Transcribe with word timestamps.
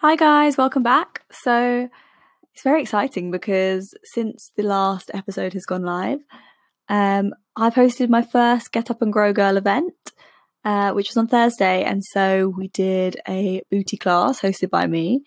Hi, 0.00 0.14
guys, 0.14 0.56
welcome 0.56 0.84
back. 0.84 1.22
So, 1.32 1.88
it's 2.54 2.62
very 2.62 2.80
exciting 2.80 3.32
because 3.32 3.92
since 4.04 4.52
the 4.56 4.62
last 4.62 5.10
episode 5.12 5.54
has 5.54 5.66
gone 5.66 5.82
live, 5.82 6.20
um, 6.88 7.34
I've 7.56 7.74
hosted 7.74 8.08
my 8.08 8.22
first 8.22 8.70
Get 8.70 8.92
Up 8.92 9.02
and 9.02 9.12
Grow 9.12 9.32
Girl 9.32 9.56
event, 9.56 9.94
uh, 10.64 10.92
which 10.92 11.08
was 11.08 11.16
on 11.16 11.26
Thursday. 11.26 11.82
And 11.82 12.04
so 12.04 12.54
we 12.56 12.68
did 12.68 13.20
a 13.26 13.62
booty 13.72 13.96
class 13.96 14.40
hosted 14.40 14.70
by 14.70 14.86
me. 14.86 15.24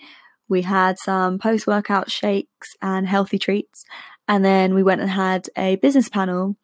We 0.48 0.62
had 0.62 0.98
some 0.99 1.38
post 1.38 1.67
workout 1.67 2.09
shakes 2.09 2.70
and 2.81 3.05
healthy 3.05 3.40
treats. 3.40 3.84
And 4.29 4.45
then 4.45 4.73
we 4.73 4.84
went 4.84 5.01
and 5.01 5.09
had 5.09 5.49
a 5.57 5.76
business 5.76 6.07
panel 6.07 6.55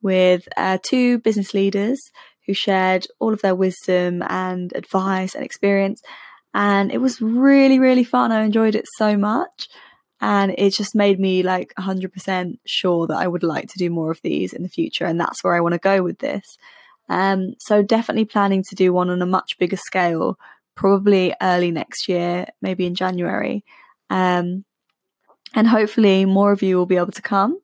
with 0.00 0.46
uh, 0.56 0.78
two 0.84 1.18
business 1.18 1.52
leaders 1.52 2.00
who 2.46 2.54
shared 2.54 3.08
all 3.18 3.32
of 3.32 3.42
their 3.42 3.56
wisdom 3.56 4.22
and 4.22 4.72
advice 4.76 5.34
and 5.34 5.44
experience 5.44 6.00
and 6.56 6.90
it 6.90 6.98
was 6.98 7.20
really 7.20 7.78
really 7.78 8.02
fun. 8.02 8.32
I 8.32 8.42
enjoyed 8.42 8.74
it 8.74 8.86
so 8.96 9.16
much 9.16 9.68
and 10.20 10.54
it 10.56 10.70
just 10.70 10.94
made 10.94 11.20
me 11.20 11.42
like 11.42 11.74
100% 11.78 12.58
sure 12.64 13.06
that 13.06 13.18
i 13.18 13.26
would 13.28 13.42
like 13.42 13.68
to 13.68 13.78
do 13.78 13.90
more 13.90 14.10
of 14.10 14.20
these 14.22 14.54
in 14.54 14.62
the 14.62 14.68
future 14.68 15.04
and 15.04 15.20
that's 15.20 15.44
where 15.44 15.54
i 15.54 15.60
want 15.60 15.74
to 15.74 15.78
go 15.78 16.02
with 16.02 16.18
this. 16.18 16.56
Um, 17.08 17.54
so 17.60 17.82
definitely 17.82 18.24
planning 18.24 18.64
to 18.68 18.74
do 18.74 18.92
one 18.92 19.10
on 19.10 19.22
a 19.22 19.26
much 19.26 19.58
bigger 19.58 19.76
scale 19.76 20.38
probably 20.74 21.34
early 21.40 21.70
next 21.70 22.08
year 22.08 22.46
maybe 22.60 22.86
in 22.86 22.94
january. 22.94 23.64
Um, 24.10 24.64
and 25.54 25.68
hopefully 25.68 26.24
more 26.24 26.52
of 26.52 26.62
you 26.62 26.76
will 26.76 26.86
be 26.86 26.96
able 26.96 27.12
to 27.12 27.22
come. 27.22 27.60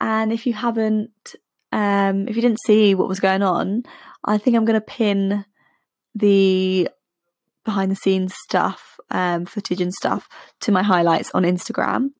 And 0.00 0.32
if 0.32 0.46
you 0.46 0.52
haven't 0.52 1.36
um, 1.72 2.28
if 2.28 2.36
you 2.36 2.42
didn't 2.42 2.66
see 2.66 2.94
what 2.94 3.08
was 3.08 3.20
going 3.20 3.42
on 3.42 3.84
i 4.24 4.38
think 4.38 4.56
i'm 4.56 4.64
going 4.64 4.80
to 4.80 4.92
pin 4.98 5.44
the 6.14 6.88
behind 7.64 7.90
the 7.90 7.96
scenes 7.96 8.34
stuff, 8.44 8.98
um, 9.10 9.44
footage 9.44 9.80
and 9.80 9.92
stuff 9.92 10.28
to 10.60 10.72
my 10.72 10.82
highlights 10.82 11.30
on 11.32 11.44
Instagram. 11.44 12.10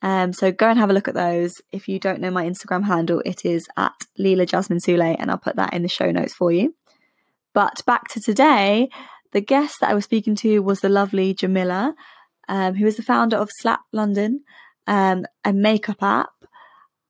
Um, 0.00 0.32
so 0.32 0.52
go 0.52 0.68
and 0.68 0.78
have 0.78 0.90
a 0.90 0.92
look 0.92 1.08
at 1.08 1.14
those. 1.14 1.54
If 1.72 1.88
you 1.88 1.98
don't 1.98 2.20
know 2.20 2.30
my 2.30 2.44
Instagram 2.44 2.84
handle, 2.84 3.20
it 3.24 3.44
is 3.44 3.66
at 3.76 3.94
Leela 4.18 4.46
Jasmine 4.46 4.78
Sule, 4.78 5.16
and 5.18 5.30
I'll 5.30 5.38
put 5.38 5.56
that 5.56 5.72
in 5.72 5.82
the 5.82 5.88
show 5.88 6.10
notes 6.10 6.34
for 6.34 6.52
you. 6.52 6.74
But 7.52 7.82
back 7.86 8.08
to 8.08 8.20
today, 8.20 8.88
the 9.32 9.40
guest 9.40 9.78
that 9.80 9.90
I 9.90 9.94
was 9.94 10.04
speaking 10.04 10.36
to 10.36 10.60
was 10.60 10.80
the 10.80 10.88
lovely 10.88 11.34
Jamila, 11.34 11.94
um, 12.48 12.74
who 12.74 12.86
is 12.86 12.96
the 12.96 13.02
founder 13.02 13.36
of 13.36 13.50
Slap 13.60 13.80
London, 13.92 14.44
um, 14.86 15.26
a 15.44 15.52
makeup 15.52 16.02
app. 16.02 16.30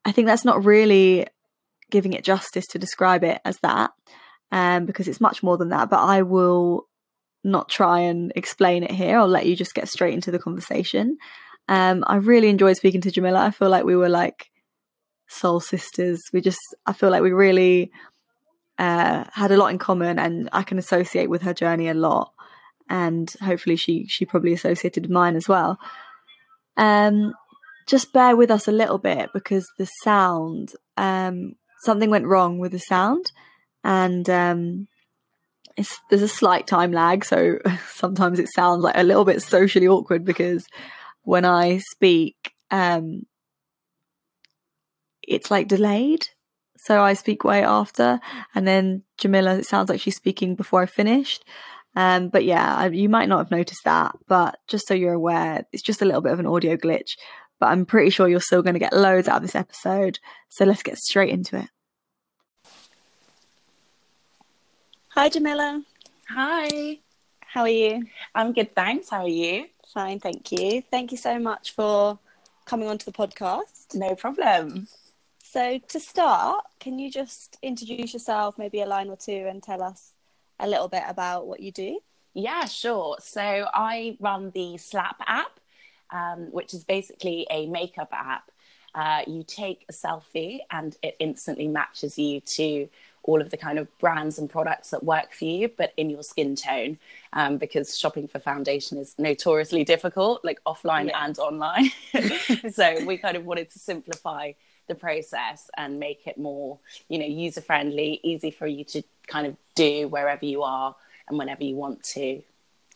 I 0.04 0.12
think 0.12 0.26
that's 0.26 0.44
not 0.44 0.64
really 0.64 1.26
giving 1.90 2.12
it 2.12 2.24
justice 2.24 2.66
to 2.68 2.78
describe 2.78 3.22
it 3.22 3.40
as 3.44 3.58
that, 3.58 3.90
um, 4.50 4.86
because 4.86 5.08
it's 5.08 5.20
much 5.20 5.42
more 5.42 5.58
than 5.58 5.68
that. 5.68 5.90
But 5.90 6.00
I 6.00 6.22
will 6.22 6.87
not 7.48 7.68
try 7.68 8.00
and 8.00 8.32
explain 8.36 8.82
it 8.82 8.90
here. 8.90 9.18
I'll 9.18 9.28
let 9.28 9.46
you 9.46 9.56
just 9.56 9.74
get 9.74 9.88
straight 9.88 10.14
into 10.14 10.30
the 10.30 10.38
conversation. 10.38 11.18
Um, 11.68 12.04
I 12.06 12.16
really 12.16 12.48
enjoyed 12.48 12.76
speaking 12.76 13.00
to 13.02 13.10
Jamila. 13.10 13.40
I 13.40 13.50
feel 13.50 13.68
like 13.68 13.84
we 13.84 13.96
were 13.96 14.08
like 14.08 14.50
soul 15.28 15.60
sisters. 15.60 16.20
We 16.32 16.40
just, 16.40 16.60
I 16.86 16.92
feel 16.92 17.10
like 17.10 17.22
we 17.22 17.32
really 17.32 17.90
uh, 18.78 19.24
had 19.32 19.50
a 19.50 19.56
lot 19.56 19.68
in 19.68 19.78
common, 19.78 20.18
and 20.18 20.48
I 20.52 20.62
can 20.62 20.78
associate 20.78 21.28
with 21.28 21.42
her 21.42 21.54
journey 21.54 21.88
a 21.88 21.94
lot. 21.94 22.32
And 22.88 23.30
hopefully, 23.42 23.76
she 23.76 24.06
she 24.06 24.24
probably 24.24 24.54
associated 24.54 25.04
with 25.04 25.10
mine 25.10 25.36
as 25.36 25.48
well. 25.48 25.78
Um, 26.76 27.34
just 27.86 28.12
bear 28.12 28.36
with 28.36 28.50
us 28.50 28.68
a 28.68 28.72
little 28.72 28.98
bit 28.98 29.30
because 29.34 29.66
the 29.78 29.88
sound, 30.02 30.72
um, 30.96 31.54
something 31.82 32.08
went 32.08 32.26
wrong 32.26 32.58
with 32.58 32.72
the 32.72 32.78
sound, 32.78 33.32
and 33.84 34.28
um, 34.30 34.88
it's, 35.78 36.00
there's 36.10 36.22
a 36.22 36.28
slight 36.28 36.66
time 36.66 36.92
lag, 36.92 37.24
so 37.24 37.58
sometimes 37.92 38.38
it 38.38 38.48
sounds 38.52 38.82
like 38.82 38.96
a 38.96 39.04
little 39.04 39.24
bit 39.24 39.40
socially 39.40 39.86
awkward 39.86 40.24
because 40.24 40.66
when 41.22 41.44
I 41.44 41.78
speak, 41.78 42.52
um, 42.70 43.22
it's 45.22 45.50
like 45.50 45.68
delayed. 45.68 46.26
So 46.76 47.02
I 47.02 47.14
speak 47.14 47.44
way 47.44 47.62
after, 47.62 48.20
and 48.54 48.66
then 48.66 49.02
Jamila, 49.18 49.56
it 49.56 49.66
sounds 49.66 49.88
like 49.88 50.00
she's 50.00 50.16
speaking 50.16 50.54
before 50.54 50.82
I 50.82 50.86
finished. 50.86 51.44
Um, 51.96 52.28
but 52.28 52.44
yeah, 52.44 52.86
you 52.86 53.08
might 53.08 53.28
not 53.28 53.38
have 53.38 53.50
noticed 53.50 53.82
that, 53.84 54.16
but 54.28 54.58
just 54.68 54.86
so 54.86 54.94
you're 54.94 55.14
aware, 55.14 55.64
it's 55.72 55.82
just 55.82 56.02
a 56.02 56.04
little 56.04 56.20
bit 56.20 56.32
of 56.32 56.38
an 56.38 56.46
audio 56.46 56.76
glitch. 56.76 57.16
But 57.58 57.66
I'm 57.66 57.84
pretty 57.84 58.10
sure 58.10 58.28
you're 58.28 58.40
still 58.40 58.62
going 58.62 58.74
to 58.74 58.80
get 58.80 58.92
loads 58.92 59.26
out 59.26 59.38
of 59.38 59.42
this 59.42 59.56
episode. 59.56 60.20
So 60.48 60.64
let's 60.64 60.84
get 60.84 60.98
straight 60.98 61.30
into 61.30 61.56
it. 61.56 61.68
Hi, 65.18 65.28
Jamila. 65.28 65.82
Hi. 66.28 66.98
How 67.40 67.62
are 67.62 67.68
you? 67.68 68.06
I'm 68.36 68.52
good, 68.52 68.72
thanks. 68.76 69.08
How 69.08 69.22
are 69.22 69.28
you? 69.28 69.64
Fine, 69.92 70.20
thank 70.20 70.52
you. 70.52 70.80
Thank 70.92 71.10
you 71.10 71.18
so 71.18 71.40
much 71.40 71.74
for 71.74 72.20
coming 72.66 72.86
onto 72.86 73.04
the 73.04 73.10
podcast. 73.10 73.96
No 73.96 74.14
problem. 74.14 74.86
So, 75.42 75.80
to 75.88 75.98
start, 75.98 76.66
can 76.78 77.00
you 77.00 77.10
just 77.10 77.58
introduce 77.62 78.12
yourself, 78.12 78.58
maybe 78.58 78.80
a 78.80 78.86
line 78.86 79.08
or 79.08 79.16
two, 79.16 79.44
and 79.50 79.60
tell 79.60 79.82
us 79.82 80.12
a 80.60 80.68
little 80.68 80.86
bit 80.86 81.02
about 81.08 81.48
what 81.48 81.58
you 81.58 81.72
do? 81.72 81.98
Yeah, 82.32 82.66
sure. 82.66 83.16
So, 83.18 83.66
I 83.74 84.16
run 84.20 84.52
the 84.52 84.78
Slap 84.78 85.20
app, 85.26 85.58
um, 86.12 86.52
which 86.52 86.72
is 86.72 86.84
basically 86.84 87.44
a 87.50 87.66
makeup 87.66 88.10
app. 88.12 88.52
Uh, 88.94 89.22
you 89.26 89.42
take 89.42 89.84
a 89.88 89.92
selfie 89.92 90.60
and 90.70 90.96
it 91.02 91.16
instantly 91.18 91.66
matches 91.66 92.18
you 92.18 92.40
to 92.40 92.88
all 93.28 93.42
of 93.42 93.50
the 93.50 93.56
kind 93.58 93.78
of 93.78 93.86
brands 93.98 94.38
and 94.38 94.48
products 94.48 94.88
that 94.88 95.04
work 95.04 95.34
for 95.34 95.44
you, 95.44 95.68
but 95.68 95.92
in 95.98 96.08
your 96.08 96.22
skin 96.22 96.56
tone, 96.56 96.98
um, 97.34 97.58
because 97.58 97.96
shopping 97.96 98.26
for 98.26 98.38
foundation 98.38 98.96
is 98.96 99.14
notoriously 99.18 99.84
difficult, 99.84 100.42
like 100.46 100.58
offline 100.64 101.08
yeah. 101.08 101.26
and 101.26 101.38
online. 101.38 101.90
so 102.72 103.04
we 103.04 103.18
kind 103.18 103.36
of 103.36 103.44
wanted 103.44 103.70
to 103.70 103.78
simplify 103.78 104.52
the 104.86 104.94
process 104.94 105.70
and 105.76 106.00
make 106.00 106.26
it 106.26 106.38
more, 106.38 106.78
you 107.10 107.18
know, 107.18 107.26
user 107.26 107.60
friendly, 107.60 108.18
easy 108.22 108.50
for 108.50 108.66
you 108.66 108.82
to 108.84 109.02
kind 109.26 109.46
of 109.46 109.54
do 109.74 110.08
wherever 110.08 110.46
you 110.46 110.62
are 110.62 110.96
and 111.28 111.36
whenever 111.36 111.62
you 111.64 111.76
want 111.76 112.02
to 112.02 112.42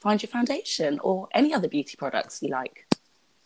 find 0.01 0.23
your 0.23 0.31
foundation 0.31 0.99
or 1.01 1.29
any 1.35 1.53
other 1.53 1.69
beauty 1.69 1.95
products 1.99 2.43
you 2.43 2.49
like. 2.49 2.87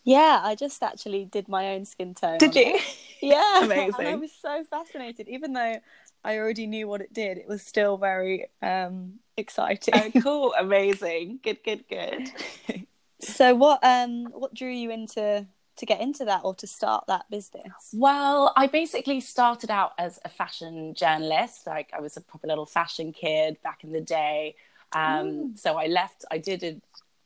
Yeah, 0.06 0.40
I 0.40 0.54
just 0.54 0.84
actually 0.84 1.24
did 1.24 1.48
my 1.48 1.74
own 1.74 1.84
skin 1.84 2.14
tone. 2.14 2.38
Did 2.38 2.54
you? 2.54 2.76
It. 2.76 2.82
Yeah, 3.20 3.64
amazing. 3.64 3.94
And 3.98 4.08
I 4.08 4.14
was 4.14 4.30
so 4.30 4.62
fascinated, 4.70 5.26
even 5.26 5.52
though 5.52 5.80
I 6.26 6.38
already 6.38 6.66
knew 6.66 6.88
what 6.88 7.00
it 7.00 7.14
did. 7.14 7.38
It 7.38 7.46
was 7.46 7.62
still 7.62 7.96
very 7.96 8.46
um, 8.60 9.20
exciting. 9.36 9.94
Oh, 9.94 10.20
cool! 10.20 10.54
Amazing. 10.58 11.38
Good. 11.44 11.62
Good. 11.64 11.84
Good. 11.88 12.32
so, 13.20 13.54
what 13.54 13.78
um, 13.84 14.24
what 14.32 14.52
drew 14.52 14.68
you 14.70 14.90
into 14.90 15.46
to 15.76 15.86
get 15.86 16.00
into 16.00 16.24
that 16.24 16.40
or 16.42 16.52
to 16.56 16.66
start 16.66 17.04
that 17.06 17.30
business? 17.30 17.92
Well, 17.92 18.52
I 18.56 18.66
basically 18.66 19.20
started 19.20 19.70
out 19.70 19.92
as 19.98 20.18
a 20.24 20.28
fashion 20.28 20.94
journalist. 20.94 21.64
Like 21.64 21.90
I 21.96 22.00
was 22.00 22.16
a 22.16 22.20
proper 22.20 22.48
little 22.48 22.66
fashion 22.66 23.12
kid 23.12 23.58
back 23.62 23.84
in 23.84 23.92
the 23.92 24.00
day. 24.00 24.56
Um, 24.92 25.26
mm. 25.54 25.58
So 25.58 25.76
I 25.76 25.86
left. 25.86 26.24
I 26.32 26.38
did 26.38 26.64
a 26.64 26.80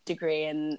degree 0.04 0.44
in 0.44 0.78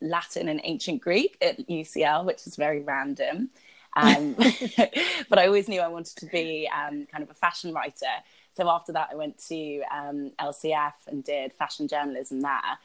Latin 0.00 0.48
and 0.48 0.60
ancient 0.62 1.00
Greek 1.00 1.36
at 1.42 1.66
UCL, 1.68 2.26
which 2.26 2.46
is 2.46 2.54
very 2.54 2.80
random. 2.80 3.50
Um, 3.96 4.34
but 5.28 5.38
I 5.38 5.46
always 5.46 5.68
knew 5.68 5.80
I 5.80 5.88
wanted 5.88 6.16
to 6.18 6.26
be 6.26 6.68
um, 6.72 7.06
kind 7.10 7.24
of 7.24 7.30
a 7.30 7.34
fashion 7.34 7.72
writer. 7.72 8.06
So 8.52 8.70
after 8.70 8.92
that, 8.92 9.08
I 9.10 9.16
went 9.16 9.38
to 9.48 9.82
um, 9.92 10.32
LCF 10.38 10.92
and 11.08 11.24
did 11.24 11.52
fashion 11.54 11.88
journalism 11.88 12.40
there. 12.40 12.78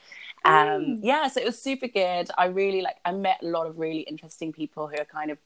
Mm. 0.45 0.99
Yeah, 1.03 1.27
so 1.27 1.39
it 1.39 1.45
was 1.45 1.61
super 1.61 1.87
good. 1.87 2.29
I 2.37 2.45
really 2.45 2.81
like. 2.81 2.97
I 3.05 3.11
met 3.11 3.37
a 3.43 3.45
lot 3.45 3.67
of 3.67 3.77
really 3.77 4.01
interesting 4.01 4.51
people 4.51 4.87
who 4.87 4.97
are 4.97 5.05
kind 5.05 5.29
of 5.29 5.37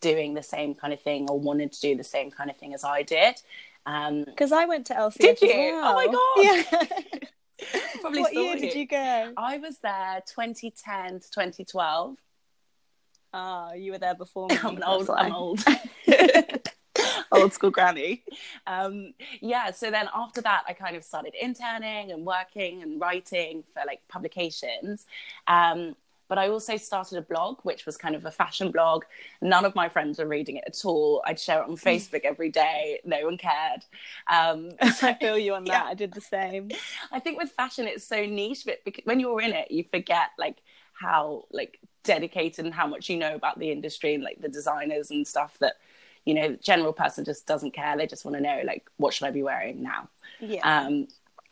doing 0.00 0.34
the 0.34 0.42
same 0.42 0.74
kind 0.74 0.92
of 0.92 1.00
thing 1.00 1.28
or 1.28 1.40
wanted 1.40 1.72
to 1.72 1.80
do 1.80 1.96
the 1.96 2.04
same 2.04 2.30
kind 2.30 2.50
of 2.50 2.56
thing 2.56 2.72
as 2.72 2.84
I 2.84 3.02
did. 3.02 3.40
Because 3.84 4.52
um, 4.52 4.58
I 4.58 4.64
went 4.66 4.86
to 4.86 4.94
LCF. 4.94 5.18
Did 5.18 5.40
you? 5.42 5.48
Well. 5.48 5.90
Oh 5.90 5.94
my 5.94 6.06
god! 6.06 7.00
Yeah. 7.62 8.00
Probably 8.00 8.20
what 8.20 8.34
year 8.34 8.56
did 8.56 8.74
you 8.74 8.86
go? 8.86 9.32
I 9.36 9.58
was 9.58 9.78
there 9.78 10.22
2010 10.26 11.20
to 11.20 11.30
2012. 11.30 12.16
Ah, 13.36 13.72
you 13.72 13.90
were 13.90 13.98
there 13.98 14.14
before 14.14 14.46
me. 14.46 14.56
I'm 14.62 14.80
old. 14.84 15.10
I'm 15.10 15.32
old. 15.34 15.64
old 17.32 17.52
school 17.52 17.70
granny. 17.70 18.22
Um, 18.68 19.12
yeah. 19.40 19.72
So 19.72 19.90
then 19.90 20.08
after 20.14 20.40
that, 20.42 20.62
I 20.68 20.72
kind 20.72 20.94
of 20.94 21.02
started 21.02 21.34
interning 21.34 22.12
and 22.12 22.24
working 22.24 22.82
and 22.82 23.00
writing 23.00 23.64
for 23.74 23.82
like 23.86 24.02
publications. 24.08 25.06
Um, 25.48 25.96
but 26.28 26.38
I 26.38 26.48
also 26.48 26.76
started 26.76 27.18
a 27.18 27.22
blog, 27.22 27.58
which 27.64 27.86
was 27.86 27.96
kind 27.96 28.14
of 28.14 28.24
a 28.24 28.30
fashion 28.30 28.70
blog. 28.70 29.04
None 29.42 29.64
of 29.64 29.74
my 29.74 29.88
friends 29.88 30.18
were 30.18 30.26
reading 30.26 30.56
it 30.56 30.64
at 30.66 30.84
all. 30.84 31.22
I'd 31.26 31.38
share 31.38 31.60
it 31.60 31.68
on 31.68 31.76
Facebook 31.76 32.20
every 32.24 32.50
day. 32.50 33.00
No 33.04 33.24
one 33.24 33.36
cared. 33.36 33.84
Um, 34.32 34.70
I 34.80 35.14
feel 35.14 35.36
you 35.36 35.54
on 35.54 35.64
that. 35.64 35.84
Yeah. 35.84 35.90
I 35.90 35.94
did 35.94 36.12
the 36.12 36.20
same. 36.20 36.70
I 37.12 37.18
think 37.18 37.38
with 37.38 37.50
fashion, 37.50 37.86
it's 37.86 38.06
so 38.06 38.24
niche, 38.24 38.64
but 38.64 38.78
when 39.04 39.20
you're 39.20 39.40
in 39.42 39.52
it, 39.52 39.70
you 39.72 39.84
forget 39.90 40.30
like 40.38 40.62
how 40.94 41.44
like 41.50 41.80
dedicated 42.04 42.64
and 42.64 42.74
how 42.74 42.86
much 42.86 43.08
you 43.08 43.16
know 43.16 43.34
about 43.34 43.58
the 43.58 43.72
industry 43.72 44.14
and 44.14 44.22
like 44.22 44.40
the 44.40 44.48
designers 44.48 45.10
and 45.10 45.26
stuff 45.26 45.58
that 45.58 45.74
you 46.24 46.34
know, 46.34 46.56
general 46.62 46.92
person 46.92 47.24
just 47.24 47.46
doesn't 47.46 47.72
care. 47.72 47.96
They 47.96 48.06
just 48.06 48.24
want 48.24 48.36
to 48.36 48.42
know, 48.42 48.62
like, 48.64 48.88
what 48.96 49.12
should 49.12 49.26
I 49.26 49.30
be 49.30 49.42
wearing 49.42 49.82
now? 49.82 50.08
Yeah. 50.40 50.60
Um, 50.62 51.08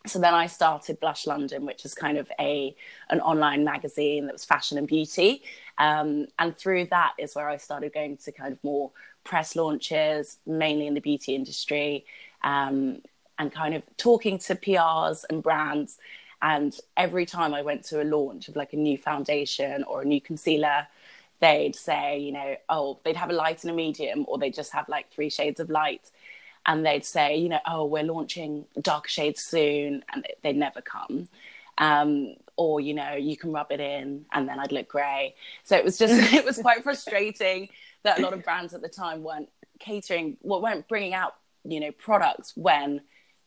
so 0.07 0.19
then 0.19 0.35
I 0.35 0.47
started 0.47 0.99
Blush 0.99 1.27
London, 1.27 1.65
which 1.65 1.85
is 1.85 1.95
kind 1.95 2.19
of 2.19 2.31
a 2.41 2.75
an 3.11 3.21
online 3.21 3.65
magazine 3.65 4.27
that 4.27 4.33
was 4.33 4.45
fashion 4.45 4.79
and 4.79 4.87
beauty. 4.87 5.43
Um, 5.79 6.27
and 6.39 6.57
through 6.57 6.87
that 6.87 7.13
is 7.19 7.35
where 7.35 7.49
I 7.49 7.57
started 7.57 7.95
going 7.95 8.17
to 8.17 8.33
kind 8.33 8.53
of 8.53 8.65
more 8.65 8.91
press 9.25 9.55
launches, 9.55 10.39
mainly 10.45 10.87
in 10.87 10.95
the 10.95 11.01
beauty 11.01 11.37
industry, 11.37 12.05
um, 12.43 13.03
and 13.39 13.53
kind 13.53 13.75
of 13.75 13.83
talking 13.97 14.39
to 14.39 14.57
PRs 14.57 15.25
and 15.31 15.43
brands. 15.43 15.99
And 16.43 16.77
every 16.97 17.25
time 17.25 17.55
I 17.55 17.63
went 17.63 17.85
to 17.87 18.03
a 18.03 18.05
launch 18.05 18.49
of 18.49 18.57
like 18.57 18.73
a 18.73 18.77
new 18.77 18.99
foundation 18.99 19.85
or 19.85 20.03
a 20.03 20.05
new 20.05 20.21
concealer, 20.21 20.89
they'd 21.41 21.77
say, 21.77 22.19
you 22.19 22.33
know, 22.33 22.57
oh, 22.69 22.99
they'd 23.05 23.17
have 23.17 23.31
a 23.31 23.35
light 23.35 23.63
and 23.63 23.71
a 23.71 23.75
medium, 23.75 24.25
or 24.29 24.39
they'd 24.39 24.55
just 24.55 24.73
have 24.73 24.89
like 24.89 25.11
three 25.11 25.31
shades 25.31 25.61
of 25.61 25.71
light. 25.71 26.11
And 26.67 26.85
they'd 26.85 27.05
say, 27.05 27.37
you 27.37 27.49
know, 27.49 27.61
oh, 27.67 27.85
we're 27.87 28.03
launching 28.03 28.65
dark 28.81 29.09
shades 29.09 29.43
soon, 29.43 30.05
and 30.13 30.27
they'd 30.43 30.57
never 30.57 30.81
come. 30.81 31.29
Um, 31.79 32.35
or, 32.57 32.81
you 32.81 32.95
know, 32.95 33.15
you 33.15 33.37
can 33.37 33.53
rub 33.53 33.71
it 33.71 33.81
in, 33.81 34.27
and 34.33 34.49
then 34.49 34.59
I'd 34.59 34.73
look 34.73 34.89
grey. 34.89 35.35
So 35.63 35.77
it 35.77 35.85
was 35.85 35.97
just, 35.97 36.15
it 36.33 36.45
was 36.45 36.59
quite 36.59 36.83
frustrating 36.83 37.69
that 38.03 38.19
a 38.19 38.23
lot 38.23 38.33
of 38.33 38.45
brands 38.45 38.75
at 38.75 38.83
the 38.83 38.89
time 38.89 39.23
weren't 39.23 39.49
catering, 39.79 40.37
well, 40.43 40.61
weren't 40.61 40.89
bringing 40.89 41.15
out, 41.15 41.37
you 41.65 41.79
know, 41.79 41.93
products 41.93 42.53
when, 42.57 43.01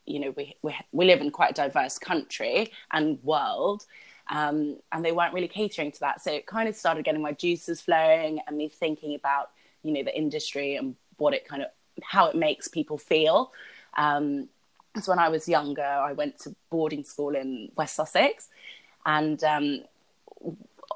you 0.06 0.20
know, 0.20 0.34
we, 0.36 0.56
we, 0.62 0.76
we 0.92 1.06
live 1.06 1.22
in 1.22 1.32
quite 1.32 1.52
a 1.52 1.54
diverse 1.54 1.98
country 1.98 2.72
and 2.92 3.22
world 3.24 3.86
um, 4.30 4.78
and 4.92 5.06
they 5.06 5.12
weren't 5.12 5.34
really 5.34 5.48
catering 5.48 5.92
to 5.92 6.00
that. 6.02 6.22
So 6.22 6.32
it 6.32 6.46
kind 6.46 6.68
of 6.68 6.76
started 6.76 7.06
getting 7.06 7.22
my 7.22 7.32
juices 7.32 7.82
flowing 7.82 8.40
and 8.48 8.58
me 8.58 8.70
thinking 8.70 9.16
about, 9.16 9.52
you 9.84 9.94
know, 9.94 10.04
the 10.04 10.16
industry 10.18 10.76
and 10.76 10.96
what 11.18 11.34
it 11.34 11.48
kind 11.48 11.62
of, 11.62 11.70
how 12.04 12.28
it 12.28 12.36
makes 12.36 12.68
people 12.68 12.98
feel. 12.98 13.52
Um, 13.98 14.50
so 15.02 15.12
when 15.12 15.20
I 15.20 15.30
was 15.30 15.48
younger, 15.48 15.84
I 15.84 16.14
went 16.14 16.40
to 16.40 16.56
boarding 16.70 17.04
school 17.04 17.36
in 17.36 17.72
West 17.76 17.96
Sussex. 17.96 18.50
And 19.06 19.44
um, 19.44 19.82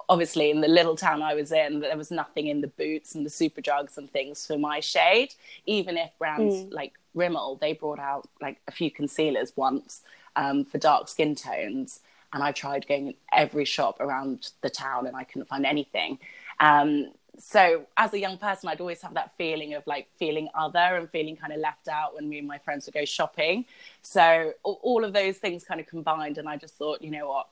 obviously, 0.09 0.49
in 0.49 0.59
the 0.59 0.67
little 0.67 0.95
town 0.95 1.21
I 1.21 1.35
was 1.35 1.51
in, 1.51 1.79
there 1.79 1.95
was 1.95 2.11
nothing 2.11 2.47
in 2.47 2.59
the 2.59 2.67
boots 2.67 3.15
and 3.15 3.25
the 3.25 3.29
Superdrugs 3.29 3.97
and 3.97 4.11
things 4.11 4.45
for 4.45 4.57
my 4.57 4.81
shade. 4.81 5.33
Even 5.65 5.95
if 5.95 6.09
brands 6.19 6.55
mm. 6.55 6.73
like 6.73 6.93
Rimmel, 7.15 7.59
they 7.61 7.73
brought 7.73 7.99
out 7.99 8.27
like 8.41 8.59
a 8.67 8.71
few 8.71 8.91
concealers 8.91 9.53
once 9.55 10.01
um, 10.35 10.65
for 10.65 10.77
dark 10.79 11.07
skin 11.07 11.35
tones 11.35 12.01
and 12.33 12.43
I 12.43 12.51
tried 12.51 12.87
going 12.87 13.07
in 13.07 13.13
every 13.33 13.65
shop 13.65 13.99
around 13.99 14.51
the 14.61 14.69
town 14.69 15.07
and 15.07 15.15
I 15.15 15.23
couldn't 15.23 15.47
find 15.47 15.65
anything. 15.65 16.19
Um, 16.59 17.11
so 17.39 17.85
as 17.95 18.13
a 18.13 18.19
young 18.19 18.37
person, 18.37 18.69
I'd 18.69 18.81
always 18.81 19.01
have 19.01 19.13
that 19.13 19.31
feeling 19.37 19.73
of 19.73 19.87
like 19.87 20.07
feeling 20.17 20.49
other 20.53 20.79
and 20.79 21.09
feeling 21.09 21.37
kind 21.37 21.53
of 21.53 21.59
left 21.59 21.87
out 21.87 22.15
when 22.15 22.27
me 22.27 22.37
and 22.37 22.47
my 22.47 22.57
friends 22.57 22.85
would 22.85 22.93
go 22.93 23.05
shopping. 23.05 23.65
So 24.01 24.53
all 24.63 25.03
of 25.05 25.13
those 25.13 25.37
things 25.37 25.63
kind 25.63 25.79
of 25.79 25.87
combined, 25.87 26.37
and 26.37 26.49
I 26.49 26.57
just 26.57 26.75
thought, 26.75 27.01
you 27.01 27.11
know 27.11 27.29
what, 27.29 27.47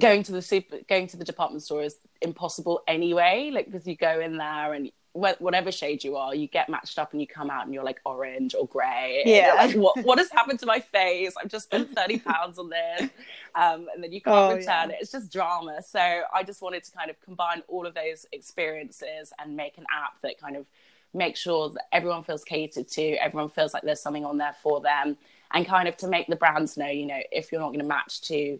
going 0.00 0.22
to 0.24 0.32
the 0.32 0.42
super, 0.42 0.78
going 0.88 1.06
to 1.08 1.16
the 1.16 1.24
department 1.24 1.62
store 1.62 1.82
is 1.82 1.96
impossible 2.20 2.82
anyway. 2.86 3.50
Like 3.52 3.66
because 3.66 3.86
you 3.86 3.96
go 3.96 4.20
in 4.20 4.36
there 4.36 4.74
and 4.74 4.90
whatever 5.16 5.72
shade 5.72 6.04
you 6.04 6.16
are, 6.16 6.34
you 6.34 6.46
get 6.46 6.68
matched 6.68 6.98
up 6.98 7.12
and 7.12 7.20
you 7.20 7.26
come 7.26 7.50
out 7.50 7.64
and 7.64 7.72
you're 7.72 7.84
like 7.84 8.00
orange 8.04 8.54
or 8.54 8.66
grey. 8.68 9.22
Yeah. 9.24 9.54
Like, 9.54 9.74
what, 9.74 10.04
what 10.04 10.18
has 10.18 10.30
happened 10.30 10.60
to 10.60 10.66
my 10.66 10.80
face? 10.92 11.34
I've 11.42 11.48
just 11.48 11.66
spent 11.66 11.94
30 11.94 12.18
pounds 12.18 12.58
on 12.58 12.70
this. 12.70 13.10
Um, 13.54 13.86
and 13.94 14.04
then 14.04 14.12
you 14.12 14.20
can't 14.20 14.52
oh, 14.52 14.56
return 14.56 14.90
yeah. 14.90 14.96
it. 14.96 14.98
It's 15.00 15.12
just 15.12 15.32
drama. 15.32 15.82
So 15.82 15.98
I 15.98 16.42
just 16.42 16.60
wanted 16.60 16.84
to 16.84 16.92
kind 16.92 17.10
of 17.10 17.20
combine 17.22 17.62
all 17.68 17.86
of 17.86 17.94
those 17.94 18.26
experiences 18.32 19.32
and 19.38 19.56
make 19.56 19.78
an 19.78 19.86
app 19.90 20.20
that 20.22 20.38
kind 20.38 20.56
of 20.56 20.66
makes 21.14 21.40
sure 21.40 21.70
that 21.70 21.84
everyone 21.92 22.22
feels 22.22 22.44
catered 22.44 22.88
to, 22.88 23.12
everyone 23.14 23.48
feels 23.48 23.72
like 23.72 23.82
there's 23.82 24.02
something 24.02 24.24
on 24.24 24.36
there 24.36 24.54
for 24.62 24.80
them. 24.80 25.16
And 25.52 25.66
kind 25.66 25.88
of 25.88 25.96
to 25.98 26.08
make 26.08 26.26
the 26.26 26.36
brands 26.36 26.76
know, 26.76 26.88
you 26.88 27.06
know, 27.06 27.20
if 27.32 27.50
you're 27.50 27.60
not 27.60 27.68
going 27.68 27.80
to 27.80 27.86
match 27.86 28.20
to, 28.22 28.58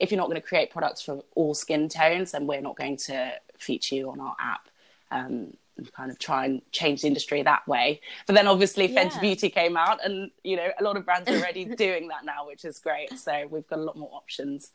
if 0.00 0.10
you're 0.10 0.18
not 0.18 0.28
going 0.28 0.40
to 0.40 0.46
create 0.46 0.70
products 0.70 1.02
for 1.02 1.22
all 1.34 1.54
skin 1.54 1.88
tones, 1.88 2.32
then 2.32 2.46
we're 2.46 2.60
not 2.60 2.76
going 2.76 2.96
to 2.96 3.32
feature 3.58 3.94
you 3.94 4.10
on 4.10 4.20
our 4.20 4.36
app. 4.40 4.68
Um, 5.10 5.54
and 5.76 5.92
kind 5.92 6.10
of 6.10 6.18
try 6.18 6.44
and 6.44 6.62
change 6.70 7.02
the 7.02 7.08
industry 7.08 7.42
that 7.42 7.66
way. 7.66 8.00
But 8.26 8.34
then 8.34 8.46
obviously 8.46 8.86
yeah. 8.86 9.04
Fenty 9.04 9.20
Beauty 9.20 9.50
came 9.50 9.76
out 9.76 10.04
and 10.04 10.30
you 10.42 10.56
know 10.56 10.68
a 10.78 10.84
lot 10.84 10.96
of 10.96 11.04
brands 11.04 11.28
are 11.28 11.34
already 11.34 11.64
doing 11.76 12.08
that 12.08 12.24
now, 12.24 12.46
which 12.46 12.64
is 12.64 12.78
great. 12.78 13.18
So 13.18 13.46
we've 13.50 13.66
got 13.66 13.78
a 13.78 13.82
lot 13.82 13.96
more 13.96 14.10
options. 14.12 14.70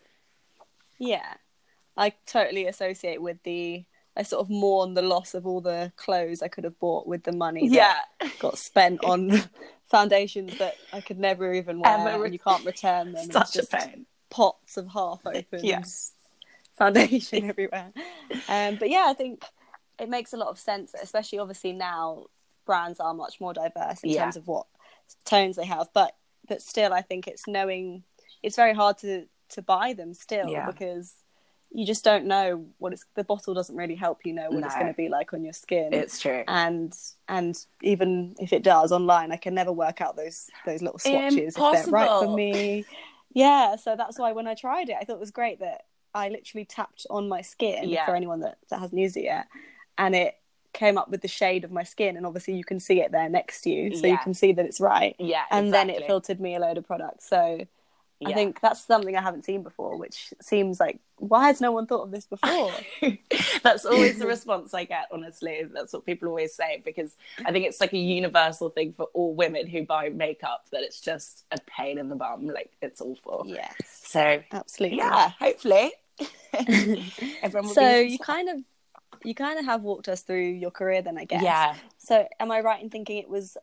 Yeah. 0.98 1.36
I 1.95 2.13
totally 2.25 2.68
associate 2.68 3.21
with 3.21 3.42
the 3.44 3.86
I 4.18 4.24
sort 4.24 4.42
of 4.42 4.50
mourn 4.50 4.94
the 4.95 5.01
loss 5.01 5.33
of 5.33 5.48
all 5.48 5.62
the 5.62 5.94
clothes 5.95 6.42
I 6.42 6.50
could 6.50 6.66
have 6.66 6.77
bought 6.80 7.07
with 7.07 7.24
the 7.24 7.31
money 7.31 7.68
yeah. 7.68 8.00
got 8.39 8.57
spent 8.57 9.04
on 9.04 9.44
foundations 9.86 10.57
that 10.57 10.75
I 10.92 11.00
could 11.01 11.19
never 11.19 11.54
even 11.54 11.80
wear 11.80 11.98
Ever. 11.98 12.25
and 12.25 12.33
you 12.33 12.39
can't 12.39 12.66
return 12.66 13.13
them. 13.13 13.31
Such 13.31 13.56
a 13.57 13.66
pain. 13.66 14.06
Pots 14.29 14.77
of 14.77 14.87
half 14.89 15.21
open 15.25 15.63
yes. 15.63 16.13
foundation 16.77 17.49
everywhere. 17.49 17.91
Um, 18.47 18.75
but 18.75 18.89
yeah, 18.89 19.05
I 19.07 19.13
think 19.13 19.43
it 19.99 20.09
makes 20.09 20.33
a 20.33 20.37
lot 20.37 20.49
of 20.49 20.59
sense, 20.59 20.93
especially 21.01 21.39
obviously 21.39 21.73
now 21.73 22.25
brands 22.65 22.99
are 22.99 23.13
much 23.13 23.41
more 23.41 23.53
diverse 23.53 24.01
in 24.03 24.11
yeah. 24.11 24.23
terms 24.23 24.37
of 24.37 24.47
what 24.47 24.67
tones 25.25 25.55
they 25.55 25.65
have. 25.65 25.89
But 25.93 26.15
but 26.47 26.61
still, 26.61 26.93
I 26.93 27.01
think 27.01 27.27
it's 27.27 27.47
knowing 27.47 28.03
it's 28.43 28.55
very 28.55 28.73
hard 28.73 28.97
to 28.99 29.25
to 29.49 29.61
buy 29.61 29.93
them 29.93 30.13
still 30.13 30.47
yeah. 30.47 30.65
because 30.65 31.15
you 31.71 31.85
just 31.85 32.03
don't 32.03 32.25
know 32.25 32.65
what 32.79 32.93
it's 32.93 33.05
the 33.15 33.23
bottle 33.23 33.53
doesn't 33.53 33.75
really 33.75 33.95
help 33.95 34.19
you 34.25 34.33
know 34.33 34.49
what 34.49 34.59
no. 34.59 34.65
it's 34.65 34.75
going 34.75 34.87
to 34.87 34.93
be 34.93 35.07
like 35.07 35.33
on 35.33 35.43
your 35.43 35.53
skin 35.53 35.93
it's 35.93 36.19
true 36.19 36.43
and 36.47 36.93
and 37.27 37.65
even 37.81 38.35
if 38.39 38.53
it 38.53 38.63
does 38.63 38.91
online 38.91 39.31
i 39.31 39.37
can 39.37 39.53
never 39.53 39.71
work 39.71 40.01
out 40.01 40.15
those 40.15 40.49
those 40.65 40.81
little 40.81 40.97
swatches 40.97 41.55
Impossible. 41.55 41.73
if 41.73 41.85
they're 41.85 41.93
right 41.93 42.23
for 42.23 42.35
me 42.35 42.85
yeah 43.33 43.75
so 43.75 43.95
that's 43.95 44.17
why 44.17 44.31
when 44.31 44.47
i 44.47 44.53
tried 44.53 44.89
it 44.89 44.95
i 44.99 45.03
thought 45.03 45.15
it 45.15 45.19
was 45.19 45.31
great 45.31 45.59
that 45.59 45.85
i 46.13 46.29
literally 46.29 46.65
tapped 46.65 47.05
on 47.09 47.29
my 47.29 47.41
skin 47.41 47.89
yeah. 47.89 48.05
for 48.05 48.15
anyone 48.15 48.39
that, 48.39 48.57
that 48.69 48.79
hasn't 48.79 48.99
used 48.99 49.17
it 49.17 49.23
yet 49.23 49.47
and 49.97 50.15
it 50.15 50.35
came 50.73 50.97
up 50.97 51.09
with 51.09 51.21
the 51.21 51.27
shade 51.27 51.63
of 51.63 51.71
my 51.71 51.83
skin 51.83 52.15
and 52.15 52.25
obviously 52.25 52.56
you 52.56 52.63
can 52.63 52.80
see 52.80 53.01
it 53.01 53.11
there 53.11 53.27
next 53.27 53.61
to 53.61 53.69
you 53.69 53.95
so 53.95 54.06
yeah. 54.06 54.13
you 54.13 54.19
can 54.19 54.33
see 54.33 54.51
that 54.51 54.65
it's 54.65 54.80
right 54.80 55.15
yeah 55.19 55.44
and 55.51 55.68
exactly. 55.68 55.94
then 55.94 56.01
it 56.01 56.07
filtered 56.07 56.39
me 56.39 56.56
a 56.56 56.59
load 56.59 56.77
of 56.77 56.85
products 56.85 57.27
so 57.27 57.65
yeah. 58.19 58.30
I 58.30 58.33
think 58.33 58.59
that's 58.59 58.85
something 58.85 59.16
I 59.16 59.21
haven't 59.21 59.45
seen 59.45 59.64
before, 59.64 59.97
which 59.97 60.33
seems 60.42 60.80
like 60.80 60.99
why 61.18 61.47
has 61.47 61.61
no 61.61 61.71
one 61.71 61.88
thought 61.88 62.04
of 62.04 62.11
this 62.11 62.26
before? 62.26 62.71
that's 63.64 63.85
always 63.85 64.19
the 64.19 64.28
response 64.35 64.73
I 64.73 64.83
get, 64.83 65.07
honestly. 65.11 65.64
That's 65.73 65.94
what 65.94 66.06
people 66.06 66.28
always 66.28 66.54
say 66.54 66.81
because 66.83 67.16
I 67.45 67.52
think 67.52 67.66
it's 67.66 67.80
like 67.80 67.94
a 67.94 67.97
universal 67.97 68.69
thing 68.69 68.94
for 68.94 69.06
all 69.14 69.33
women 69.33 69.68
who 69.68 69.85
buy 69.85 70.09
makeup 70.09 70.66
that 70.71 70.81
it's 70.81 70.99
just 70.99 71.45
a 71.52 71.57
pain 71.66 71.97
in 71.97 72.09
the 72.09 72.16
bum, 72.16 72.47
like 72.47 72.71
it's 72.81 72.99
awful. 72.99 73.44
Yes. 73.45 73.73
So 73.88 74.42
absolutely. 74.52 74.97
Yeah, 74.97 75.31
hopefully. 75.40 75.92
Everyone 77.42 77.73
so 77.73 77.99
you 77.99 78.19
kind 78.19 78.49
of 78.49 78.61
you 79.23 79.33
kind 79.33 79.59
of 79.59 79.66
have 79.66 79.81
walked 79.81 80.07
us 80.07 80.21
through 80.21 80.49
your 80.49 80.71
career 80.71 81.02
then, 81.02 81.18
I 81.18 81.26
guess. 81.26 81.44
Yeah. 81.44 81.76
So 81.97 82.28
am 82.40 82.52
I 82.52 82.61
right 82.61 82.81
in 82.81 82.90
thinking 82.90 83.18
it 83.18 83.30
was 83.30 83.57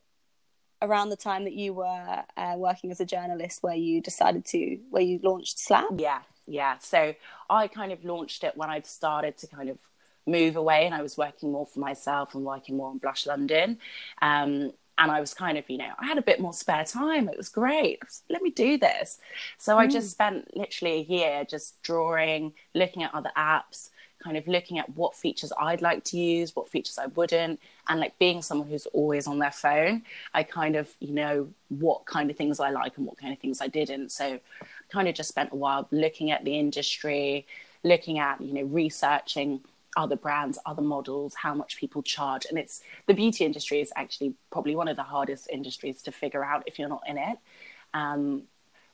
around 0.86 1.10
the 1.10 1.16
time 1.16 1.44
that 1.44 1.52
you 1.52 1.74
were 1.74 2.24
uh, 2.36 2.54
working 2.56 2.90
as 2.90 3.00
a 3.00 3.04
journalist 3.04 3.62
where 3.62 3.74
you 3.74 4.00
decided 4.00 4.44
to, 4.46 4.78
where 4.90 5.02
you 5.02 5.20
launched 5.22 5.58
Slap? 5.58 5.86
Yeah, 5.96 6.20
yeah. 6.46 6.78
So 6.78 7.14
I 7.50 7.68
kind 7.68 7.92
of 7.92 8.04
launched 8.04 8.44
it 8.44 8.56
when 8.56 8.70
I'd 8.70 8.86
started 8.86 9.36
to 9.38 9.46
kind 9.46 9.68
of 9.68 9.78
move 10.26 10.56
away 10.56 10.86
and 10.86 10.94
I 10.94 11.02
was 11.02 11.16
working 11.16 11.52
more 11.52 11.66
for 11.66 11.80
myself 11.80 12.34
and 12.34 12.44
working 12.44 12.76
more 12.76 12.90
on 12.90 12.98
Blush 12.98 13.26
London. 13.26 13.78
Um, 14.22 14.72
and 14.98 15.10
I 15.10 15.20
was 15.20 15.34
kind 15.34 15.58
of, 15.58 15.68
you 15.68 15.76
know, 15.76 15.90
I 15.98 16.06
had 16.06 16.16
a 16.16 16.22
bit 16.22 16.40
more 16.40 16.54
spare 16.54 16.84
time. 16.84 17.28
It 17.28 17.36
was 17.36 17.50
great. 17.50 17.98
Was, 18.02 18.22
Let 18.30 18.42
me 18.42 18.50
do 18.50 18.78
this. 18.78 19.18
So 19.58 19.74
mm. 19.74 19.78
I 19.78 19.86
just 19.86 20.10
spent 20.10 20.56
literally 20.56 20.94
a 20.94 21.02
year 21.02 21.44
just 21.44 21.82
drawing, 21.82 22.54
looking 22.74 23.02
at 23.02 23.14
other 23.14 23.30
apps, 23.36 23.90
kind 24.26 24.36
of 24.36 24.48
looking 24.48 24.78
at 24.80 24.88
what 24.96 25.14
features 25.14 25.52
I'd 25.58 25.82
like 25.82 26.02
to 26.04 26.18
use, 26.18 26.56
what 26.56 26.68
features 26.68 26.98
I 26.98 27.06
wouldn't, 27.06 27.60
and 27.88 28.00
like 28.00 28.18
being 28.18 28.42
someone 28.42 28.68
who's 28.68 28.86
always 28.86 29.28
on 29.28 29.38
their 29.38 29.52
phone, 29.52 30.02
I 30.34 30.42
kind 30.42 30.74
of 30.74 30.90
you 30.98 31.12
know 31.12 31.48
what 31.68 32.06
kind 32.06 32.28
of 32.28 32.36
things 32.36 32.58
I 32.58 32.70
like 32.70 32.96
and 32.96 33.06
what 33.06 33.18
kind 33.18 33.32
of 33.32 33.38
things 33.38 33.60
I 33.60 33.68
didn't. 33.68 34.10
So, 34.10 34.40
kind 34.90 35.06
of 35.06 35.14
just 35.14 35.28
spent 35.28 35.52
a 35.52 35.56
while 35.56 35.86
looking 35.92 36.32
at 36.32 36.44
the 36.44 36.58
industry, 36.58 37.46
looking 37.84 38.18
at 38.18 38.40
you 38.40 38.52
know 38.52 38.64
researching 38.64 39.60
other 39.96 40.16
brands, 40.16 40.58
other 40.66 40.82
models, 40.82 41.34
how 41.34 41.54
much 41.54 41.76
people 41.78 42.02
charge, 42.02 42.46
and 42.46 42.58
it's 42.58 42.82
the 43.06 43.14
beauty 43.14 43.44
industry 43.44 43.80
is 43.80 43.92
actually 43.94 44.34
probably 44.50 44.74
one 44.74 44.88
of 44.88 44.96
the 44.96 45.04
hardest 45.04 45.48
industries 45.52 46.02
to 46.02 46.10
figure 46.10 46.44
out 46.44 46.64
if 46.66 46.80
you're 46.80 46.88
not 46.88 47.02
in 47.06 47.16
it. 47.16 47.38
Um, 47.94 48.42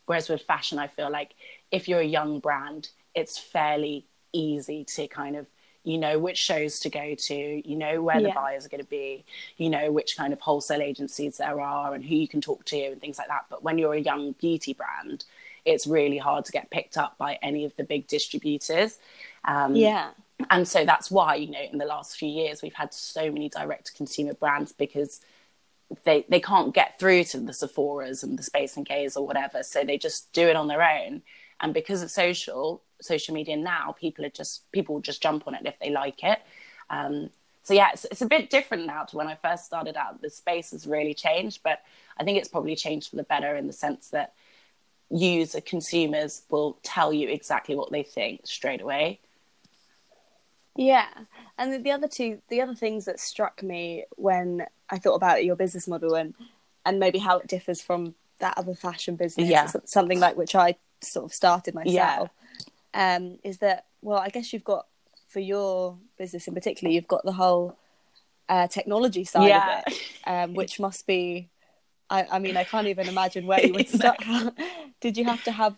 whereas 0.04 0.28
with 0.28 0.42
fashion, 0.42 0.78
I 0.78 0.88
feel 0.88 1.10
like 1.10 1.30
if 1.70 1.88
you're 1.88 2.00
a 2.00 2.14
young 2.18 2.38
brand, 2.38 2.90
it's 3.14 3.38
fairly 3.38 4.06
easy 4.32 4.84
to 4.84 5.06
kind 5.08 5.36
of 5.36 5.46
you 5.84 5.98
know 5.98 6.18
which 6.18 6.38
shows 6.38 6.78
to 6.80 6.88
go 6.88 7.14
to 7.16 7.68
you 7.68 7.76
know 7.76 8.00
where 8.00 8.20
the 8.20 8.28
buyers 8.34 8.64
are 8.64 8.68
going 8.68 8.82
to 8.82 8.88
be 8.88 9.24
you 9.56 9.68
know 9.68 9.90
which 9.90 10.16
kind 10.16 10.32
of 10.32 10.40
wholesale 10.40 10.80
agencies 10.80 11.38
there 11.38 11.60
are 11.60 11.94
and 11.94 12.04
who 12.04 12.14
you 12.14 12.28
can 12.28 12.40
talk 12.40 12.64
to 12.64 12.76
and 12.78 13.00
things 13.00 13.18
like 13.18 13.28
that. 13.28 13.46
But 13.50 13.62
when 13.64 13.78
you're 13.78 13.94
a 13.94 14.00
young 14.00 14.32
beauty 14.32 14.74
brand 14.74 15.24
it's 15.64 15.86
really 15.86 16.18
hard 16.18 16.44
to 16.44 16.52
get 16.52 16.70
picked 16.70 16.96
up 16.98 17.16
by 17.18 17.38
any 17.40 17.64
of 17.64 17.74
the 17.76 17.84
big 17.84 18.06
distributors. 18.08 18.98
Um, 19.44 19.76
Yeah. 19.76 20.10
and 20.50 20.66
so 20.66 20.84
that's 20.84 21.10
why 21.10 21.36
you 21.36 21.50
know 21.50 21.60
in 21.72 21.78
the 21.78 21.84
last 21.84 22.16
few 22.16 22.28
years 22.28 22.62
we've 22.62 22.74
had 22.74 22.92
so 22.94 23.30
many 23.30 23.48
direct 23.48 23.86
to 23.86 23.92
consumer 23.92 24.34
brands 24.34 24.72
because 24.72 25.20
they 26.04 26.24
they 26.28 26.40
can't 26.40 26.74
get 26.74 26.98
through 26.98 27.24
to 27.24 27.38
the 27.38 27.52
Sephora's 27.52 28.22
and 28.22 28.38
the 28.38 28.42
Space 28.42 28.76
NK's 28.76 29.16
or 29.16 29.26
whatever. 29.26 29.62
So 29.62 29.84
they 29.84 29.98
just 29.98 30.32
do 30.32 30.48
it 30.48 30.56
on 30.56 30.68
their 30.68 30.82
own. 30.82 31.22
And 31.60 31.72
because 31.74 32.02
of 32.02 32.10
social 32.10 32.82
social 33.02 33.34
media 33.34 33.56
now 33.56 33.94
people 33.98 34.24
are 34.24 34.30
just 34.30 34.70
people 34.72 35.00
just 35.00 35.22
jump 35.22 35.46
on 35.46 35.54
it 35.54 35.62
if 35.64 35.78
they 35.78 35.90
like 35.90 36.22
it. 36.24 36.40
Um, 36.90 37.30
so 37.62 37.74
yeah 37.74 37.90
it's, 37.92 38.04
it's 38.06 38.22
a 38.22 38.26
bit 38.26 38.50
different 38.50 38.86
now 38.86 39.04
to 39.04 39.16
when 39.16 39.26
I 39.28 39.34
first 39.34 39.64
started 39.64 39.96
out. 39.96 40.20
The 40.22 40.30
space 40.30 40.70
has 40.72 40.86
really 40.86 41.14
changed 41.14 41.60
but 41.62 41.80
I 42.18 42.24
think 42.24 42.38
it's 42.38 42.48
probably 42.48 42.76
changed 42.76 43.10
for 43.10 43.16
the 43.16 43.22
better 43.24 43.56
in 43.56 43.66
the 43.66 43.72
sense 43.72 44.08
that 44.10 44.32
user 45.10 45.60
consumers 45.60 46.42
will 46.50 46.78
tell 46.82 47.12
you 47.12 47.28
exactly 47.28 47.74
what 47.76 47.90
they 47.92 48.02
think 48.02 48.40
straight 48.46 48.80
away. 48.80 49.20
Yeah, 50.74 51.06
and 51.58 51.72
the, 51.72 51.78
the 51.78 51.90
other 51.90 52.08
two, 52.08 52.40
the 52.48 52.62
other 52.62 52.74
things 52.74 53.04
that 53.04 53.20
struck 53.20 53.62
me 53.62 54.04
when 54.16 54.64
I 54.88 54.98
thought 54.98 55.16
about 55.16 55.44
your 55.44 55.54
business 55.56 55.86
model 55.86 56.14
and 56.14 56.34
and 56.86 56.98
maybe 56.98 57.18
how 57.18 57.38
it 57.38 57.46
differs 57.46 57.80
from 57.82 58.14
that 58.38 58.56
other 58.56 58.74
fashion 58.74 59.14
business, 59.14 59.48
Yeah. 59.48 59.66
something 59.84 60.18
like 60.18 60.36
which 60.36 60.54
I 60.54 60.76
sort 61.00 61.26
of 61.26 61.34
started 61.34 61.74
myself, 61.74 62.30
um, 62.94 63.38
is 63.44 63.58
that 63.58 63.86
well, 64.00 64.18
I 64.18 64.28
guess 64.28 64.52
you've 64.52 64.64
got 64.64 64.86
for 65.28 65.40
your 65.40 65.96
business 66.18 66.46
in 66.48 66.54
particular, 66.54 66.92
you've 66.92 67.08
got 67.08 67.24
the 67.24 67.32
whole 67.32 67.76
uh, 68.48 68.66
technology 68.68 69.24
side 69.24 69.48
Yeah. 69.48 69.80
of 69.80 69.84
it, 69.86 70.02
um, 70.26 70.54
which 70.60 70.78
must 70.80 71.06
be. 71.06 71.48
I, 72.10 72.26
I 72.32 72.38
mean, 72.40 72.56
I 72.58 72.64
can't 72.64 72.88
even 72.88 73.08
imagine 73.08 73.46
where 73.46 73.64
you 73.64 73.72
would 73.72 73.88
start. 73.98 74.18
Did 75.00 75.16
you 75.16 75.24
have 75.24 75.42
to 75.44 75.52
have 75.52 75.74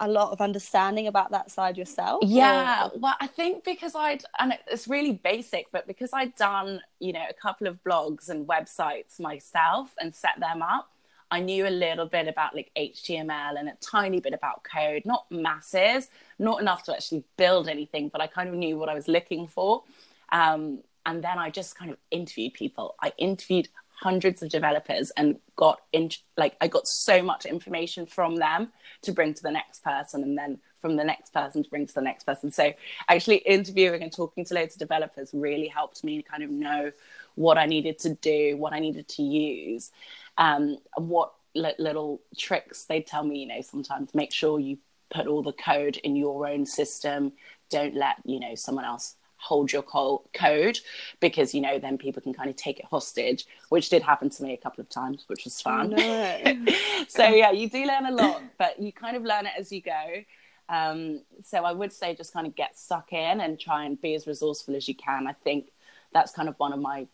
a 0.00 0.08
lot 0.08 0.32
of 0.32 0.40
understanding 0.40 1.06
about 1.06 1.30
that 1.30 1.50
side 1.50 1.78
yourself? 1.78 2.24
Yeah, 2.24 2.88
or- 2.92 2.98
well, 2.98 3.14
I 3.20 3.28
think 3.28 3.64
because 3.64 3.94
I'd, 3.94 4.24
and 4.38 4.52
it's 4.66 4.88
really 4.88 5.12
basic, 5.12 5.66
but 5.72 5.86
because 5.86 6.10
I'd 6.12 6.34
done, 6.36 6.80
you 6.98 7.12
know, 7.14 7.24
a 7.30 7.32
couple 7.32 7.66
of 7.66 7.82
blogs 7.84 8.28
and 8.28 8.46
websites 8.46 9.18
myself 9.20 9.94
and 9.98 10.14
set 10.14 10.32
them 10.38 10.60
up, 10.60 10.90
I 11.32 11.40
knew 11.40 11.66
a 11.66 11.70
little 11.70 12.04
bit 12.04 12.28
about 12.28 12.54
like 12.54 12.70
HTML 12.76 13.58
and 13.58 13.70
a 13.70 13.74
tiny 13.80 14.20
bit 14.20 14.34
about 14.34 14.64
code, 14.64 15.02
not 15.06 15.24
masses, 15.30 16.10
not 16.38 16.60
enough 16.60 16.82
to 16.84 16.92
actually 16.92 17.24
build 17.38 17.68
anything, 17.68 18.10
but 18.10 18.20
I 18.20 18.26
kind 18.26 18.50
of 18.50 18.54
knew 18.54 18.76
what 18.76 18.90
I 18.90 18.94
was 18.94 19.08
looking 19.08 19.46
for. 19.46 19.82
Um, 20.30 20.80
and 21.06 21.24
then 21.24 21.38
I 21.38 21.48
just 21.48 21.74
kind 21.74 21.90
of 21.90 21.96
interviewed 22.10 22.52
people. 22.52 22.96
I 23.02 23.14
interviewed 23.16 23.68
hundreds 23.88 24.42
of 24.42 24.50
developers 24.50 25.10
and 25.16 25.38
got 25.56 25.80
in 25.92 26.10
like 26.36 26.54
I 26.60 26.68
got 26.68 26.86
so 26.86 27.22
much 27.22 27.46
information 27.46 28.04
from 28.04 28.36
them 28.36 28.70
to 29.00 29.12
bring 29.12 29.32
to 29.32 29.42
the 29.42 29.50
next 29.50 29.82
person 29.82 30.22
and 30.22 30.36
then 30.36 30.58
from 30.82 30.96
the 30.96 31.04
next 31.04 31.32
person 31.32 31.62
to 31.62 31.70
bring 31.70 31.86
to 31.86 31.94
the 31.94 32.02
next 32.02 32.24
person. 32.24 32.50
So 32.50 32.72
actually 33.08 33.36
interviewing 33.36 34.02
and 34.02 34.12
talking 34.12 34.44
to 34.44 34.54
loads 34.54 34.74
of 34.74 34.80
developers 34.80 35.30
really 35.32 35.68
helped 35.68 36.04
me 36.04 36.22
kind 36.22 36.42
of 36.42 36.50
know 36.50 36.92
what 37.36 37.56
I 37.56 37.64
needed 37.64 37.98
to 38.00 38.14
do, 38.16 38.56
what 38.58 38.74
I 38.74 38.80
needed 38.80 39.08
to 39.08 39.22
use, 39.22 39.92
um, 40.36 40.76
and 40.96 41.08
what 41.08 41.32
li- 41.54 41.74
little 41.78 42.20
tricks 42.36 42.84
they 42.84 43.00
tell 43.00 43.24
me, 43.24 43.38
you 43.38 43.46
know, 43.46 43.62
sometimes 43.62 44.14
make 44.14 44.32
sure 44.32 44.58
you 44.58 44.76
put 45.10 45.26
all 45.26 45.42
the 45.42 45.52
code 45.52 45.96
in 45.98 46.16
your 46.16 46.46
own 46.46 46.66
system. 46.66 47.32
Don't 47.70 47.94
let, 47.94 48.16
you 48.24 48.40
know, 48.40 48.54
someone 48.54 48.84
else 48.84 49.14
hold 49.36 49.72
your 49.72 49.82
co- 49.82 50.24
code 50.32 50.78
because, 51.20 51.54
you 51.54 51.60
know, 51.60 51.78
then 51.78 51.98
people 51.98 52.22
can 52.22 52.32
kind 52.32 52.48
of 52.48 52.56
take 52.56 52.78
it 52.78 52.84
hostage, 52.86 53.46
which 53.70 53.88
did 53.88 54.02
happen 54.02 54.30
to 54.30 54.42
me 54.42 54.52
a 54.52 54.56
couple 54.56 54.80
of 54.80 54.88
times, 54.88 55.24
which 55.26 55.44
was 55.44 55.60
fun. 55.60 55.90
no. 55.90 56.66
so 57.08 57.24
yeah, 57.28 57.50
you 57.50 57.68
do 57.68 57.84
learn 57.84 58.06
a 58.06 58.10
lot, 58.10 58.42
but 58.58 58.80
you 58.80 58.92
kind 58.92 59.16
of 59.16 59.22
learn 59.24 59.46
it 59.46 59.52
as 59.58 59.72
you 59.72 59.82
go. 59.82 60.24
Um, 60.72 61.20
so 61.44 61.64
I 61.64 61.72
would 61.72 61.92
say 61.92 62.14
just 62.14 62.32
kind 62.32 62.46
of 62.46 62.56
get 62.56 62.78
stuck 62.78 63.12
in 63.12 63.40
and 63.42 63.60
try 63.60 63.84
and 63.84 64.00
be 64.00 64.14
as 64.14 64.26
resourceful 64.26 64.74
as 64.74 64.88
you 64.88 64.94
can. 64.94 65.26
I 65.26 65.34
think 65.34 65.70
that's 66.14 66.32
kind 66.32 66.48
of 66.48 66.58
one 66.58 66.72
of 66.72 66.80
my 66.80 67.06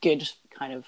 good 0.00 0.26
kind 0.50 0.72
of 0.72 0.86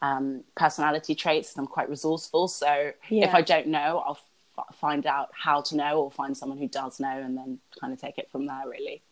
um, 0.00 0.42
personality 0.56 1.14
traits. 1.14 1.56
I'm 1.58 1.66
quite 1.66 1.90
resourceful. 1.90 2.48
So 2.48 2.92
Yeah. 3.10 3.26
if 3.26 3.34
I 3.34 3.42
don't 3.42 3.66
know, 3.66 4.02
I'll 4.06 4.18
f- 4.58 4.74
find 4.76 5.04
out 5.06 5.28
how 5.34 5.60
to 5.62 5.76
know 5.76 6.00
or 6.02 6.10
find 6.10 6.34
someone 6.36 6.56
who 6.58 6.68
does 6.68 6.98
know 6.98 7.08
and 7.18 7.36
then 7.36 7.58
kind 7.78 7.92
of 7.92 8.00
take 8.00 8.16
it 8.16 8.30
from 8.30 8.46
there, 8.46 8.62
really. 8.66 9.02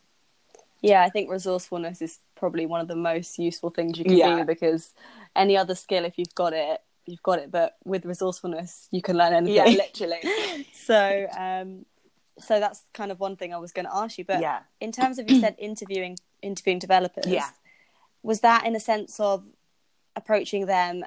Yeah, 0.81 1.03
I 1.03 1.11
think 1.11 1.31
resourcefulness 1.31 2.01
is 2.01 2.21
probably 2.35 2.65
one 2.65 2.81
of 2.81 2.89
the 2.89 2.97
most 2.97 3.39
useful 3.39 3.69
things 3.71 3.99
you 3.99 4.05
can 4.05 4.17
Yeah. 4.17 4.39
do 4.39 4.45
because 4.45 4.95
any 5.35 5.57
other 5.57 5.75
skill, 5.75 6.05
if 6.07 6.17
you've 6.19 6.35
got 6.35 6.53
it, 6.55 6.81
you've 7.05 7.23
got 7.23 7.41
it. 7.41 7.51
But 7.51 7.77
with 7.85 8.07
resourcefulness, 8.07 8.89
you 8.91 9.03
can 9.03 9.17
learn 9.19 9.35
anything. 9.35 9.55
Yeah, 9.57 9.65
literally. 9.85 10.65
so, 10.73 11.27
um, 11.37 11.85
so 12.39 12.61
that's 12.61 12.85
kind 12.93 13.11
of 13.11 13.21
one 13.21 13.37
thing 13.37 13.55
I 13.55 13.59
was 13.59 13.73
going 13.73 13.87
to 13.87 13.95
ask 13.95 14.19
you. 14.19 14.25
But 14.25 14.41
yeah. 14.41 14.61
in 14.81 14.93
terms 14.93 15.19
of 15.19 15.31
you 15.31 15.41
said 15.41 15.57
interviewing 15.59 16.17
interviewing 16.43 16.79
developers, 16.79 17.27
Yeah. 17.27 17.49
was 18.23 18.41
that 18.41 18.67
in 18.67 18.77
a 18.77 18.81
sense 18.81 19.19
of 19.21 19.45
approaching 20.15 20.67
them, 20.67 21.05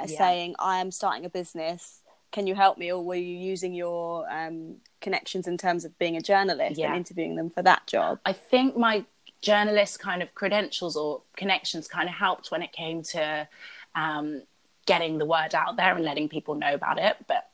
Yeah. 0.00 0.06
saying, 0.06 0.54
"I 0.58 0.78
am 0.78 0.90
starting 0.90 1.24
a 1.24 1.30
business." 1.30 2.02
Can 2.30 2.46
you 2.46 2.54
help 2.54 2.76
me, 2.76 2.92
or 2.92 3.02
were 3.02 3.14
you 3.14 3.36
using 3.36 3.72
your 3.74 4.30
um, 4.30 4.76
connections 5.00 5.48
in 5.48 5.56
terms 5.56 5.84
of 5.84 5.98
being 5.98 6.16
a 6.16 6.20
journalist 6.20 6.78
Yeah. 6.78 6.88
and 6.88 6.96
interviewing 6.96 7.36
them 7.36 7.48
for 7.50 7.62
that 7.62 7.86
job? 7.86 8.20
I 8.24 8.32
think 8.34 8.76
my 8.76 9.04
journalist 9.40 9.98
kind 9.98 10.22
of 10.22 10.34
credentials 10.34 10.96
or 10.96 11.22
connections 11.36 11.88
kind 11.88 12.08
of 12.08 12.14
helped 12.14 12.50
when 12.50 12.62
it 12.62 12.72
came 12.72 13.02
to 13.02 13.48
um, 13.94 14.42
getting 14.86 15.18
the 15.18 15.24
word 15.24 15.54
out 15.54 15.76
there 15.76 15.94
and 15.94 16.04
letting 16.04 16.28
people 16.28 16.54
know 16.54 16.74
about 16.74 16.98
it. 16.98 17.16
But 17.26 17.48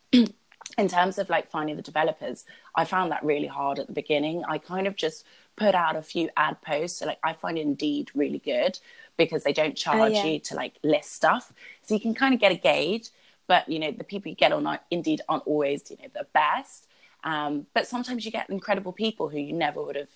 in 0.76 0.88
terms 0.88 1.18
of 1.18 1.30
like 1.30 1.50
finding 1.50 1.76
the 1.76 1.82
developers, 1.82 2.44
I 2.74 2.84
found 2.84 3.12
that 3.12 3.24
really 3.24 3.46
hard 3.46 3.78
at 3.78 3.86
the 3.86 3.92
beginning. 3.92 4.44
I 4.44 4.58
kind 4.58 4.86
of 4.86 4.96
just 4.96 5.24
put 5.56 5.74
out 5.74 5.96
a 5.96 6.02
few 6.02 6.28
ad 6.36 6.60
posts. 6.62 6.98
So 6.98 7.06
like 7.06 7.18
I 7.22 7.32
find 7.32 7.58
Indeed 7.58 8.10
really 8.14 8.38
good 8.38 8.78
because 9.16 9.44
they 9.44 9.52
don't 9.52 9.76
charge 9.76 10.14
yeah. 10.14 10.24
you 10.24 10.40
to 10.40 10.54
like 10.54 10.74
list 10.82 11.12
stuff, 11.12 11.52
so 11.82 11.94
you 11.94 12.00
can 12.00 12.14
kind 12.14 12.34
of 12.34 12.40
get 12.40 12.52
a 12.52 12.56
gauge. 12.56 13.10
But 13.46 13.68
you 13.68 13.78
know 13.78 13.92
the 13.92 14.04
people 14.04 14.30
you 14.30 14.36
get 14.36 14.52
on 14.52 14.78
Indeed 14.90 15.20
aren't 15.28 15.46
always 15.46 15.90
you 15.90 15.96
know 16.02 16.08
the 16.12 16.26
best. 16.32 16.88
Um, 17.22 17.66
but 17.72 17.86
sometimes 17.86 18.24
you 18.24 18.30
get 18.30 18.50
incredible 18.50 18.92
people 18.92 19.28
who 19.28 19.38
you 19.38 19.52
never 19.52 19.82
would 19.82 19.96
have 19.96 20.08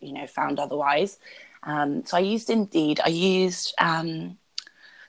you 0.00 0.12
know 0.12 0.26
found 0.26 0.58
otherwise. 0.58 1.18
Um, 1.62 2.04
so 2.06 2.16
I 2.16 2.20
used 2.20 2.50
Indeed. 2.50 3.00
I 3.04 3.08
used 3.08 3.74
um, 3.78 4.38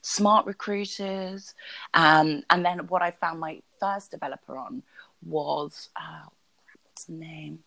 SmartRecruiters, 0.04 1.54
um, 1.94 2.44
and 2.50 2.66
then 2.66 2.88
what 2.88 3.02
I 3.02 3.12
found 3.12 3.40
my 3.40 3.62
first 3.80 4.12
developer 4.12 4.58
on 4.58 4.84
was 5.26 5.90
oh, 6.00 6.32
what's 6.86 7.06
the 7.06 7.14
name? 7.14 7.60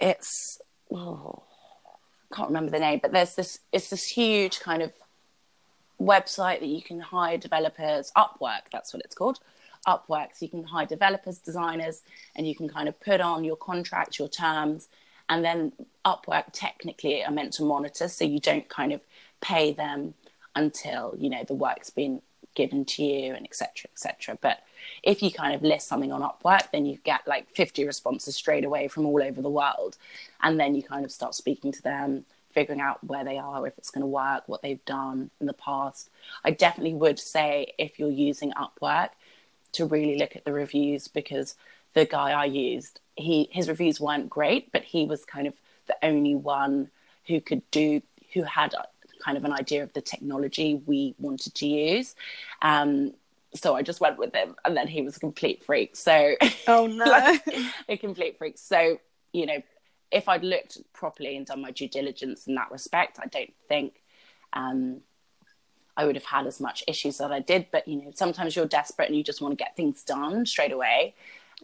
It's 0.00 0.58
oh, 0.92 1.42
I 2.30 2.36
can't 2.36 2.48
remember 2.48 2.70
the 2.70 2.78
name, 2.78 3.00
but 3.02 3.12
there's 3.12 3.34
this. 3.34 3.60
It's 3.72 3.90
this 3.90 4.06
huge 4.06 4.60
kind 4.60 4.82
of 4.82 4.92
website 6.00 6.60
that 6.60 6.68
you 6.68 6.82
can 6.82 7.00
hire 7.00 7.38
developers. 7.38 8.12
Upwork, 8.16 8.70
that's 8.72 8.92
what 8.92 9.02
it's 9.04 9.14
called. 9.14 9.38
Upwork. 9.86 10.28
So 10.34 10.46
you 10.46 10.48
can 10.48 10.64
hire 10.64 10.86
developers, 10.86 11.38
designers, 11.38 12.02
and 12.36 12.46
you 12.46 12.54
can 12.54 12.68
kind 12.68 12.88
of 12.88 12.98
put 13.00 13.20
on 13.20 13.44
your 13.44 13.56
contract, 13.56 14.18
your 14.18 14.28
terms, 14.28 14.88
and 15.28 15.44
then 15.44 15.72
Upwork 16.04 16.46
technically 16.52 17.24
are 17.24 17.30
meant 17.30 17.52
to 17.54 17.64
monitor, 17.64 18.08
so 18.08 18.24
you 18.24 18.40
don't 18.40 18.68
kind 18.68 18.92
of 18.92 19.00
pay 19.40 19.72
them 19.72 20.14
until 20.54 21.14
you 21.18 21.30
know 21.30 21.44
the 21.44 21.54
work's 21.54 21.90
been 21.90 22.20
given 22.54 22.84
to 22.84 23.02
you 23.02 23.34
and 23.34 23.46
etc 23.46 23.88
etc 23.92 24.36
but 24.40 24.60
if 25.02 25.22
you 25.22 25.30
kind 25.30 25.54
of 25.54 25.62
list 25.62 25.88
something 25.88 26.12
on 26.12 26.22
upwork 26.22 26.70
then 26.72 26.86
you 26.86 26.98
get 27.04 27.20
like 27.26 27.48
50 27.50 27.86
responses 27.86 28.36
straight 28.36 28.64
away 28.64 28.88
from 28.88 29.06
all 29.06 29.22
over 29.22 29.40
the 29.40 29.50
world. 29.50 29.96
And 30.42 30.58
then 30.58 30.74
you 30.74 30.82
kind 30.82 31.04
of 31.04 31.12
start 31.12 31.34
speaking 31.34 31.72
to 31.72 31.82
them 31.82 32.24
figuring 32.50 32.80
out 32.80 33.02
where 33.04 33.24
they 33.24 33.38
are 33.38 33.66
if 33.66 33.78
it's 33.78 33.90
going 33.90 34.02
to 34.02 34.06
work 34.06 34.42
what 34.46 34.60
they've 34.60 34.84
done 34.84 35.30
in 35.40 35.46
the 35.46 35.54
past. 35.54 36.10
I 36.44 36.50
definitely 36.50 36.94
would 36.94 37.18
say 37.18 37.72
if 37.78 37.98
you're 37.98 38.10
using 38.10 38.52
upwork 38.52 39.10
to 39.72 39.86
really 39.86 40.18
look 40.18 40.36
at 40.36 40.44
the 40.44 40.52
reviews 40.52 41.08
because 41.08 41.56
the 41.94 42.04
guy 42.04 42.30
i 42.32 42.44
used 42.44 43.00
he 43.16 43.48
his 43.50 43.68
reviews 43.68 43.98
weren't 44.00 44.28
great 44.28 44.70
but 44.70 44.82
he 44.82 45.06
was 45.06 45.24
kind 45.24 45.46
of 45.46 45.54
the 45.86 45.96
only 46.02 46.34
one 46.34 46.90
who 47.26 47.40
could 47.40 47.62
do 47.70 48.02
who 48.34 48.42
had 48.42 48.74
kind 49.22 49.36
of 49.36 49.44
an 49.44 49.52
idea 49.52 49.82
of 49.82 49.92
the 49.92 50.00
technology 50.02 50.82
we 50.86 51.14
wanted 51.18 51.54
to 51.56 51.66
use. 51.66 52.14
Um, 52.62 53.14
so 53.54 53.74
I 53.76 53.82
just 53.82 54.00
went 54.00 54.18
with 54.18 54.34
him, 54.34 54.54
and 54.64 54.76
then 54.76 54.88
he 54.88 55.02
was 55.02 55.16
a 55.16 55.20
complete 55.20 55.64
freak. 55.64 55.96
So, 55.96 56.34
Oh 56.66 56.86
no! 57.04 57.04
like, 57.04 57.42
a 57.88 57.96
complete 57.96 58.38
freak. 58.38 58.58
So, 58.58 58.98
you 59.32 59.46
know, 59.46 59.62
if 60.10 60.28
I'd 60.28 60.44
looked 60.44 60.78
properly 60.92 61.36
and 61.36 61.46
done 61.46 61.60
my 61.62 61.70
due 61.70 61.88
diligence 61.88 62.46
in 62.46 62.54
that 62.56 62.70
respect, 62.70 63.18
I 63.22 63.26
don't 63.26 63.52
think 63.68 64.02
um, 64.52 65.00
I 65.96 66.06
would 66.06 66.16
have 66.16 66.24
had 66.24 66.46
as 66.46 66.60
much 66.60 66.84
issues 66.88 67.18
that 67.18 67.32
I 67.32 67.40
did. 67.40 67.66
But 67.70 67.86
you 67.88 67.96
know, 68.02 68.10
sometimes 68.14 68.56
you're 68.56 68.66
desperate 68.66 69.08
and 69.08 69.16
you 69.16 69.24
just 69.24 69.40
want 69.42 69.52
to 69.52 69.62
get 69.62 69.76
things 69.76 70.02
done 70.02 70.46
straight 70.46 70.72
away. 70.72 71.14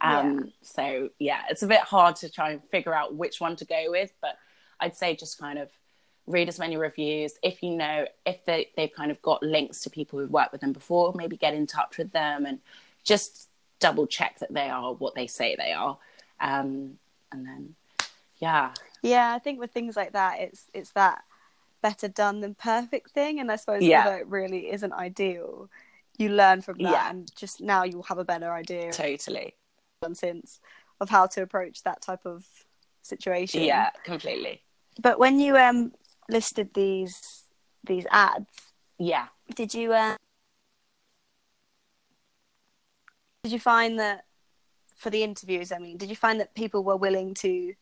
Um, 0.00 0.44
Yeah. 0.44 0.50
So 0.62 1.08
yeah, 1.18 1.42
it's 1.50 1.62
a 1.62 1.66
bit 1.66 1.80
hard 1.80 2.16
to 2.16 2.30
try 2.30 2.50
and 2.52 2.62
figure 2.70 2.94
out 2.94 3.14
which 3.14 3.40
one 3.40 3.56
to 3.56 3.64
go 3.64 3.86
with, 3.88 4.12
but 4.20 4.36
I'd 4.80 4.96
say 4.96 5.16
just 5.16 5.38
kind 5.38 5.58
of 5.58 5.70
read 6.28 6.48
as 6.48 6.58
many 6.58 6.76
reviews. 6.76 7.34
If 7.42 7.62
you 7.62 7.70
know 7.70 8.06
if 8.26 8.44
they 8.44 8.68
they've 8.76 8.92
kind 8.92 9.10
of 9.10 9.20
got 9.22 9.42
links 9.42 9.80
to 9.80 9.90
people 9.90 10.18
who've 10.18 10.30
worked 10.30 10.52
with 10.52 10.60
them 10.60 10.72
before, 10.72 11.12
maybe 11.14 11.36
get 11.36 11.54
in 11.54 11.66
touch 11.66 11.98
with 11.98 12.12
them 12.12 12.46
and 12.46 12.60
just 13.04 13.48
double 13.80 14.06
check 14.06 14.38
that 14.40 14.52
they 14.52 14.68
are 14.68 14.92
what 14.94 15.14
they 15.14 15.26
say 15.26 15.56
they 15.56 15.72
are. 15.72 15.96
Um, 16.40 16.98
and 17.32 17.46
then 17.46 17.74
yeah, 18.38 18.72
Yeah, 19.02 19.32
I 19.34 19.38
think 19.38 19.58
with 19.58 19.72
things 19.72 19.96
like 19.96 20.12
that, 20.12 20.40
it's 20.40 20.66
it's 20.74 20.92
that 20.92 21.24
better 21.80 22.08
done 22.08 22.40
than 22.40 22.54
perfect 22.54 23.10
thing, 23.10 23.40
and 23.40 23.50
I 23.50 23.56
suppose 23.56 23.82
Yeah. 23.82 24.04
although 24.04 24.18
it 24.18 24.26
really 24.26 24.70
isn't 24.70 24.92
ideal, 24.92 25.68
you 26.18 26.30
learn 26.30 26.60
from 26.62 26.78
that, 26.78 26.90
Yeah. 26.90 27.10
and 27.10 27.34
just 27.36 27.60
now 27.60 27.84
you'll 27.84 28.02
have 28.04 28.18
a 28.18 28.24
better 28.24 28.52
idea 28.52 28.92
totally. 28.92 29.54
since 30.12 30.60
of 31.00 31.08
how 31.08 31.26
to 31.26 31.42
approach 31.42 31.82
that 31.84 32.02
type 32.02 32.26
of 32.26 32.44
situation. 33.02 33.62
Yeah, 33.62 33.90
completely. 34.04 34.62
But 35.00 35.18
when 35.18 35.38
you 35.38 35.56
um 35.56 35.92
listed 36.28 36.70
these 36.74 37.44
these 37.84 38.06
ads, 38.10 38.50
Yeah. 38.98 39.28
did 39.54 39.72
you 39.74 39.92
uh, 39.92 40.16
did 43.44 43.52
you 43.52 43.58
find 43.60 43.98
that 43.98 44.24
for 44.96 45.10
the 45.10 45.22
interviews? 45.22 45.72
I 45.72 45.78
mean, 45.78 45.96
did 45.96 46.10
you 46.10 46.16
find 46.16 46.40
that 46.40 46.54
people 46.54 46.82
were 46.84 46.96
willing 46.96 47.34
to 47.34 47.74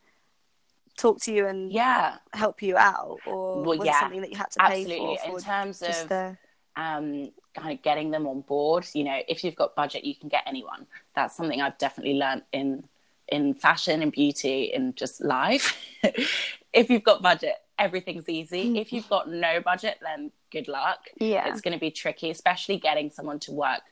talk 0.96 1.20
to 1.22 1.32
you 1.32 1.46
and 1.46 1.72
Yeah. 1.72 2.18
help 2.32 2.62
you 2.62 2.76
out, 2.76 3.20
or 3.26 3.62
Well, 3.62 3.78
was 3.78 3.86
yeah, 3.86 3.96
it 3.96 4.00
something 4.00 4.20
that 4.20 4.30
you 4.30 4.36
had 4.36 4.50
to 4.52 4.60
pay 4.60 4.84
for. 4.84 4.90
Absolutely. 4.90 5.18
for? 5.24 5.38
In 5.38 5.44
terms 5.44 5.82
of 5.82 6.08
the 6.08 6.36
um, 6.76 7.32
kind 7.54 7.72
of 7.72 7.82
getting 7.82 8.10
them 8.10 8.26
on 8.26 8.42
board. 8.42 8.86
You 8.92 9.04
know, 9.04 9.18
if 9.28 9.42
you've 9.42 9.56
got 9.56 9.74
budget, 9.74 10.04
you 10.04 10.14
can 10.14 10.28
get 10.28 10.42
anyone. 10.46 10.86
That's 11.14 11.36
something 11.36 11.60
I've 11.60 11.78
definitely 11.78 12.14
learned 12.14 12.42
in 12.52 12.84
in 13.28 13.54
fashion 13.54 14.02
and 14.02 14.12
beauty 14.12 14.72
and 14.72 14.94
just 14.94 15.20
life. 15.20 15.76
if 16.76 16.90
you've 16.90 17.02
got 17.02 17.22
budget, 17.22 17.54
everything's 17.78 18.28
easy. 18.28 18.70
Mm. 18.70 18.80
if 18.80 18.92
you've 18.92 19.08
got 19.08 19.28
no 19.28 19.60
budget, 19.60 19.98
then 20.02 20.30
good 20.52 20.68
luck. 20.68 21.00
Yeah. 21.18 21.48
It's 21.48 21.60
going 21.60 21.74
to 21.74 21.80
be 21.80 21.90
tricky, 21.90 22.30
especially 22.30 22.76
getting 22.78 23.10
someone 23.10 23.38
to 23.40 23.52
work 23.52 23.82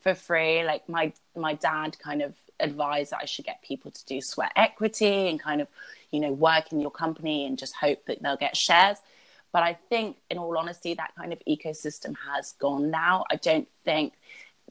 for 0.00 0.14
free. 0.14 0.62
Like 0.64 0.88
my 0.88 1.12
my 1.34 1.54
dad 1.54 1.98
kind 1.98 2.22
of 2.22 2.34
advised 2.60 3.10
that 3.12 3.20
I 3.22 3.24
should 3.24 3.44
get 3.46 3.62
people 3.62 3.90
to 3.90 4.04
do 4.04 4.20
sweat 4.20 4.52
equity 4.54 5.28
and 5.28 5.40
kind 5.40 5.60
of, 5.60 5.68
you 6.12 6.20
know, 6.20 6.32
work 6.32 6.70
in 6.72 6.80
your 6.80 6.90
company 6.90 7.46
and 7.46 7.58
just 7.58 7.74
hope 7.74 8.04
that 8.06 8.22
they'll 8.22 8.36
get 8.36 8.56
shares. 8.56 8.98
But 9.52 9.62
I 9.62 9.74
think, 9.88 10.16
in 10.30 10.38
all 10.38 10.56
honesty, 10.58 10.94
that 10.94 11.12
kind 11.16 11.32
of 11.32 11.40
ecosystem 11.48 12.14
has 12.28 12.52
gone 12.52 12.90
now. 12.90 13.24
I 13.30 13.36
don't 13.36 13.68
think 13.84 14.14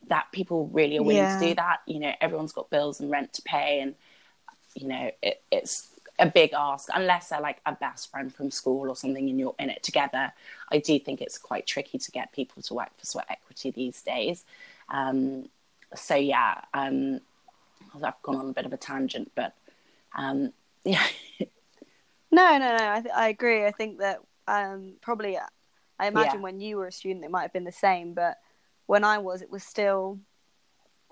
that 0.07 0.25
people 0.33 0.67
really 0.67 0.97
are 0.97 1.03
willing 1.03 1.23
Yeah. 1.23 1.39
to 1.39 1.47
do 1.47 1.55
that. 1.55 1.79
You 1.87 1.99
know, 1.99 2.11
everyone's 2.21 2.51
got 2.51 2.69
bills 2.69 2.99
and 2.99 3.09
rent 3.09 3.33
to 3.33 3.41
pay, 3.43 3.79
and 3.79 3.95
you 4.75 4.87
know, 4.87 5.11
it, 5.21 5.41
it's 5.51 5.87
a 6.19 6.27
big 6.27 6.53
ask 6.53 6.89
unless 6.93 7.29
they're 7.29 7.41
like 7.41 7.59
a 7.65 7.73
best 7.73 8.11
friend 8.11 8.33
from 8.33 8.51
school 8.51 8.89
or 8.89 8.95
something, 8.95 9.29
and 9.29 9.39
you're 9.39 9.55
in 9.59 9.69
it 9.69 9.83
together. 9.83 10.31
I 10.71 10.77
do 10.79 10.99
think 10.99 11.21
it's 11.21 11.37
quite 11.37 11.65
tricky 11.67 11.97
to 11.97 12.11
get 12.11 12.31
people 12.31 12.61
to 12.63 12.73
work 12.73 12.89
for 12.97 13.05
sweat 13.05 13.25
equity 13.29 13.71
these 13.71 14.01
days. 14.01 14.45
Um, 14.89 15.49
so 15.95 16.15
yeah, 16.15 16.61
um, 16.73 17.21
I've 17.95 18.21
gone 18.21 18.35
on 18.37 18.49
a 18.49 18.53
bit 18.53 18.65
of 18.65 18.73
a 18.73 18.77
tangent, 18.77 19.31
but 19.35 19.53
um, 20.15 20.53
yeah, 20.85 21.05
No, 22.31 22.57
no, 22.57 22.77
no. 22.77 22.91
I, 22.93 23.01
th- 23.01 23.13
I 23.15 23.27
agree. 23.29 23.65
I 23.65 23.71
think 23.71 23.99
that 23.99 24.19
um, 24.47 24.93
probably, 25.01 25.37
I 25.99 26.07
imagine 26.07 26.39
Yeah. 26.39 26.43
when 26.43 26.59
you 26.59 26.77
were 26.77 26.87
a 26.87 26.91
student, 26.91 27.25
it 27.25 27.31
might 27.31 27.43
have 27.43 27.53
been 27.53 27.63
the 27.63 27.71
same. 27.71 28.13
But 28.13 28.39
when 28.87 29.03
I 29.03 29.19
was, 29.19 29.41
it 29.41 29.51
was 29.51 29.63
still 29.63 30.19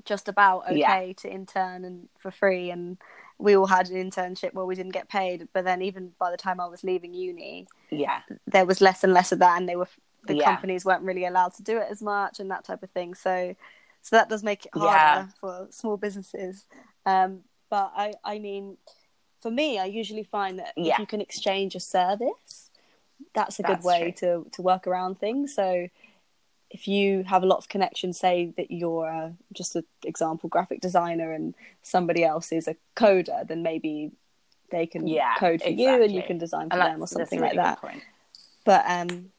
just 0.04 0.28
about 0.28 0.64
okay 0.72 0.78
Yeah. 0.78 1.14
to 1.18 1.32
intern 1.32 1.86
and 1.86 2.10
for 2.18 2.32
free. 2.32 2.72
And 2.72 2.98
we 3.42 3.56
all 3.58 3.66
had 3.68 3.90
an 3.90 4.10
internship 4.10 4.54
where 4.54 4.66
we 4.66 4.76
didn't 4.76 4.94
get 4.94 5.10
paid. 5.10 5.48
But 5.54 5.66
then, 5.66 5.82
even 5.82 6.14
by 6.20 6.32
the 6.32 6.38
time 6.38 6.60
I 6.60 6.68
was 6.68 6.84
leaving 6.84 7.14
uni, 7.14 7.68
yeah, 7.90 8.22
there 8.48 8.66
was 8.66 8.82
less 8.82 9.04
and 9.04 9.14
less 9.14 9.32
of 9.32 9.40
that, 9.40 9.58
and 9.58 9.68
they 9.68 9.76
were 9.76 9.88
the 10.28 10.36
Yeah. 10.36 10.46
companies 10.46 10.86
weren't 10.86 11.04
really 11.04 11.26
allowed 11.26 11.54
to 11.56 11.64
do 11.64 11.78
it 11.78 11.88
as 11.90 12.02
much 12.02 12.40
and 12.40 12.52
that 12.52 12.64
type 12.64 12.84
of 12.84 12.92
thing. 12.92 13.16
So, 13.16 13.56
so 14.04 14.16
that 14.16 14.30
does 14.30 14.44
make 14.44 14.66
it 14.68 14.72
harder 14.76 14.96
Yeah. 14.96 15.28
for 15.40 15.68
small 15.72 15.98
businesses. 15.98 16.66
Um, 17.06 17.44
but 17.70 17.92
I, 17.96 18.14
I 18.24 18.38
mean, 18.38 18.78
for 19.42 19.50
me, 19.50 19.80
I 19.80 19.86
usually 19.86 20.24
find 20.24 20.60
that 20.60 20.74
Yeah. 20.78 20.94
if 20.94 21.00
you 21.00 21.08
can 21.08 21.22
exchange 21.22 21.74
a 21.76 21.80
service, 21.80 22.70
that's 23.34 23.60
a 23.60 23.64
good 23.64 23.78
That's 23.78 23.86
way 23.86 24.12
to 24.18 24.46
to 24.52 24.62
work 24.62 24.88
around 24.88 25.20
things. 25.20 25.56
So. 25.56 25.88
If 26.74 26.88
you 26.88 27.24
have 27.24 27.44
a 27.44 27.46
lot 27.46 27.58
of 27.58 27.68
connections, 27.68 28.18
say 28.20 28.54
that 28.58 28.72
you're 28.72 29.10
uh, 29.10 29.32
just 29.54 29.76
an 29.76 29.84
example 30.06 30.48
graphic 30.50 30.80
designer 30.82 31.34
and 31.34 31.54
somebody 31.82 32.24
else 32.24 32.52
is 32.52 32.68
a 32.68 32.76
coder, 32.96 33.46
then 33.48 33.62
maybe 33.62 34.12
they 34.72 34.88
can 34.88 35.06
Yeah, 35.06 35.36
code 35.36 35.62
for 35.62 35.70
you 35.70 36.02
and 36.04 36.14
you 36.14 36.24
can 36.24 36.38
design 36.38 36.70
for 36.70 36.78
them 36.78 37.02
or 37.02 37.04
a 37.04 37.08
something 37.08 37.40
really 37.42 37.58
like 37.58 37.82
that. 37.82 38.02
but 38.64 38.84
um 38.88 39.32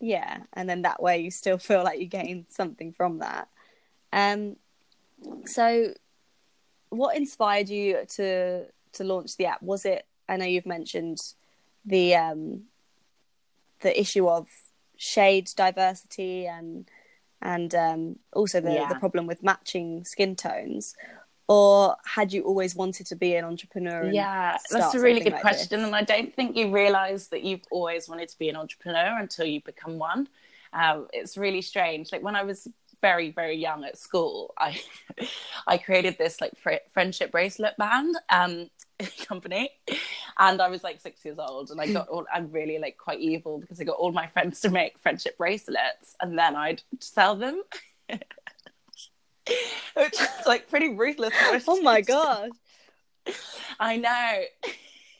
yeah 0.00 0.38
and 0.54 0.68
then 0.68 0.82
that 0.82 1.02
way 1.02 1.18
you 1.18 1.30
still 1.30 1.58
feel 1.68 1.82
like 1.84 2.00
you 2.00 2.06
gain 2.06 2.46
something 2.48 2.92
from 2.92 3.18
that. 3.18 3.48
Um 4.12 4.56
so 5.44 5.92
what 6.88 7.16
inspired 7.16 7.68
you 7.68 8.04
to 8.16 8.66
to 8.92 9.04
launch 9.04 9.36
the 9.36 9.46
app? 9.46 9.62
Was 9.62 9.84
it 9.84 10.06
i 10.28 10.36
know 10.38 10.46
you've 10.46 10.64
mentioned 10.66 11.18
the 11.84 12.14
um 12.14 12.62
the 13.80 14.00
issue 14.00 14.26
of 14.26 14.48
shade 14.96 15.50
diversity 15.56 16.46
and 16.46 16.88
and 17.42 17.74
um 17.74 18.16
also 18.32 18.60
the 18.60 18.70
Yeah. 18.70 18.88
the 18.88 18.94
problem 18.94 19.26
with 19.26 19.42
matching 19.42 20.04
skin 20.04 20.34
tones 20.36 20.94
or 21.46 21.96
had 22.06 22.32
you 22.32 22.42
always 22.42 22.74
wanted 22.74 23.06
to 23.06 23.16
be 23.16 23.34
an 23.36 23.44
entrepreneur 23.44 24.10
Yeah, 24.12 24.56
that's 24.70 24.94
a 24.94 25.00
really 25.00 25.20
good 25.20 25.32
like 25.32 25.42
question. 25.42 25.80
this? 25.80 25.86
And 25.86 25.94
I 25.94 26.02
don't 26.02 26.34
think 26.34 26.56
you 26.56 26.70
realize 26.70 27.28
that 27.28 27.42
you've 27.44 27.64
always 27.70 28.08
wanted 28.08 28.28
to 28.30 28.38
be 28.38 28.48
an 28.48 28.56
entrepreneur 28.56 29.18
until 29.18 29.44
you 29.46 29.60
become 29.60 29.98
one. 29.98 30.28
Um, 30.72 31.06
it's 31.12 31.36
really 31.36 31.62
strange. 31.62 32.12
Like 32.12 32.22
when 32.22 32.34
I 32.34 32.42
was 32.44 32.66
very, 33.02 33.30
very 33.30 33.56
young 33.56 33.84
at 33.84 33.98
school, 33.98 34.54
I 34.58 34.80
I 35.66 35.78
created 35.78 36.16
this 36.18 36.40
like 36.40 36.56
fr- 36.56 36.84
friendship 36.92 37.30
bracelet 37.30 37.76
band 37.76 38.16
um, 38.30 38.70
company. 39.26 39.70
And 40.38 40.60
I 40.60 40.68
was 40.68 40.82
like 40.82 41.00
six 41.00 41.24
years 41.24 41.38
old, 41.38 41.70
and 41.70 41.80
I 41.80 41.92
got 41.92 42.08
all, 42.08 42.26
I'm 42.32 42.50
really 42.50 42.78
like 42.78 42.98
quite 42.98 43.20
evil 43.20 43.58
because 43.58 43.80
I 43.80 43.84
got 43.84 43.96
all 43.96 44.12
my 44.12 44.26
friends 44.28 44.60
to 44.62 44.70
make 44.70 44.98
friendship 44.98 45.38
bracelets, 45.38 46.16
and 46.20 46.38
then 46.38 46.56
I'd 46.56 46.82
sell 47.00 47.36
them. 47.36 47.62
Which 48.08 50.14
is 50.14 50.28
like 50.46 50.68
pretty 50.68 50.94
ruthless. 50.94 51.34
oh 51.68 51.82
my 51.82 52.00
god 52.00 52.50
I 53.78 53.96
know. 53.96 54.42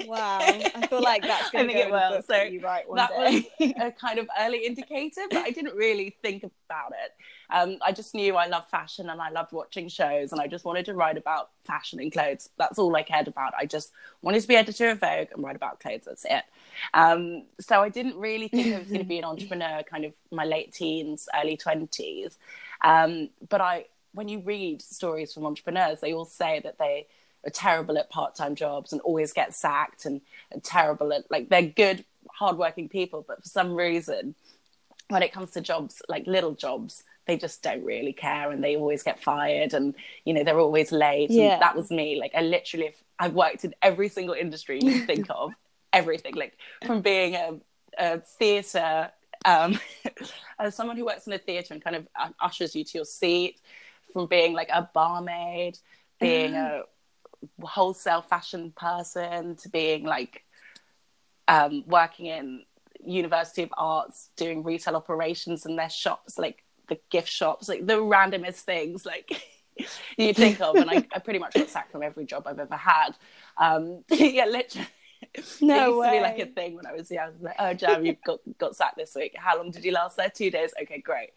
Wow, 0.07 0.39
I 0.41 0.87
feel 0.89 1.03
like 1.03 1.23
that's 1.23 1.51
going 1.51 1.69
to 1.69 1.73
go 1.73 1.81
it 1.81 1.91
will. 1.91 2.23
So 2.23 2.43
you 2.43 2.61
write 2.61 2.89
one 2.89 2.97
that 2.97 3.11
day. 3.11 3.49
was 3.59 3.73
a 3.81 3.91
kind 3.93 4.19
of 4.19 4.29
early 4.39 4.67
indicator, 4.67 5.23
but 5.31 5.39
I 5.39 5.51
didn't 5.51 5.77
really 5.77 6.17
think 6.23 6.43
about 6.43 6.93
it. 6.93 7.13
Um, 7.51 7.79
I 7.85 7.93
just 7.93 8.15
knew 8.15 8.37
I 8.37 8.47
loved 8.47 8.69
fashion 8.69 9.11
and 9.11 9.21
I 9.21 9.31
loved 9.31 9.53
watching 9.53 9.89
shows, 9.89 10.33
and 10.33 10.41
I 10.41 10.47
just 10.47 10.65
wanted 10.65 10.87
to 10.87 10.95
write 10.95 11.17
about 11.17 11.51
fashion 11.65 12.01
and 12.01 12.13
clothes. 12.13 12.49
That's 12.59 12.79
all 12.79 12.95
I 12.97 13.03
cared 13.03 13.29
about. 13.29 13.53
I 13.59 13.67
just 13.67 13.93
wanted 14.23 14.41
to 14.43 14.49
be 14.49 14.57
editor 14.57 14.91
of 14.91 15.01
Vogue 15.01 15.29
and 15.33 15.43
write 15.43 15.57
about 15.57 15.81
clothes. 15.81 16.05
That's 16.07 16.25
it. 16.25 16.45
Um, 16.93 17.45
so 17.61 17.83
I 17.83 17.89
didn't 17.89 18.17
really 18.17 18.49
think 18.49 18.75
I 18.75 18.79
was 18.79 18.89
going 18.89 19.01
to 19.01 19.07
be 19.07 19.19
an 19.19 19.25
entrepreneur, 19.25 19.83
kind 19.83 20.05
of 20.05 20.13
my 20.31 20.45
late 20.45 20.73
teens, 20.73 21.29
early 21.35 21.57
twenties. 21.57 22.39
Um, 22.83 23.31
but 23.49 23.61
I, 23.61 23.87
when 24.13 24.29
you 24.29 24.41
read 24.41 24.83
stories 24.83 25.33
from 25.33 25.47
entrepreneurs, 25.47 26.01
they 26.01 26.13
all 26.13 26.25
say 26.25 26.61
that 26.61 26.79
they 26.79 27.07
are 27.47 27.51
terrible 27.51 27.99
at 27.99 28.11
part-time 28.11 28.55
jobs 28.55 28.93
and 28.93 29.01
always 29.03 29.33
get 29.33 29.55
sacked 29.55 30.07
and, 30.07 30.21
and 30.51 30.63
terrible 30.63 31.13
at 31.13 31.31
like 31.31 31.49
they're 31.49 31.63
good 31.63 32.05
hardworking 32.31 32.89
people 32.89 33.25
but 33.27 33.43
for 33.43 33.49
some 33.49 33.75
reason 33.75 34.35
when 35.09 35.23
it 35.23 35.33
comes 35.33 35.51
to 35.53 35.61
jobs 35.61 36.03
like 36.09 36.27
little 36.27 36.53
jobs 36.55 37.05
they 37.27 37.37
just 37.37 37.63
don't 37.63 37.85
really 37.85 38.13
care 38.13 38.51
and 38.51 38.63
they 38.63 38.77
always 38.77 39.03
get 39.03 39.23
fired 39.23 39.73
and 39.73 39.95
you 40.25 40.35
know 40.35 40.45
they're 40.45 40.61
always 40.61 40.93
late. 40.93 41.31
Yeah. 41.31 41.55
and 41.55 41.63
that 41.63 41.77
was 41.77 41.91
me. 41.91 42.19
Like 42.19 42.33
i 42.35 42.43
literally 42.43 42.95
i've 43.19 43.35
worked 43.35 43.65
in 43.65 43.75
every 43.83 44.09
single 44.09 44.35
industry 44.35 44.81
you 44.83 45.01
think 45.07 45.27
of 45.31 45.53
everything 45.93 46.35
like 46.35 46.59
from 46.85 47.01
being 47.01 47.35
a, 47.35 47.55
a 47.99 48.21
theater 48.21 49.11
um 49.45 49.79
as 50.59 50.75
someone 50.75 50.97
who 50.97 51.05
works 51.05 51.27
in 51.27 51.33
a 51.33 51.39
theater 51.39 51.75
and 51.75 51.83
kind 51.83 51.97
of 51.97 52.09
ushers 52.41 52.75
you 52.75 52.85
to 52.85 52.99
your 52.99 53.05
seat 53.05 53.61
from 54.13 54.27
being 54.27 54.53
like 54.53 54.69
a 54.73 54.89
barmaid 54.93 55.79
being 56.21 56.55
a 56.55 56.83
wholesale 57.63 58.23
fashion 58.23 58.73
person 58.77 59.57
to 59.57 59.69
being 59.69 60.05
like 60.05 60.45
um, 61.49 61.85
working 61.87 62.27
in 62.27 62.65
University 63.07 63.63
of 63.63 63.71
Arts, 63.77 64.31
doing 64.37 64.63
retail 64.63 64.97
operations 64.97 65.67
in 65.67 65.77
their 65.77 65.91
shops, 65.91 66.39
like 66.39 66.65
the 66.89 66.99
gift 67.11 67.29
shops, 67.29 67.69
like 67.69 67.87
the 67.87 67.95
randomest 67.95 68.61
things, 68.61 69.07
like 69.07 69.43
you 70.17 70.35
think 70.35 70.61
of. 70.61 70.77
And 70.77 70.91
I, 70.91 71.07
I 71.15 71.19
pretty 71.19 71.39
much 71.39 71.55
got 71.55 71.69
sacked 71.69 71.93
from 71.93 72.03
every 72.03 72.25
job 72.25 72.47
I've 72.47 72.59
ever 72.59 72.77
had. 72.77 73.17
Um, 73.57 74.05
yeah, 74.11 74.47
literally. 74.47 74.89
No 75.61 75.75
it 75.75 75.87
used 75.87 75.99
way. 75.99 76.07
to 76.07 76.13
be 76.13 76.21
like 76.21 76.39
a 76.39 76.53
thing 76.53 76.75
when 76.77 76.87
I 76.87 76.93
was 76.93 77.11
young. 77.11 77.33
Like, 77.41 77.57
oh, 77.59 77.75
Jam, 77.75 78.05
you 78.05 78.17
got 78.25 78.41
got 78.59 78.77
sacked 78.77 78.97
this 78.97 79.15
week. 79.15 79.35
How 79.37 79.57
long 79.57 79.71
did 79.71 79.85
you 79.85 79.93
last 79.93 80.17
there? 80.17 80.29
Two 80.29 80.51
days. 80.51 80.73
Okay, 80.83 80.99
great. 81.01 81.31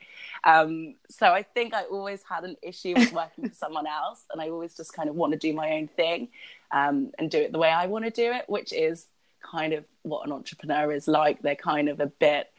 Um, 0.43 0.95
so 1.09 1.27
I 1.27 1.43
think 1.43 1.73
I 1.73 1.83
always 1.83 2.21
had 2.23 2.43
an 2.43 2.57
issue 2.61 2.93
with 2.95 3.13
working 3.13 3.49
for 3.49 3.55
someone 3.55 3.87
else, 3.87 4.25
and 4.31 4.41
I 4.41 4.49
always 4.49 4.75
just 4.75 4.93
kind 4.93 5.09
of 5.09 5.15
want 5.15 5.33
to 5.33 5.39
do 5.39 5.53
my 5.53 5.71
own 5.71 5.87
thing 5.87 6.29
um, 6.71 7.11
and 7.17 7.31
do 7.31 7.39
it 7.39 7.51
the 7.51 7.59
way 7.59 7.69
I 7.69 7.87
want 7.87 8.05
to 8.05 8.11
do 8.11 8.31
it, 8.33 8.43
which 8.47 8.73
is 8.73 9.07
kind 9.49 9.73
of 9.73 9.85
what 10.03 10.25
an 10.25 10.33
entrepreneur 10.33 10.91
is 10.91 11.07
like. 11.07 11.41
They're 11.41 11.55
kind 11.55 11.89
of 11.89 11.99
a 11.99 12.07
bit 12.07 12.51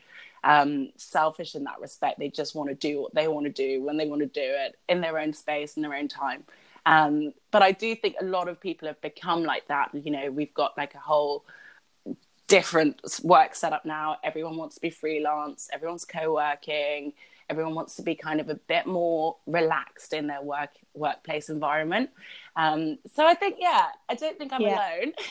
um, 0.45 0.91
selfish 0.97 1.55
in 1.55 1.65
that 1.65 1.81
respect. 1.81 2.19
They 2.19 2.29
just 2.31 2.55
want 2.55 2.69
to 2.71 2.75
do 2.75 3.03
what 3.03 3.15
they 3.15 3.29
want 3.29 3.47
to 3.47 3.53
do 3.53 3.83
when 3.83 3.97
they 3.97 4.07
want 4.07 4.21
to 4.21 4.27
do 4.27 4.41
it 4.43 4.77
in 4.89 5.01
their 5.01 5.19
own 5.19 5.33
space 5.33 5.77
in 5.77 5.83
their 5.83 5.95
own 5.95 6.09
time. 6.09 6.45
Um, 6.87 7.33
but 7.51 7.63
I 7.63 7.73
do 7.73 7.95
think 7.95 8.17
a 8.21 8.25
lot 8.25 8.49
of 8.49 8.61
people 8.61 8.89
have 8.89 9.01
become 9.01 9.45
like 9.45 9.69
that. 9.69 9.91
You 9.93 10.11
know, 10.11 10.31
we've 10.31 10.55
got 10.55 10.77
like 10.79 10.95
a 10.95 10.99
whole 10.99 11.45
different 12.47 13.01
work 13.23 13.55
setup 13.55 13.85
now. 13.85 14.17
Everyone 14.25 14.57
wants 14.57 14.77
to 14.77 14.81
be 14.81 14.91
freelance. 14.91 15.69
Everyone's 15.73 16.05
co-working. 16.05 17.13
Everyone 17.51 17.75
wants 17.75 17.97
to 17.97 18.03
be 18.03 18.15
kind 18.15 18.41
of 18.41 18.49
a 18.49 18.55
bit 18.55 18.87
more 18.87 19.37
relaxed 19.47 20.13
in 20.13 20.27
their 20.27 20.43
work 20.43 20.71
workplace 20.95 21.49
environment. 21.49 22.11
Um, 22.57 22.99
so 23.15 23.27
I 23.27 23.35
think, 23.35 23.57
yeah, 23.59 23.87
I 24.09 24.15
don't 24.15 24.39
think 24.39 24.53
I'm 24.53 24.63
Yeah. 24.63 24.79
alone. 24.79 25.13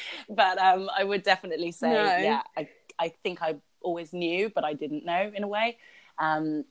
but 0.28 0.58
um, 0.58 0.88
I 0.96 1.04
would 1.04 1.22
definitely 1.22 1.72
say, 1.72 1.90
No. 1.92 2.16
yeah, 2.16 2.42
I, 2.56 2.68
I 2.98 3.08
think 3.22 3.42
I 3.42 3.56
always 3.80 4.12
knew, 4.12 4.50
but 4.54 4.64
I 4.64 4.74
didn't 4.74 5.04
know 5.04 5.30
in 5.34 5.42
a 5.42 5.48
way. 5.48 5.78
Um, 6.18 6.64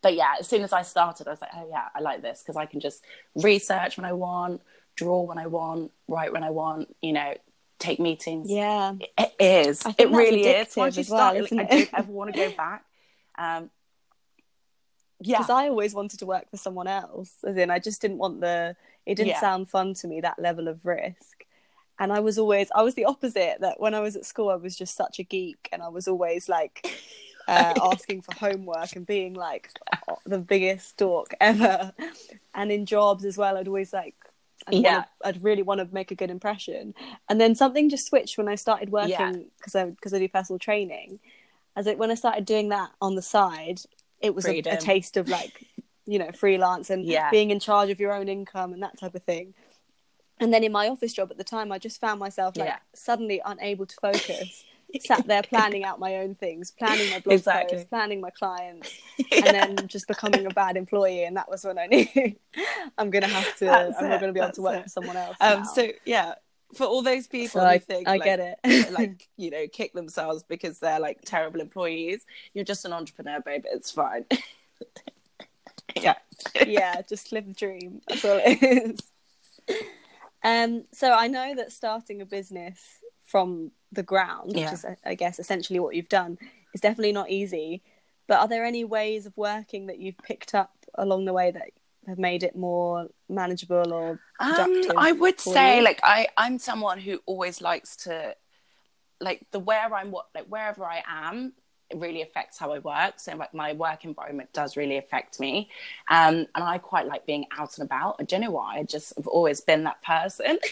but 0.00 0.14
yeah, 0.14 0.34
as 0.38 0.48
soon 0.48 0.62
as 0.62 0.72
I 0.72 0.82
started, 0.82 1.26
I 1.26 1.30
was 1.30 1.40
like, 1.40 1.50
oh 1.54 1.66
yeah, 1.68 1.88
I 1.94 2.00
like 2.00 2.22
this 2.22 2.40
because 2.42 2.56
I 2.56 2.66
can 2.66 2.80
just 2.80 3.02
research 3.34 3.96
when 3.96 4.04
I 4.04 4.12
want, 4.12 4.60
draw 4.96 5.22
when 5.22 5.38
I 5.38 5.46
want, 5.46 5.90
write 6.08 6.32
when 6.32 6.44
I 6.44 6.50
want, 6.50 6.94
you 7.02 7.12
know, 7.12 7.34
take 7.78 7.98
meetings. 7.98 8.50
Yeah. 8.50 8.94
It 9.18 9.32
is. 9.40 9.82
It 9.98 10.10
really 10.10 10.44
is. 10.44 10.76
Once 10.76 10.96
you 10.96 11.00
as 11.00 11.10
well, 11.10 11.34
start, 11.46 11.52
like, 11.52 11.70
I 11.70 11.76
don't 11.76 11.94
ever 11.94 12.12
want 12.12 12.32
to 12.32 12.36
go 12.38 12.50
back. 12.50 12.84
Um, 13.36 13.70
yeah, 15.20 15.38
Because 15.38 15.50
I 15.50 15.68
always 15.68 15.94
wanted 15.94 16.18
to 16.20 16.26
work 16.26 16.50
for 16.50 16.56
someone 16.56 16.86
else. 16.86 17.32
As 17.44 17.56
in, 17.56 17.70
I 17.70 17.78
just 17.78 18.00
didn't 18.00 18.18
want 18.18 18.40
the. 18.40 18.76
It 19.04 19.16
didn't 19.16 19.30
Yeah. 19.30 19.40
sound 19.40 19.68
fun 19.68 19.94
to 19.94 20.06
me 20.08 20.20
that 20.20 20.38
level 20.38 20.68
of 20.68 20.84
risk. 20.86 21.44
And 21.98 22.12
I 22.12 22.20
was 22.20 22.38
always, 22.38 22.68
I 22.74 22.82
was 22.82 22.94
the 22.94 23.04
opposite. 23.04 23.58
That 23.60 23.80
when 23.80 23.94
I 23.94 24.00
was 24.00 24.16
at 24.16 24.24
school, 24.26 24.48
I 24.50 24.56
was 24.56 24.76
just 24.76 24.96
such 24.96 25.18
a 25.18 25.22
geek, 25.22 25.68
and 25.72 25.82
I 25.82 25.88
was 25.88 26.08
always 26.08 26.48
like 26.48 26.86
uh, 27.48 27.74
asking 27.80 28.22
for 28.22 28.32
homework 28.32 28.96
and 28.96 29.06
being 29.06 29.34
like 29.34 29.70
the 30.26 30.38
biggest 30.38 30.96
dork 30.96 31.34
ever. 31.40 31.92
And 32.54 32.72
in 32.72 32.86
jobs 32.86 33.24
as 33.24 33.36
well, 33.38 33.56
I'd 33.56 33.68
always 33.68 33.92
like. 33.92 34.14
I'd, 34.66 34.74
Yeah. 34.74 34.90
wanna, 34.94 35.06
I'd 35.24 35.42
really 35.42 35.62
want 35.64 35.80
to 35.80 35.88
make 35.92 36.12
a 36.12 36.14
good 36.14 36.30
impression, 36.30 36.94
and 37.28 37.40
then 37.40 37.56
something 37.56 37.90
just 37.90 38.06
switched 38.06 38.38
when 38.38 38.46
I 38.46 38.54
started 38.54 38.90
working 38.90 39.50
because 39.58 39.74
I 39.74 39.86
because 39.86 40.14
I 40.14 40.20
do 40.20 40.28
personal 40.28 40.60
training. 40.60 41.18
As 41.74 41.88
it 41.88 41.98
when 41.98 42.12
I 42.12 42.14
started 42.14 42.44
doing 42.44 42.68
that 42.68 42.90
on 43.00 43.16
the 43.16 43.22
side, 43.22 43.80
it 44.20 44.36
was 44.36 44.46
a, 44.46 44.58
a 44.60 44.76
taste 44.76 45.16
of 45.16 45.28
like 45.28 45.66
you 46.06 46.18
know 46.20 46.30
freelance 46.30 46.90
and 46.90 47.04
Yeah. 47.04 47.28
being 47.32 47.50
in 47.50 47.58
charge 47.58 47.90
of 47.90 47.98
your 47.98 48.12
own 48.12 48.28
income 48.28 48.72
and 48.72 48.82
that 48.84 48.98
type 48.98 49.16
of 49.16 49.24
thing 49.24 49.54
and 50.42 50.52
then 50.52 50.62
in 50.64 50.72
my 50.72 50.88
office 50.88 51.12
job 51.12 51.30
at 51.30 51.38
the 51.38 51.44
time 51.44 51.72
i 51.72 51.78
just 51.78 52.00
found 52.00 52.20
myself 52.20 52.56
like 52.56 52.68
Yeah. 52.68 52.78
suddenly 52.94 53.40
unable 53.44 53.86
to 53.86 53.96
focus 54.00 54.64
sat 55.00 55.26
there 55.26 55.42
planning 55.42 55.84
out 55.84 55.98
my 55.98 56.16
own 56.16 56.34
things 56.34 56.70
planning 56.70 57.08
my 57.10 57.20
blog 57.20 57.38
Exactly. 57.38 57.76
posts 57.78 57.88
planning 57.88 58.20
my 58.20 58.28
clients 58.30 58.90
and 59.32 59.44
then 59.46 59.88
just 59.88 60.06
becoming 60.06 60.44
a 60.46 60.50
bad 60.50 60.76
employee 60.76 61.24
and 61.24 61.34
that 61.38 61.48
was 61.50 61.64
when 61.64 61.78
i 61.78 61.86
knew 61.86 62.06
i'm 62.98 63.08
gonna 63.08 63.26
have 63.26 63.56
to 63.56 63.64
That's 63.64 63.96
i'm 63.98 64.04
it, 64.04 64.08
not 64.10 64.20
gonna 64.20 64.32
be 64.34 64.40
able 64.40 64.52
to 64.52 64.62
work 64.62 64.80
it. 64.80 64.82
for 64.82 64.88
someone 64.90 65.16
else 65.16 65.36
Um, 65.40 65.60
now. 65.60 65.64
so 65.64 65.88
yeah, 66.04 66.34
for 66.74 66.84
all 66.84 67.02
those 67.02 67.26
people 67.26 67.48
So 67.48 67.60
who 67.60 67.66
I- 67.66 67.78
think 67.78 68.06
I 68.08 68.12
like, 68.12 68.24
get 68.24 68.40
it. 68.64 68.92
like 68.92 69.28
you 69.36 69.50
know, 69.50 69.66
kick 69.68 69.92
themselves 69.94 70.42
because 70.42 70.78
they're 70.78 71.00
like 71.00 71.20
terrible 71.22 71.60
employees, 71.60 72.24
you're 72.54 72.64
just 72.64 72.84
an 72.86 72.92
entrepreneur, 72.94 73.40
babe. 73.40 73.64
It's 73.66 73.90
fine. 73.90 74.24
yeah. 75.96 76.14
yeah, 76.66 77.02
just 77.06 77.30
live 77.32 77.46
the 77.46 77.52
dream. 77.52 78.00
That's 78.08 78.24
all 78.24 78.40
it 78.42 78.62
is. 79.68 79.78
Um, 80.44 80.84
so 80.92 81.12
I 81.12 81.28
know 81.28 81.54
that 81.54 81.72
starting 81.72 82.20
a 82.20 82.26
business 82.26 82.78
from 83.24 83.72
the 83.92 84.02
ground, 84.02 84.52
Yeah. 84.54 84.64
which 84.64 84.72
is, 84.74 84.86
I 85.04 85.14
guess, 85.14 85.38
essentially 85.38 85.78
what 85.80 85.94
you've 85.94 86.08
done, 86.08 86.38
is 86.74 86.80
definitely 86.80 87.12
not 87.12 87.30
easy. 87.30 87.82
But 88.28 88.40
are 88.40 88.48
there 88.48 88.64
any 88.64 88.84
ways 88.84 89.26
of 89.26 89.36
working 89.36 89.86
that 89.86 89.98
you've 89.98 90.18
picked 90.18 90.54
up 90.54 90.72
along 90.96 91.24
the 91.24 91.32
way 91.32 91.50
that 91.50 91.70
have 92.06 92.18
made 92.18 92.42
it 92.42 92.56
more 92.56 93.08
manageable 93.28 93.92
or 93.92 94.18
Um. 94.40 94.82
I 94.96 95.12
would 95.12 95.40
say 95.40 95.78
you? 95.78 95.84
like 95.84 96.00
I 96.02 96.28
I'm 96.36 96.58
someone 96.58 96.98
who 96.98 97.20
always 97.26 97.60
likes 97.60 97.96
to 98.04 98.34
like 99.20 99.46
the 99.52 99.60
where 99.60 99.94
I'm 99.94 100.10
what 100.10 100.26
like 100.34 100.46
wherever 100.46 100.84
I 100.84 101.02
am 101.06 101.52
really 101.94 102.22
affects 102.22 102.58
how 102.58 102.72
I 102.72 102.78
work. 102.80 103.14
So 103.18 103.34
like 103.36 103.54
my 103.54 103.72
work 103.72 104.04
environment 104.04 104.52
does 104.52 104.76
really 104.76 104.96
affect 104.98 105.40
me. 105.40 105.70
Um 106.10 106.46
and 106.54 106.64
I 106.64 106.78
quite 106.78 107.06
like 107.06 107.26
being 107.26 107.46
out 107.56 107.78
and 107.78 107.86
about. 107.86 108.16
I 108.20 108.24
don't 108.24 108.40
know 108.40 108.50
why. 108.50 108.78
I 108.78 108.82
just 108.84 109.14
have 109.16 109.26
always 109.26 109.60
been 109.60 109.84
that 109.84 110.02
person. 110.02 110.58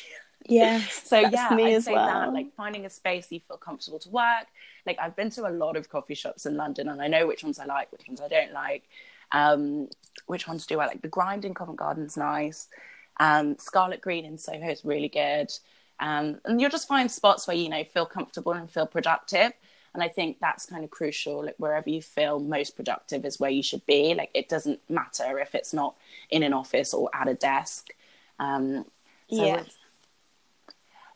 Yeah. 0.47 0.81
So 1.05 1.19
yeah, 1.19 1.51
me 1.55 1.75
I'd 1.75 1.75
as 1.75 1.85
say 1.85 1.93
well. 1.93 2.07
that 2.07 2.33
like 2.33 2.55
finding 2.57 2.87
a 2.87 2.91
space 2.91 3.31
you 3.31 3.41
feel 3.41 3.59
comfortable 3.59 3.99
to 4.01 4.09
work. 4.09 4.47
Like 4.87 4.99
I've 5.01 5.15
been 5.17 5.31
to 5.31 5.47
a 5.47 5.51
lot 5.53 5.77
of 5.77 5.89
coffee 5.89 6.15
shops 6.15 6.47
in 6.47 6.57
London, 6.57 6.89
and 6.89 7.01
I 7.03 7.09
know 7.09 7.27
which 7.27 7.45
ones 7.45 7.59
I 7.59 7.67
like, 7.67 7.93
which 7.93 8.09
ones 8.09 8.21
I 8.21 8.29
don't 8.29 8.53
like. 8.53 8.85
Um, 9.33 9.89
which 10.27 10.49
ones 10.49 10.67
do 10.67 10.81
I 10.81 10.87
like? 10.87 11.03
The 11.03 11.09
Grind 11.09 11.45
in 11.45 11.55
Covent 11.55 11.79
Garden's 11.79 12.17
nice. 12.17 12.69
Um, 13.19 13.59
Scarlett 13.59 14.01
Green 14.01 14.25
in 14.25 14.39
Soho 14.39 14.69
is 14.69 14.85
really 14.85 15.09
good. 15.09 15.51
Um, 16.01 16.41
and 16.47 16.61
you'll 16.61 16.71
just 16.71 16.89
find 16.89 17.11
spots 17.11 17.47
where 17.47 17.57
you 17.57 17.69
know 17.69 17.85
feel 17.85 18.07
comfortable 18.07 18.53
and 18.53 18.71
feel 18.71 18.87
productive. 18.87 19.53
And 19.93 20.03
I 20.03 20.09
think 20.09 20.39
that's 20.41 20.67
kind 20.67 20.85
of 20.85 20.91
crucial. 20.91 21.45
Like 21.45 21.57
wherever 21.59 21.91
you 21.91 22.01
feel 22.01 22.39
most 22.39 22.77
productive 22.77 23.25
is 23.25 23.41
where 23.41 23.51
you 23.51 23.63
should 23.63 23.85
be. 23.87 24.15
Like 24.15 24.31
it 24.35 24.49
doesn't 24.49 24.81
matter 24.89 25.39
if 25.39 25.55
it's 25.55 25.73
not 25.75 25.97
in 26.31 26.43
an 26.43 26.53
office 26.53 26.95
or 26.95 27.11
at 27.15 27.29
a 27.29 27.35
desk. 27.35 27.89
Um, 28.39 28.85
so 29.31 29.45
Yeah. 29.45 29.63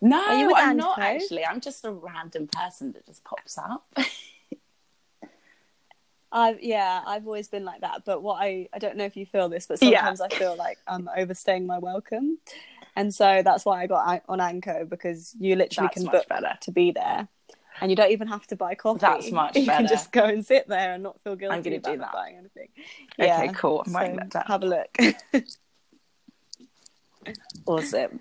no, 0.00 0.52
I'm 0.56 0.76
not 0.76 0.98
actually. 1.00 1.44
I'm 1.46 1.60
just 1.60 1.84
a 1.84 1.92
random 1.92 2.48
person 2.48 2.92
that 2.92 3.06
just 3.06 3.22
pops 3.24 3.56
up. 3.58 3.87
I've 6.32 6.60
yeah, 6.60 7.00
I've 7.06 7.26
always 7.26 7.46
been 7.46 7.64
like 7.64 7.82
that. 7.82 8.04
But 8.04 8.20
what 8.20 8.42
I 8.42 8.68
I 8.72 8.78
don't 8.80 8.96
know 8.96 9.04
if 9.04 9.16
you 9.16 9.24
feel 9.24 9.48
this, 9.48 9.66
but 9.68 9.80
Yeah. 9.80 10.00
sometimes 10.00 10.20
I 10.20 10.28
feel 10.28 10.56
like 10.56 10.78
I'm 10.88 11.08
overstaying 11.16 11.64
my 11.64 11.78
welcome, 11.78 12.38
and 12.96 13.14
so 13.14 13.42
that's 13.44 13.64
why 13.64 13.80
I 13.82 13.87
got 13.87 14.22
on 14.28 14.40
Anko 14.40 14.84
because 14.84 15.32
you 15.38 15.54
literally 15.54 15.87
That's 15.87 16.02
can 16.02 16.10
book 16.10 16.28
better. 16.28 16.58
to 16.62 16.72
be 16.72 16.90
there, 16.90 17.28
and 17.80 17.90
you 17.90 17.96
don't 17.96 18.10
even 18.12 18.28
have 18.28 18.46
to 18.48 18.56
buy 18.56 18.74
coffee. 18.74 19.00
That's 19.00 19.30
much 19.30 19.54
better. 19.54 19.60
You 19.64 19.66
can 19.66 19.87
just 19.87 20.12
go 20.12 20.24
and 20.24 20.44
sit 20.44 20.68
there 20.68 20.94
and 20.94 21.02
not 21.02 21.20
feel 21.22 21.37
guilty 21.37 21.54
I'm 21.56 21.62
gonna 21.62 21.76
about 21.76 21.92
do 21.92 21.98
that. 21.98 22.12
buying 22.12 22.37
anything. 22.37 22.68
Okay, 23.20 23.50
cool. 23.54 23.82
I'm 23.87 23.92
so 23.92 23.98
writing 23.98 24.16
that 24.16 24.30
down. 24.30 24.44
Have 24.46 24.62
a 24.62 24.66
look. 24.66 24.96
Awesome. 27.66 28.20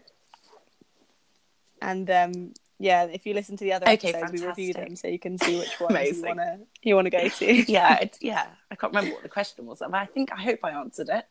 and 1.82 2.10
um, 2.10 2.54
yeah, 2.80 3.04
if 3.06 3.26
you 3.26 3.34
listen 3.34 3.58
to 3.58 3.64
the 3.66 3.74
other 3.74 3.90
Okay, 3.90 4.14
episodes, 4.14 4.32
we 4.42 4.48
reviewed 4.48 4.76
fantastic. 4.76 4.88
them, 4.88 4.96
so 4.96 5.08
you 5.10 5.20
can 5.20 5.38
see 5.38 5.60
which 5.60 5.78
ones 5.80 6.18
you 6.18 6.24
wanna 6.24 6.60
you 6.82 6.96
wanna 6.96 7.10
go 7.10 7.28
to. 7.28 7.72
Yeah, 7.72 8.06
yeah. 8.22 8.48
I 8.72 8.76
can't 8.76 8.94
remember 8.94 9.14
what 9.14 9.24
the 9.24 9.30
question 9.30 9.66
was, 9.66 9.80
but 9.80 9.94
I 9.94 10.06
think 10.06 10.32
I 10.32 10.42
hope 10.42 10.60
I 10.64 10.72
answered 10.72 11.10
it. 11.10 11.26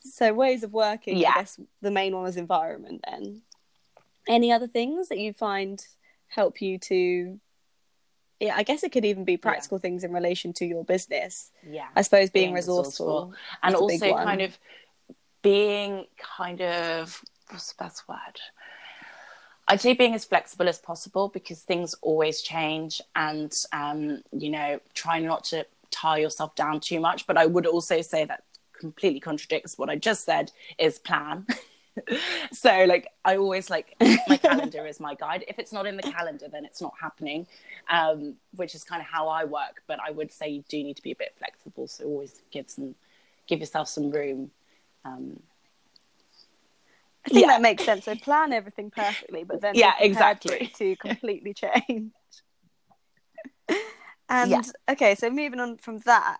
So 0.00 0.32
ways 0.34 0.62
of 0.62 0.72
working, 0.72 1.16
Yeah. 1.16 1.30
I 1.30 1.40
guess 1.40 1.58
the 1.80 1.90
main 1.90 2.14
one 2.14 2.22
was 2.24 2.36
environment 2.36 3.02
then. 3.08 3.40
Any 4.28 4.52
other 4.52 4.66
things 4.68 5.08
that 5.08 5.18
you 5.18 5.32
find 5.32 5.82
help 6.28 6.60
you 6.60 6.78
to 6.78 7.40
yeah, 8.38 8.54
I 8.54 8.64
guess 8.64 8.82
it 8.82 8.92
could 8.92 9.04
even 9.06 9.24
be 9.24 9.38
practical 9.38 9.78
things 9.78 10.04
in 10.04 10.12
relation 10.12 10.52
to 10.54 10.66
your 10.66 10.84
business. 10.84 11.50
Yeah. 11.66 11.86
I 11.96 12.02
suppose 12.02 12.28
being, 12.28 12.48
Being 12.48 12.54
resourceful. 12.54 13.32
resourceful. 13.32 13.34
and 13.62 13.74
is 13.74 13.80
a 13.80 13.86
big 14.04 14.12
also 14.12 14.24
kind 14.24 14.42
of 14.42 14.58
being 15.42 16.04
kind 16.18 16.60
of 16.60 17.22
what's 17.48 17.72
the 17.72 17.82
best 17.82 18.06
word? 18.08 18.18
I'd 19.68 19.80
say 19.80 19.94
being 19.94 20.14
as 20.14 20.24
flexible 20.24 20.68
as 20.68 20.78
possible 20.78 21.28
because 21.28 21.62
things 21.62 21.94
always 22.02 22.40
change, 22.42 23.00
and 23.16 23.52
um, 23.72 24.22
you 24.32 24.50
know, 24.50 24.80
try 24.94 25.18
not 25.18 25.44
to 25.44 25.66
tie 25.90 26.18
yourself 26.18 26.54
down 26.54 26.80
too 26.80 27.00
much. 27.00 27.26
But 27.26 27.36
I 27.36 27.46
would 27.46 27.66
also 27.66 28.00
say 28.00 28.24
that 28.26 28.44
completely 28.78 29.18
contradicts 29.20 29.78
what 29.78 29.88
I 29.90 29.96
just 29.96 30.24
said 30.24 30.52
is 30.78 30.98
plan. 30.98 31.46
so 32.52 32.84
like 32.84 33.08
I 33.24 33.36
always 33.36 33.70
like 33.70 33.96
my 34.28 34.36
calendar 34.42 34.86
is 34.86 35.00
my 35.00 35.14
guide. 35.14 35.44
If 35.48 35.58
it's 35.58 35.72
not 35.72 35.86
in 35.86 35.96
the 35.96 36.02
calendar, 36.02 36.46
then 36.50 36.64
it's 36.64 36.80
not 36.80 36.92
happening, 37.00 37.46
um, 37.90 38.34
which 38.54 38.74
is 38.74 38.84
kind 38.84 39.00
of 39.00 39.06
how 39.06 39.28
I 39.28 39.44
work. 39.44 39.82
But 39.86 39.98
I 40.06 40.10
would 40.10 40.30
say 40.32 40.48
you 40.48 40.64
do 40.68 40.82
need 40.82 40.96
to 40.96 41.02
be 41.02 41.12
a 41.12 41.16
bit 41.16 41.34
flexible. 41.38 41.86
So 41.88 42.04
always 42.04 42.40
give 42.50 42.68
some, 42.70 42.94
give 43.46 43.60
yourself 43.60 43.88
some 43.88 44.10
room. 44.10 44.50
Um, 45.04 45.40
I 47.24 47.28
think 47.30 47.42
Yeah. 47.42 47.48
that 47.48 47.62
makes 47.62 47.82
sense. 47.82 48.04
So 48.04 48.14
plan 48.14 48.52
everything 48.52 48.90
perfectly, 48.90 49.42
but 49.44 49.60
then 49.60 49.74
Yeah, 49.74 49.94
exactly. 49.98 50.70
to 50.76 50.96
completely 50.96 51.54
change. 51.88 52.12
and 54.28 54.50
Yeah. 54.50 54.62
okay, 54.88 55.14
so 55.14 55.28
moving 55.30 55.60
on 55.60 55.76
from 55.78 55.98
that, 56.00 56.38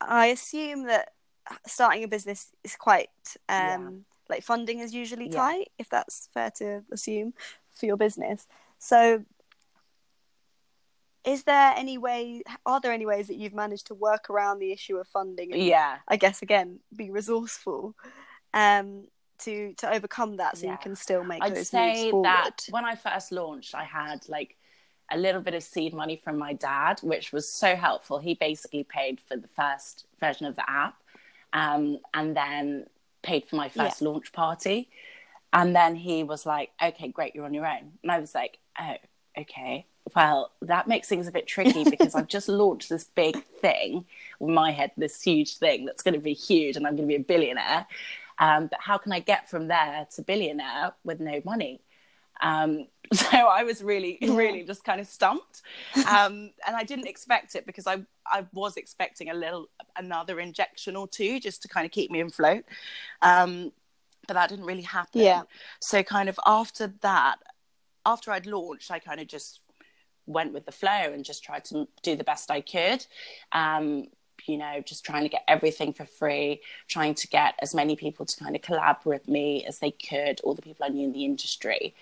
I 0.00 0.26
assume 0.26 0.86
that 0.86 1.10
starting 1.66 2.04
a 2.04 2.08
business 2.08 2.50
is 2.64 2.76
quite 2.76 3.08
um 3.48 4.04
like 4.28 4.42
funding 4.42 4.78
is 4.80 4.94
usually 4.94 5.28
Yeah. 5.28 5.36
tight, 5.36 5.70
if 5.78 5.88
that's 5.88 6.28
fair 6.34 6.50
to 6.52 6.82
assume 6.92 7.34
for 7.74 7.86
your 7.86 7.96
business. 7.96 8.46
So 8.78 9.24
is 11.24 11.42
there 11.44 11.74
any 11.76 11.98
way 11.98 12.42
are 12.64 12.80
there 12.80 12.92
any 12.92 13.04
ways 13.06 13.26
that 13.28 13.36
you've 13.36 13.52
managed 13.54 13.88
to 13.88 13.94
work 13.94 14.30
around 14.30 14.58
the 14.60 14.72
issue 14.72 14.96
of 14.96 15.06
funding 15.08 15.52
and 15.52 15.62
yeah 15.62 15.98
I 16.06 16.16
guess 16.16 16.42
again 16.42 16.78
be 16.94 17.10
resourceful 17.10 17.94
um 18.54 19.08
to 19.40 19.74
to 19.74 19.92
overcome 19.92 20.36
that 20.38 20.56
so 20.56 20.66
Yeah. 20.66 20.72
you 20.72 20.78
can 20.78 20.96
still 20.96 21.24
make 21.24 21.42
I'd 21.42 21.54
those 21.56 21.68
say 21.68 21.88
moves 21.88 22.10
forward. 22.10 22.24
that 22.24 22.66
when 22.70 22.84
I 22.84 22.94
first 22.94 23.30
launched, 23.32 23.74
I 23.74 23.84
had 23.84 24.28
like 24.28 24.56
a 25.10 25.16
little 25.18 25.40
bit 25.40 25.54
of 25.54 25.62
seed 25.62 25.94
money 25.94 26.20
from 26.22 26.36
my 26.38 26.52
dad, 26.52 27.00
which 27.02 27.32
was 27.32 27.48
so 27.48 27.74
helpful. 27.76 28.18
He 28.18 28.34
basically 28.34 28.84
paid 28.84 29.20
for 29.20 29.36
the 29.36 29.48
first 29.48 30.06
version 30.20 30.46
of 30.46 30.54
the 30.56 30.68
app 30.68 30.96
um, 31.52 31.98
and 32.14 32.36
then 32.36 32.86
paid 33.28 33.46
for 33.46 33.56
my 33.56 33.68
first 33.68 34.00
launch 34.00 34.32
party. 34.32 34.88
And 35.52 35.76
then 35.76 35.94
he 35.94 36.22
was 36.24 36.46
like, 36.46 36.70
okay, 36.82 37.08
great, 37.08 37.34
you're 37.34 37.44
on 37.44 37.54
your 37.54 37.66
own. 37.66 37.92
And 38.02 38.10
I 38.10 38.18
was 38.18 38.34
like, 38.34 38.58
oh, 38.80 38.96
okay. 39.38 39.86
Well, 40.16 40.52
that 40.62 40.88
makes 40.88 41.08
things 41.08 41.28
a 41.28 41.32
bit 41.32 41.46
tricky 41.46 41.84
because 41.84 42.14
I've 42.14 42.28
just 42.28 42.48
launched 42.62 42.88
this 42.88 43.04
big 43.04 43.44
thing 43.60 44.06
in 44.40 44.54
my 44.54 44.70
head, 44.70 44.92
this 44.96 45.22
huge 45.22 45.58
thing 45.58 45.84
that's 45.84 46.02
going 46.02 46.14
to 46.14 46.20
be 46.20 46.32
huge 46.32 46.76
and 46.76 46.86
I'm 46.86 46.96
going 46.96 47.06
to 47.06 47.14
be 47.14 47.20
a 47.20 47.24
billionaire. 47.24 47.86
Um, 48.38 48.68
but 48.68 48.80
how 48.80 48.96
can 48.96 49.12
I 49.12 49.20
get 49.20 49.50
from 49.50 49.68
there 49.68 50.06
to 50.14 50.22
billionaire 50.22 50.92
with 51.04 51.20
no 51.20 51.42
money? 51.44 51.82
Um, 52.40 52.86
so 53.12 53.28
I 53.30 53.64
was 53.64 53.82
really, 53.82 54.18
really 54.20 54.64
just 54.64 54.84
kind 54.84 55.00
of 55.00 55.06
stumped, 55.06 55.62
um, 55.96 56.50
and 56.66 56.76
I 56.76 56.84
didn't 56.84 57.06
expect 57.06 57.54
it 57.54 57.66
because 57.66 57.86
I 57.86 58.02
I 58.26 58.46
was 58.52 58.76
expecting 58.76 59.30
a 59.30 59.34
little 59.34 59.68
another 59.96 60.40
injection 60.40 60.96
or 60.96 61.08
two 61.08 61.40
just 61.40 61.62
to 61.62 61.68
kind 61.68 61.86
of 61.86 61.92
keep 61.92 62.10
me 62.10 62.20
afloat, 62.20 62.64
um, 63.22 63.72
but 64.26 64.34
that 64.34 64.48
didn't 64.48 64.66
really 64.66 64.82
happen. 64.82 65.20
Yeah. 65.20 65.42
So 65.80 66.02
kind 66.02 66.28
of 66.28 66.38
after 66.46 66.92
that, 67.00 67.36
after 68.04 68.30
I'd 68.30 68.46
launched, 68.46 68.90
I 68.90 68.98
kind 68.98 69.20
of 69.20 69.26
just 69.26 69.60
went 70.26 70.52
with 70.52 70.66
the 70.66 70.72
flow 70.72 70.90
and 70.90 71.24
just 71.24 71.42
tried 71.42 71.64
to 71.66 71.88
do 72.02 72.14
the 72.14 72.24
best 72.24 72.50
I 72.50 72.60
could. 72.60 73.04
Um, 73.52 74.08
you 74.46 74.56
know, 74.56 74.80
just 74.84 75.04
trying 75.04 75.24
to 75.24 75.28
get 75.28 75.42
everything 75.48 75.92
for 75.92 76.04
free, 76.04 76.60
trying 76.86 77.14
to 77.14 77.28
get 77.28 77.54
as 77.60 77.74
many 77.74 77.96
people 77.96 78.24
to 78.24 78.36
kind 78.36 78.54
of 78.54 78.62
collab 78.62 79.04
with 79.04 79.28
me 79.28 79.64
as 79.66 79.78
they 79.80 79.90
could, 79.90 80.40
all 80.42 80.54
the 80.54 80.62
people 80.62 80.86
I 80.86 80.90
knew 80.90 81.06
in 81.06 81.12
the 81.12 81.24
industry. 81.24 81.94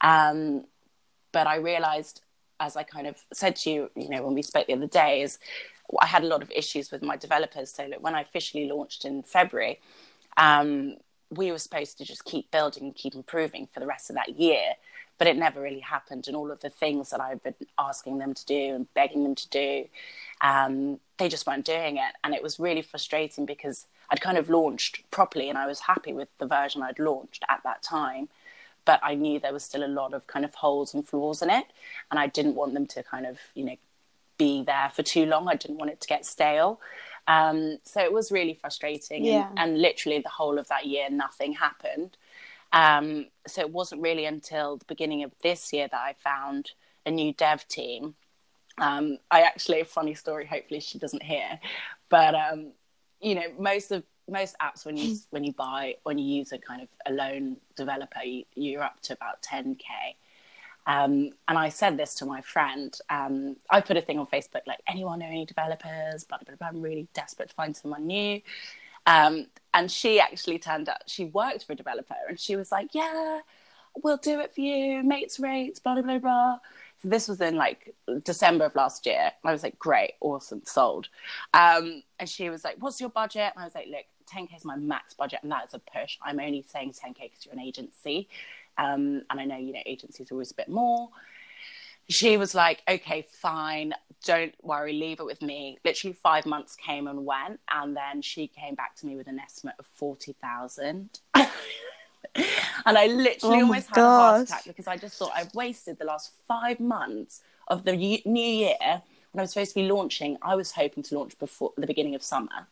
Um, 0.00 0.64
but 1.32 1.46
I 1.46 1.56
realized, 1.56 2.22
as 2.60 2.76
I 2.76 2.82
kind 2.82 3.06
of 3.06 3.16
said 3.32 3.56
to 3.56 3.70
you, 3.70 3.90
you 3.94 4.08
know, 4.08 4.22
when 4.22 4.34
we 4.34 4.42
spoke 4.42 4.66
the 4.66 4.74
other 4.74 4.86
day, 4.86 5.22
is 5.22 5.38
I 6.00 6.06
had 6.06 6.22
a 6.22 6.26
lot 6.26 6.42
of 6.42 6.50
issues 6.50 6.90
with 6.90 7.02
my 7.02 7.16
developers. 7.16 7.70
So 7.70 7.88
that 7.88 8.02
when 8.02 8.14
I 8.14 8.22
officially 8.22 8.68
launched 8.68 9.04
in 9.04 9.22
February, 9.22 9.80
um, 10.36 10.96
we 11.30 11.52
were 11.52 11.58
supposed 11.58 11.98
to 11.98 12.04
just 12.04 12.24
keep 12.24 12.50
building 12.50 12.84
and 12.84 12.94
keep 12.94 13.14
improving 13.14 13.68
for 13.72 13.80
the 13.80 13.86
rest 13.86 14.10
of 14.10 14.16
that 14.16 14.38
year. 14.38 14.74
But 15.18 15.26
it 15.26 15.36
never 15.36 15.60
really 15.60 15.80
happened. 15.80 16.28
And 16.28 16.36
all 16.36 16.50
of 16.50 16.60
the 16.60 16.70
things 16.70 17.10
that 17.10 17.20
I've 17.20 17.42
been 17.42 17.54
asking 17.78 18.18
them 18.18 18.34
to 18.34 18.46
do 18.46 18.74
and 18.76 18.94
begging 18.94 19.24
them 19.24 19.34
to 19.34 19.48
do, 19.48 19.84
um, 20.40 21.00
they 21.18 21.28
just 21.28 21.46
weren't 21.46 21.64
doing 21.64 21.96
it. 21.96 22.14
And 22.22 22.34
it 22.34 22.42
was 22.42 22.60
really 22.60 22.82
frustrating 22.82 23.44
because 23.44 23.86
I'd 24.10 24.20
kind 24.20 24.38
of 24.38 24.48
launched 24.48 25.10
properly 25.10 25.48
and 25.48 25.58
I 25.58 25.66
was 25.66 25.80
happy 25.80 26.12
with 26.12 26.28
the 26.38 26.46
version 26.46 26.82
I'd 26.82 27.00
launched 27.00 27.44
at 27.48 27.60
that 27.64 27.82
time. 27.82 28.28
But 28.88 29.00
I 29.02 29.14
knew 29.14 29.38
there 29.38 29.52
was 29.52 29.64
still 29.64 29.84
a 29.84 29.94
lot 30.00 30.14
of 30.14 30.26
kind 30.26 30.44
of 30.46 30.54
holes 30.54 30.94
and 30.94 31.06
flaws 31.06 31.42
in 31.42 31.50
it. 31.50 31.66
And 32.10 32.18
I 32.18 32.26
didn't 32.26 32.54
want 32.54 32.72
them 32.72 32.86
to 32.94 33.02
kind 33.02 33.26
of, 33.26 33.36
you 33.54 33.64
know, 33.64 33.76
be 34.38 34.62
there 34.64 34.90
for 34.94 35.02
too 35.02 35.26
long. 35.26 35.46
I 35.46 35.56
didn't 35.56 35.76
want 35.76 35.90
it 35.90 36.00
to 36.00 36.08
get 36.08 36.24
stale. 36.24 36.80
Um, 37.26 37.78
so 37.84 38.00
it 38.00 38.12
was 38.12 38.32
really 38.32 38.54
frustrating. 38.54 39.26
Yeah. 39.26 39.48
And, 39.50 39.58
and 39.58 39.82
literally 39.82 40.20
the 40.20 40.36
whole 40.38 40.58
of 40.58 40.68
that 40.68 40.86
year, 40.86 41.10
nothing 41.10 41.52
happened. 41.52 42.16
Um, 42.72 43.26
so 43.46 43.60
it 43.60 43.70
wasn't 43.70 44.00
really 44.00 44.24
until 44.24 44.78
the 44.78 44.86
beginning 44.86 45.22
of 45.22 45.32
this 45.42 45.72
year 45.72 45.88
that 45.88 46.00
I 46.00 46.14
found 46.30 46.72
a 47.04 47.10
new 47.10 47.34
dev 47.34 47.68
team. 47.68 48.14
Um, 48.78 49.18
I 49.30 49.42
actually, 49.42 49.80
a 49.80 49.84
funny 49.84 50.14
story, 50.14 50.46
hopefully 50.46 50.80
she 50.80 50.98
doesn't 50.98 51.22
hear, 51.22 51.60
but, 52.08 52.34
um, 52.34 52.72
you 53.20 53.34
know, 53.34 53.48
most 53.58 53.90
of, 53.90 54.04
most 54.28 54.56
apps 54.60 54.84
when 54.84 54.96
you 54.96 55.16
when 55.30 55.44
you 55.44 55.52
buy 55.52 55.96
when 56.02 56.18
you 56.18 56.36
use 56.36 56.52
a 56.52 56.58
kind 56.58 56.82
of 56.82 56.88
a 57.06 57.12
lone 57.12 57.56
developer 57.76 58.22
you, 58.22 58.44
you're 58.54 58.82
up 58.82 59.00
to 59.02 59.14
about 59.14 59.42
10k 59.42 59.78
um, 60.88 61.32
and 61.46 61.58
I 61.58 61.68
said 61.68 61.98
this 61.98 62.14
to 62.16 62.24
my 62.24 62.40
friend. 62.40 62.98
Um, 63.10 63.56
I 63.68 63.82
put 63.82 63.98
a 63.98 64.00
thing 64.00 64.18
on 64.18 64.26
Facebook 64.26 64.62
like, 64.66 64.78
anyone 64.88 65.18
know 65.18 65.26
any 65.26 65.44
developers? 65.44 66.24
Blah, 66.24 66.38
blah, 66.46 66.56
blah. 66.56 66.68
I'm 66.68 66.80
really 66.80 67.06
desperate 67.12 67.50
to 67.50 67.54
find 67.54 67.76
someone 67.76 68.06
new. 68.06 68.40
Um, 69.06 69.48
and 69.74 69.90
she 69.90 70.18
actually 70.18 70.58
turned 70.58 70.88
out, 70.88 71.02
she 71.06 71.26
worked 71.26 71.66
for 71.66 71.74
a 71.74 71.76
developer 71.76 72.16
and 72.26 72.40
she 72.40 72.56
was 72.56 72.72
like, 72.72 72.88
yeah, 72.94 73.40
we'll 74.02 74.16
do 74.16 74.40
it 74.40 74.54
for 74.54 74.62
you, 74.62 75.02
mates 75.02 75.38
rates, 75.38 75.78
blah, 75.78 75.92
blah, 75.92 76.02
blah, 76.02 76.18
blah. 76.18 76.58
So 77.02 77.08
this 77.08 77.28
was 77.28 77.42
in 77.42 77.56
like 77.56 77.94
December 78.24 78.64
of 78.64 78.74
last 78.74 79.04
year. 79.04 79.30
I 79.44 79.52
was 79.52 79.62
like, 79.62 79.78
great, 79.78 80.14
awesome, 80.22 80.62
sold. 80.64 81.08
Um, 81.52 82.02
and 82.18 82.28
she 82.28 82.48
was 82.48 82.64
like, 82.64 82.76
what's 82.80 82.98
your 82.98 83.10
budget? 83.10 83.52
And 83.54 83.62
I 83.62 83.64
was 83.64 83.74
like, 83.74 83.88
look, 83.88 84.06
10K 84.32 84.56
is 84.56 84.64
my 84.64 84.76
max 84.76 85.14
budget 85.14 85.40
and 85.42 85.50
that 85.52 85.64
is 85.66 85.74
a 85.74 85.78
push. 85.78 86.18
I'm 86.22 86.40
only 86.40 86.64
saying 86.68 86.92
10K 86.92 87.22
because 87.22 87.44
you're 87.44 87.54
an 87.54 87.60
agency. 87.60 88.28
Um, 88.76 89.22
and 89.30 89.40
I 89.40 89.44
know, 89.44 89.56
you 89.56 89.72
know, 89.72 89.82
agencies 89.86 90.30
are 90.30 90.34
always 90.34 90.52
a 90.52 90.54
bit 90.54 90.68
more. 90.68 91.08
She 92.08 92.38
was 92.38 92.54
like, 92.54 92.82
okay, 92.88 93.26
fine, 93.30 93.92
don't 94.24 94.54
worry, 94.62 94.94
leave 94.94 95.20
it 95.20 95.26
with 95.26 95.42
me. 95.42 95.78
Literally 95.84 96.14
five 96.14 96.46
months 96.46 96.74
came 96.74 97.06
and 97.06 97.26
went, 97.26 97.60
and 97.70 97.94
then 97.94 98.22
she 98.22 98.46
came 98.46 98.74
back 98.74 98.96
to 98.96 99.06
me 99.06 99.16
with 99.16 99.26
an 99.26 99.38
estimate 99.38 99.74
of 99.78 99.86
40,000. 99.86 101.20
and 101.34 101.48
I 102.86 103.06
literally 103.06 103.58
Oh 103.58 103.62
almost 103.62 103.88
had 103.88 103.98
a 103.98 104.06
heart 104.06 104.42
attack 104.42 104.64
because 104.66 104.86
I 104.86 104.96
just 104.96 105.18
thought 105.18 105.32
I've 105.34 105.54
wasted 105.54 105.98
the 105.98 106.04
last 106.04 106.32
five 106.46 106.80
months 106.80 107.42
of 107.68 107.84
the 107.84 107.94
new 107.94 108.22
year 108.24 108.76
when 108.80 109.40
I 109.40 109.42
was 109.42 109.52
supposed 109.52 109.70
to 109.72 109.80
be 109.82 109.88
launching. 109.88 110.38
I 110.40 110.56
was 110.56 110.72
hoping 110.72 111.02
to 111.04 111.18
launch 111.18 111.38
before 111.38 111.72
the 111.76 111.86
beginning 111.86 112.14
of 112.14 112.22
summer. 112.22 112.66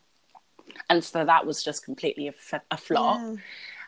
And 0.89 1.03
so 1.03 1.25
that 1.25 1.45
was 1.45 1.63
just 1.63 1.83
completely 1.83 2.27
a, 2.27 2.31
f- 2.31 2.61
a 2.71 2.77
flop. 2.77 3.19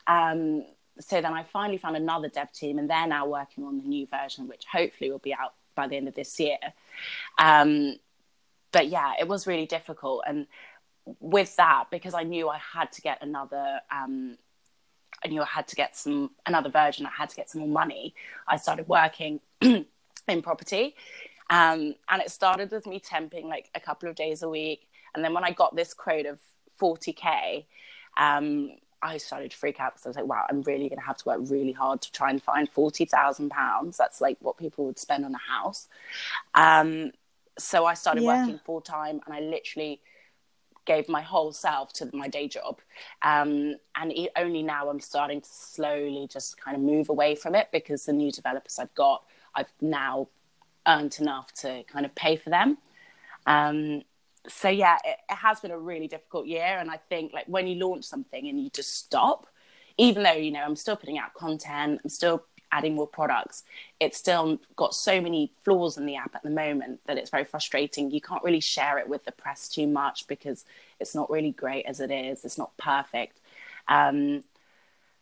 Um, 0.07 0.65
so 0.99 1.21
then 1.21 1.33
I 1.33 1.43
finally 1.43 1.77
found 1.77 1.95
another 1.95 2.27
dev 2.27 2.51
team, 2.51 2.77
and 2.77 2.89
they're 2.89 3.07
now 3.07 3.25
working 3.25 3.63
on 3.63 3.77
the 3.77 3.87
new 3.87 4.07
version, 4.07 4.47
which 4.47 4.65
hopefully 4.71 5.11
will 5.11 5.19
be 5.19 5.33
out 5.33 5.53
by 5.75 5.87
the 5.87 5.95
end 5.95 6.07
of 6.07 6.15
this 6.15 6.39
year. 6.39 6.57
Um, 7.37 7.95
but 8.71 8.87
yeah, 8.89 9.13
it 9.19 9.27
was 9.27 9.47
really 9.47 9.65
difficult, 9.65 10.23
and 10.27 10.47
with 11.19 11.55
that, 11.55 11.85
because 11.89 12.13
I 12.13 12.23
knew 12.23 12.49
I 12.49 12.57
had 12.57 12.91
to 12.93 13.01
get 13.01 13.19
another, 13.21 13.79
um, 13.91 14.37
I 15.23 15.29
knew 15.29 15.41
I 15.41 15.45
had 15.45 15.67
to 15.69 15.75
get 15.75 15.95
some 15.95 16.31
another 16.45 16.69
version. 16.69 17.05
I 17.05 17.11
had 17.17 17.29
to 17.29 17.35
get 17.35 17.49
some 17.49 17.61
more 17.61 17.69
money. 17.69 18.13
I 18.47 18.57
started 18.57 18.87
working 18.87 19.39
in 19.61 20.41
property, 20.43 20.95
um, 21.49 21.95
and 22.09 22.21
it 22.21 22.29
started 22.29 22.71
with 22.71 22.85
me 22.85 22.99
temping 22.99 23.45
like 23.45 23.69
a 23.73 23.79
couple 23.79 24.09
of 24.09 24.15
days 24.15 24.43
a 24.43 24.49
week, 24.49 24.87
and 25.15 25.23
then 25.23 25.33
when 25.33 25.43
I 25.43 25.51
got 25.51 25.75
this 25.75 25.93
quote 25.93 26.25
of 26.25 26.39
forty 26.79 27.13
k. 27.13 27.67
Um, 28.17 28.71
I 29.01 29.17
started 29.17 29.51
to 29.51 29.57
freak 29.57 29.79
out 29.79 29.93
because 29.93 30.05
I 30.05 30.09
was 30.09 30.17
like, 30.17 30.25
wow, 30.27 30.45
I'm 30.49 30.61
really 30.63 30.89
going 30.89 30.99
to 30.99 31.05
have 31.05 31.17
to 31.17 31.25
work 31.25 31.39
really 31.43 31.71
hard 31.71 32.01
to 32.01 32.11
try 32.11 32.29
and 32.31 32.43
find 32.43 32.69
£40,000. 32.69 33.95
That's 33.97 34.19
like 34.19 34.37
what 34.41 34.57
people 34.57 34.85
would 34.85 34.99
spend 34.99 35.23
on 35.25 35.33
a 35.33 35.37
house. 35.37 35.87
Um, 36.53 37.11
so 37.57 37.85
I 37.85 37.93
started 37.93 38.23
Yeah. 38.23 38.35
working 38.45 38.59
full 38.65 38.81
time 38.81 39.21
and 39.25 39.33
I 39.35 39.39
literally 39.39 40.01
gave 40.85 41.07
my 41.07 41.21
whole 41.21 41.53
self 41.53 41.93
to 41.93 42.09
my 42.15 42.27
day 42.27 42.47
job. 42.47 42.79
Um, 43.21 43.75
and 43.95 44.11
e- 44.11 44.29
only 44.35 44.63
now 44.63 44.89
I'm 44.89 44.99
starting 44.99 45.41
to 45.41 45.49
slowly 45.49 46.27
just 46.31 46.59
kind 46.59 46.75
of 46.75 46.81
move 46.83 47.09
away 47.09 47.35
from 47.35 47.55
it 47.55 47.69
because 47.71 48.05
the 48.05 48.13
new 48.13 48.31
developers 48.31 48.79
I've 48.79 48.93
got, 48.95 49.23
I've 49.55 49.71
now 49.81 50.29
earned 50.87 51.17
enough 51.19 51.53
to 51.55 51.83
kind 51.83 52.05
of 52.05 52.15
pay 52.15 52.35
for 52.37 52.49
them. 52.49 52.77
Um, 53.45 54.03
so 54.47 54.69
yeah, 54.69 54.97
it, 55.03 55.17
it 55.29 55.35
has 55.35 55.59
been 55.59 55.71
a 55.71 55.79
really 55.79 56.07
difficult 56.07 56.47
year, 56.47 56.77
and 56.79 56.89
I 56.89 56.97
think 56.97 57.33
like 57.33 57.45
when 57.47 57.67
you 57.67 57.75
launch 57.75 58.05
something 58.05 58.47
and 58.47 58.61
you 58.61 58.69
just 58.69 58.93
stop, 58.95 59.47
even 59.97 60.23
though 60.23 60.31
you 60.33 60.51
know 60.51 60.61
I'm 60.61 60.75
still 60.75 60.95
putting 60.95 61.17
out 61.17 61.33
content, 61.33 62.01
I'm 62.03 62.09
still 62.09 62.43
adding 62.71 62.95
more 62.95 63.07
products, 63.07 63.63
it's 63.99 64.17
still 64.17 64.59
got 64.75 64.93
so 64.93 65.19
many 65.19 65.51
flaws 65.63 65.97
in 65.97 66.05
the 66.05 66.15
app 66.15 66.35
at 66.35 66.43
the 66.43 66.49
moment 66.49 66.99
that 67.07 67.17
it's 67.17 67.31
very 67.31 67.43
frustrating. 67.43 68.11
You 68.11 68.21
can't 68.21 68.43
really 68.43 68.59
share 68.59 68.99
it 68.99 69.09
with 69.09 69.25
the 69.25 69.31
press 69.31 69.67
too 69.67 69.87
much 69.87 70.27
because 70.27 70.65
it's 70.99 71.15
not 71.15 71.29
really 71.29 71.51
great 71.51 71.85
as 71.85 71.99
it 71.99 72.11
is. 72.11 72.45
It's 72.45 72.57
not 72.57 72.75
perfect. 72.77 73.39
Um, 73.87 74.43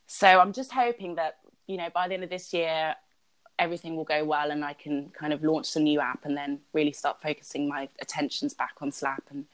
so 0.07 0.27
I'm 0.27 0.53
just 0.53 0.71
hoping 0.71 1.15
that 1.15 1.37
you 1.67 1.77
know 1.77 1.89
by 1.93 2.07
the 2.07 2.13
end 2.13 2.23
of 2.23 2.29
this 2.29 2.53
year 2.53 2.95
everything 3.59 3.95
will 3.95 4.03
go 4.03 4.23
well 4.23 4.51
and 4.51 4.63
I 4.63 4.73
can 4.73 5.09
kind 5.09 5.33
of 5.33 5.43
launch 5.43 5.65
some 5.65 5.83
new 5.83 5.99
app 5.99 6.25
and 6.25 6.37
then 6.37 6.59
really 6.73 6.91
start 6.91 7.21
focusing 7.21 7.67
my 7.67 7.89
attentions 7.99 8.53
back 8.53 8.73
on 8.81 8.91
Slap 8.91 9.23
and 9.29 9.45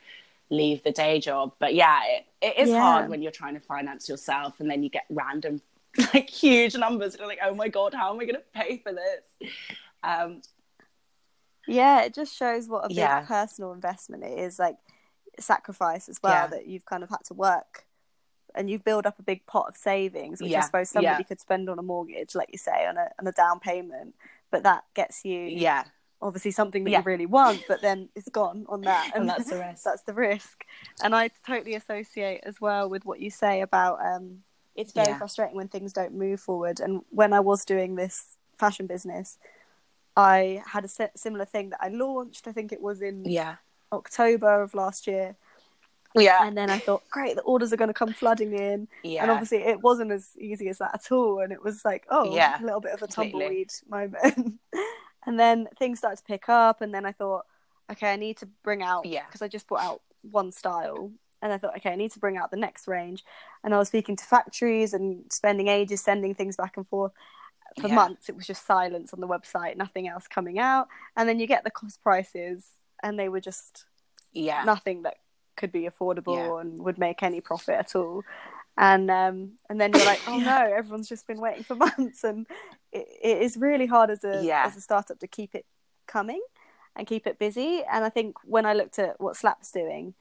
leave 0.50 0.84
the 0.84 0.92
day 0.92 1.20
job. 1.20 1.54
But 1.60 1.74
yeah, 1.74 2.00
it, 2.06 2.26
it 2.42 2.58
is 2.58 2.70
Yeah. 2.72 2.80
hard 2.82 3.10
when 3.10 3.22
you're 3.22 3.32
trying 3.32 3.54
to 3.54 3.60
finance 3.60 4.10
yourself 4.10 4.60
and 4.60 4.70
then 4.70 4.84
you 4.84 4.90
get 4.90 5.06
random 5.10 5.62
like 6.14 6.30
huge 6.30 6.76
numbers 6.76 7.14
and 7.14 7.20
you're 7.20 7.28
like, 7.30 7.40
oh 7.44 7.56
my 7.56 7.68
god, 7.68 7.94
how 7.94 8.14
am 8.14 8.20
I 8.20 8.26
going 8.26 8.36
to 8.36 8.42
pay 8.54 8.78
for 8.78 8.92
this? 8.94 9.50
Um, 10.04 10.42
Yeah, 11.68 12.02
it 12.02 12.14
just 12.14 12.36
shows 12.36 12.68
what 12.68 12.86
a 12.86 12.90
big 12.90 12.98
Yeah. 12.98 13.22
personal 13.26 13.72
investment 13.72 14.24
it 14.24 14.38
is, 14.38 14.60
like 14.60 14.76
sacrifice 15.40 16.10
as 16.10 16.20
well, 16.22 16.34
Yeah. 16.34 16.48
that 16.48 16.68
you've 16.68 16.86
kind 16.86 17.04
of 17.04 17.10
had 17.10 17.24
to 17.26 17.34
work 17.34 17.86
and 18.56 18.70
you 18.70 18.80
build 18.80 19.06
up 19.06 19.20
a 19.20 19.24
big 19.24 19.46
pot 19.46 19.68
of 19.70 19.76
savings, 19.78 20.42
which 20.42 20.54
I 20.54 20.62
suppose 20.62 20.90
somebody 20.90 21.22
yeah. 21.22 21.24
could 21.24 21.40
spend 21.40 21.70
on 21.70 21.80
a 21.80 21.84
mortgage, 21.84 22.36
like 22.36 22.50
you 22.52 22.58
say, 22.58 22.86
on 22.88 22.98
a 22.98 23.10
on 23.20 23.28
a 23.28 23.32
down 23.32 23.60
payment. 23.60 24.16
But 24.52 24.64
that 24.64 24.84
gets 24.94 25.26
you 25.26 25.40
yeah 25.42 25.86
obviously 26.22 26.52
something 26.52 26.86
that 26.86 26.92
Yeah. 26.92 27.00
you 27.00 27.04
really 27.04 27.26
want, 27.26 27.64
but 27.68 27.82
then 27.82 28.08
it's 28.16 28.30
gone 28.30 28.66
on 28.70 28.82
that, 28.82 29.12
And 29.16 29.28
that's 29.28 29.50
the 29.50 29.58
risk. 29.60 29.84
that's 29.86 30.04
the 30.04 30.14
risk. 30.14 30.64
And 31.04 31.14
I 31.14 31.30
totally 31.46 31.76
associate 31.76 32.42
as 32.44 32.62
well 32.62 32.90
with 32.90 33.06
what 33.06 33.20
you 33.20 33.30
say 33.30 33.60
about 33.62 34.00
um, 34.04 34.44
it's 34.76 34.94
very 34.94 35.10
Yeah. 35.10 35.18
frustrating 35.18 35.56
when 35.56 35.68
things 35.68 35.94
don't 35.94 36.14
move 36.14 36.40
forward. 36.40 36.80
And 36.80 37.02
when 37.10 37.34
I 37.34 37.42
was 37.42 37.66
doing 37.66 37.96
this 37.96 38.38
fashion 38.56 38.88
business, 38.88 39.38
I 40.16 40.64
had 40.66 40.86
a 40.86 41.10
similar 41.18 41.46
thing 41.46 41.72
that 41.72 41.80
I 41.82 41.90
launched. 41.90 42.48
I 42.48 42.52
think 42.52 42.72
it 42.72 42.82
was 42.82 43.02
in 43.02 43.26
yeah 43.26 43.58
October 43.92 44.62
of 44.64 44.74
last 44.74 45.08
year, 45.08 45.36
yeah 46.16 46.46
and 46.46 46.58
then 46.58 46.70
I 46.70 46.80
thought, 46.80 47.04
great, 47.10 47.36
the 47.36 47.42
orders 47.44 47.74
are 47.74 47.78
going 47.78 47.88
to 47.90 47.94
come 47.94 48.14
flooding 48.14 48.54
in. 48.54 48.88
yeah 49.04 49.24
And 49.24 49.32
obviously, 49.32 49.60
it 49.60 49.82
wasn't 49.82 50.12
as 50.12 50.30
easy 50.38 50.70
as 50.70 50.78
that 50.78 50.94
at 50.94 51.12
all. 51.12 51.40
And 51.40 51.52
it 51.52 51.64
was 51.64 51.84
like, 51.84 52.06
oh, 52.10 52.36
Yeah, 52.36 52.62
a 52.62 52.64
little 52.64 52.82
bit 52.82 52.92
of 52.94 53.02
a 53.02 53.08
completely. 53.08 53.66
tumbleweed 53.68 53.72
moment. 53.90 54.60
and 55.26 55.40
then 55.40 55.68
things 55.80 56.00
started 56.00 56.18
to 56.18 56.24
pick 56.24 56.50
up. 56.50 56.82
And 56.82 56.94
then 56.94 57.06
I 57.06 57.12
thought, 57.14 57.46
okay, 57.92 58.12
I 58.14 58.16
need 58.16 58.38
to 58.38 58.48
bring 58.64 58.82
out, 58.84 59.06
Yeah. 59.06 59.26
because 59.26 59.42
I 59.42 59.48
just 59.48 59.68
brought 59.68 59.84
out 59.84 60.02
one 60.30 60.52
style. 60.52 61.12
And 61.42 61.52
I 61.52 61.58
thought, 61.58 61.76
okay, 61.78 61.92
I 61.92 61.96
need 61.96 62.12
to 62.12 62.20
bring 62.20 62.38
out 62.38 62.52
the 62.52 62.58
next 62.58 62.88
range. 62.88 63.24
And 63.64 63.74
I 63.74 63.78
was 63.78 63.88
speaking 63.90 64.16
to 64.16 64.24
factories 64.24 64.94
and 64.94 65.26
spending 65.32 65.68
ages 65.68 66.02
sending 66.02 66.34
things 66.36 66.56
back 66.58 66.78
and 66.78 66.88
forth. 66.88 67.12
For 67.82 67.88
Yeah. 67.88 67.96
months, 67.96 68.30
it 68.30 68.36
was 68.36 68.46
just 68.46 68.66
silence 68.68 69.14
on 69.14 69.20
the 69.20 69.28
website, 69.28 69.78
nothing 69.78 70.08
else 70.08 70.28
coming 70.28 70.60
out. 70.60 70.88
And 71.18 71.28
then 71.28 71.40
you 71.40 71.48
get 71.48 71.64
the 71.64 71.72
cost 71.72 72.02
prices, 72.04 72.70
and 73.02 73.18
they 73.18 73.30
were 73.30 73.42
just 73.42 73.86
yeah 74.32 74.64
nothing 74.64 75.04
that 75.04 75.18
could 75.56 75.72
be 75.72 75.84
affordable 75.90 76.36
Yeah. 76.58 76.62
and 76.62 76.80
would 76.84 76.98
make 76.98 77.24
any 77.24 77.42
profit 77.42 77.76
at 77.76 77.96
all. 77.96 78.24
And 78.78 79.10
um, 79.12 79.52
and 79.70 79.80
then 79.80 79.94
you're 79.94 80.06
like, 80.06 80.22
oh 80.28 80.38
no, 80.40 80.58
everyone's 80.76 81.10
just 81.10 81.28
been 81.28 81.40
waiting 81.40 81.64
for 81.64 81.76
months, 81.88 82.24
and 82.24 82.48
it, 82.92 83.08
it 83.24 83.42
is 83.42 83.56
really 83.58 83.86
hard 83.86 84.10
as 84.10 84.24
a 84.24 84.42
Yeah. 84.44 84.64
as 84.66 84.76
a 84.76 84.82
startup 84.82 85.20
to 85.20 85.28
keep 85.28 85.54
it 85.56 85.66
coming 86.08 86.42
and 86.96 87.08
keep 87.08 87.28
it 87.28 87.38
busy. 87.40 87.84
And 87.92 88.04
I 88.04 88.10
think 88.10 88.38
when 88.44 88.66
I 88.66 88.74
looked 88.74 89.00
at 89.00 89.20
what 89.22 89.36
Slap's 89.36 89.72
doing, 89.72 90.14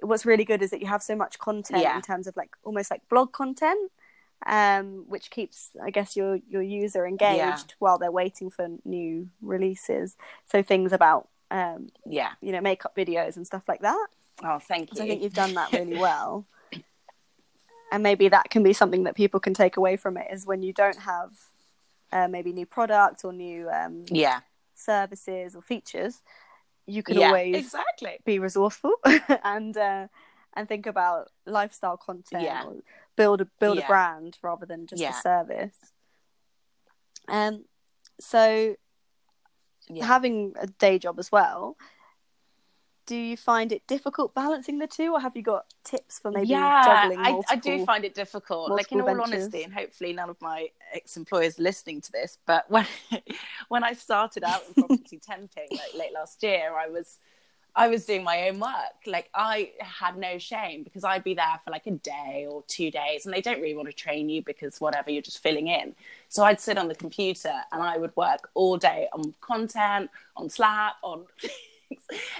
what's 0.00 0.24
really 0.26 0.44
good 0.44 0.62
is 0.62 0.70
that 0.70 0.80
you 0.80 0.86
have 0.86 1.02
so 1.02 1.16
much 1.16 1.38
content 1.38 1.82
Yeah. 1.82 1.96
in 1.96 2.02
terms 2.02 2.26
of 2.26 2.36
like 2.36 2.50
almost 2.64 2.90
like 2.90 3.08
blog 3.08 3.32
content, 3.32 3.90
um, 4.46 5.04
which 5.08 5.30
keeps 5.30 5.70
I 5.82 5.90
guess 5.90 6.16
your 6.16 6.36
your 6.48 6.62
user 6.62 7.04
engaged 7.04 7.74
while 7.80 7.98
they're 7.98 8.12
waiting 8.12 8.48
for 8.50 8.68
new 8.84 9.28
releases. 9.42 10.16
So 10.46 10.62
things 10.62 10.92
about 10.92 11.28
um, 11.50 11.88
yeah 12.06 12.32
you 12.40 12.52
know 12.52 12.60
makeup 12.60 12.94
videos 12.94 13.36
and 13.36 13.44
stuff 13.46 13.62
like 13.66 13.80
that. 13.80 14.06
Oh 14.44 14.58
thank 14.58 14.94
you 14.96 15.02
I 15.04 15.06
think 15.06 15.22
you've 15.22 15.32
done 15.34 15.54
that 15.54 15.72
really 15.72 15.96
well. 16.08 16.46
and 17.90 18.02
maybe 18.02 18.28
that 18.28 18.50
can 18.50 18.62
be 18.62 18.72
something 18.72 19.04
that 19.04 19.14
people 19.14 19.40
can 19.40 19.54
take 19.54 19.76
away 19.76 19.96
from 19.96 20.16
it 20.16 20.26
is 20.30 20.46
when 20.46 20.62
you 20.62 20.72
don't 20.72 20.98
have 20.98 21.32
uh, 22.12 22.28
maybe 22.28 22.52
new 22.52 22.66
products 22.66 23.24
or 23.24 23.32
new 23.32 23.68
um, 23.70 24.04
yeah 24.08 24.40
services 24.74 25.56
or 25.56 25.62
features, 25.62 26.22
you 26.86 27.02
can 27.02 27.18
yeah 27.18 27.26
always 27.26 27.54
exactly 27.56 28.18
be 28.24 28.38
resourceful 28.38 28.92
and 29.44 29.76
uh, 29.76 30.06
and 30.54 30.68
think 30.68 30.86
about 30.86 31.30
lifestyle 31.46 31.96
content 31.96 32.42
Yeah. 32.44 32.64
or 32.64 32.76
build 33.16 33.40
a 33.40 33.46
build 33.60 33.78
a 33.78 33.82
brand 33.82 34.38
rather 34.42 34.64
than 34.66 34.86
just 34.86 35.02
Yeah. 35.02 35.10
a 35.10 35.20
service. 35.20 35.76
Um, 37.28 37.64
so 38.20 38.76
yeah 39.90 40.06
having 40.06 40.54
a 40.60 40.66
day 40.66 40.98
job 40.98 41.18
as 41.18 41.30
well. 41.32 41.76
Do 43.08 43.16
you 43.16 43.38
find 43.38 43.72
it 43.72 43.86
difficult 43.86 44.34
balancing 44.34 44.78
the 44.78 44.86
two, 44.86 45.14
or 45.14 45.20
have 45.20 45.34
you 45.34 45.40
got 45.40 45.64
tips 45.82 46.18
for 46.18 46.30
maybe 46.30 46.48
yeah, 46.48 46.84
juggling 46.84 47.18
I, 47.18 47.30
multiple? 47.30 47.56
I 47.56 47.56
do 47.56 47.84
find 47.86 48.04
it 48.04 48.14
difficult. 48.14 48.70
Like 48.70 48.92
in 48.92 49.00
all 49.00 49.22
honesty, 49.22 49.62
and 49.62 49.72
hopefully 49.72 50.12
none 50.12 50.28
of 50.28 50.38
my 50.42 50.68
ex-employers 50.92 51.58
are 51.58 51.62
listening 51.62 52.02
to 52.02 52.12
this, 52.12 52.36
but 52.44 52.70
when 52.70 52.84
when 53.68 53.82
I 53.82 53.94
started 53.94 54.44
out 54.44 54.60
in 54.68 54.84
property 54.84 55.18
temping, 55.26 55.70
like 55.70 55.94
late 55.98 56.12
last 56.12 56.42
year, 56.42 56.74
I 56.78 56.88
was 56.88 57.16
I 57.74 57.88
was 57.88 58.04
doing 58.04 58.24
my 58.24 58.50
own 58.50 58.60
work. 58.60 59.06
Like 59.06 59.30
I 59.34 59.70
had 59.80 60.18
no 60.18 60.36
shame 60.36 60.82
because 60.82 61.02
I'd 61.02 61.24
be 61.24 61.32
there 61.32 61.60
for 61.64 61.70
like 61.70 61.86
a 61.86 61.92
day 61.92 62.46
or 62.46 62.62
two 62.68 62.90
days, 62.90 63.24
and 63.24 63.34
they 63.34 63.40
don't 63.40 63.62
really 63.62 63.74
want 63.74 63.88
to 63.88 63.94
train 63.94 64.28
you 64.28 64.42
because 64.42 64.82
whatever 64.82 65.10
you're 65.10 65.22
just 65.22 65.42
filling 65.42 65.68
in. 65.68 65.94
So 66.28 66.44
I'd 66.44 66.60
sit 66.60 66.76
on 66.76 66.88
the 66.88 66.94
computer 66.94 67.54
and 67.72 67.82
I 67.82 67.96
would 67.96 68.14
work 68.16 68.50
all 68.52 68.76
day 68.76 69.08
on 69.14 69.32
content, 69.40 70.10
on 70.36 70.50
Slap, 70.50 70.96
on 71.02 71.24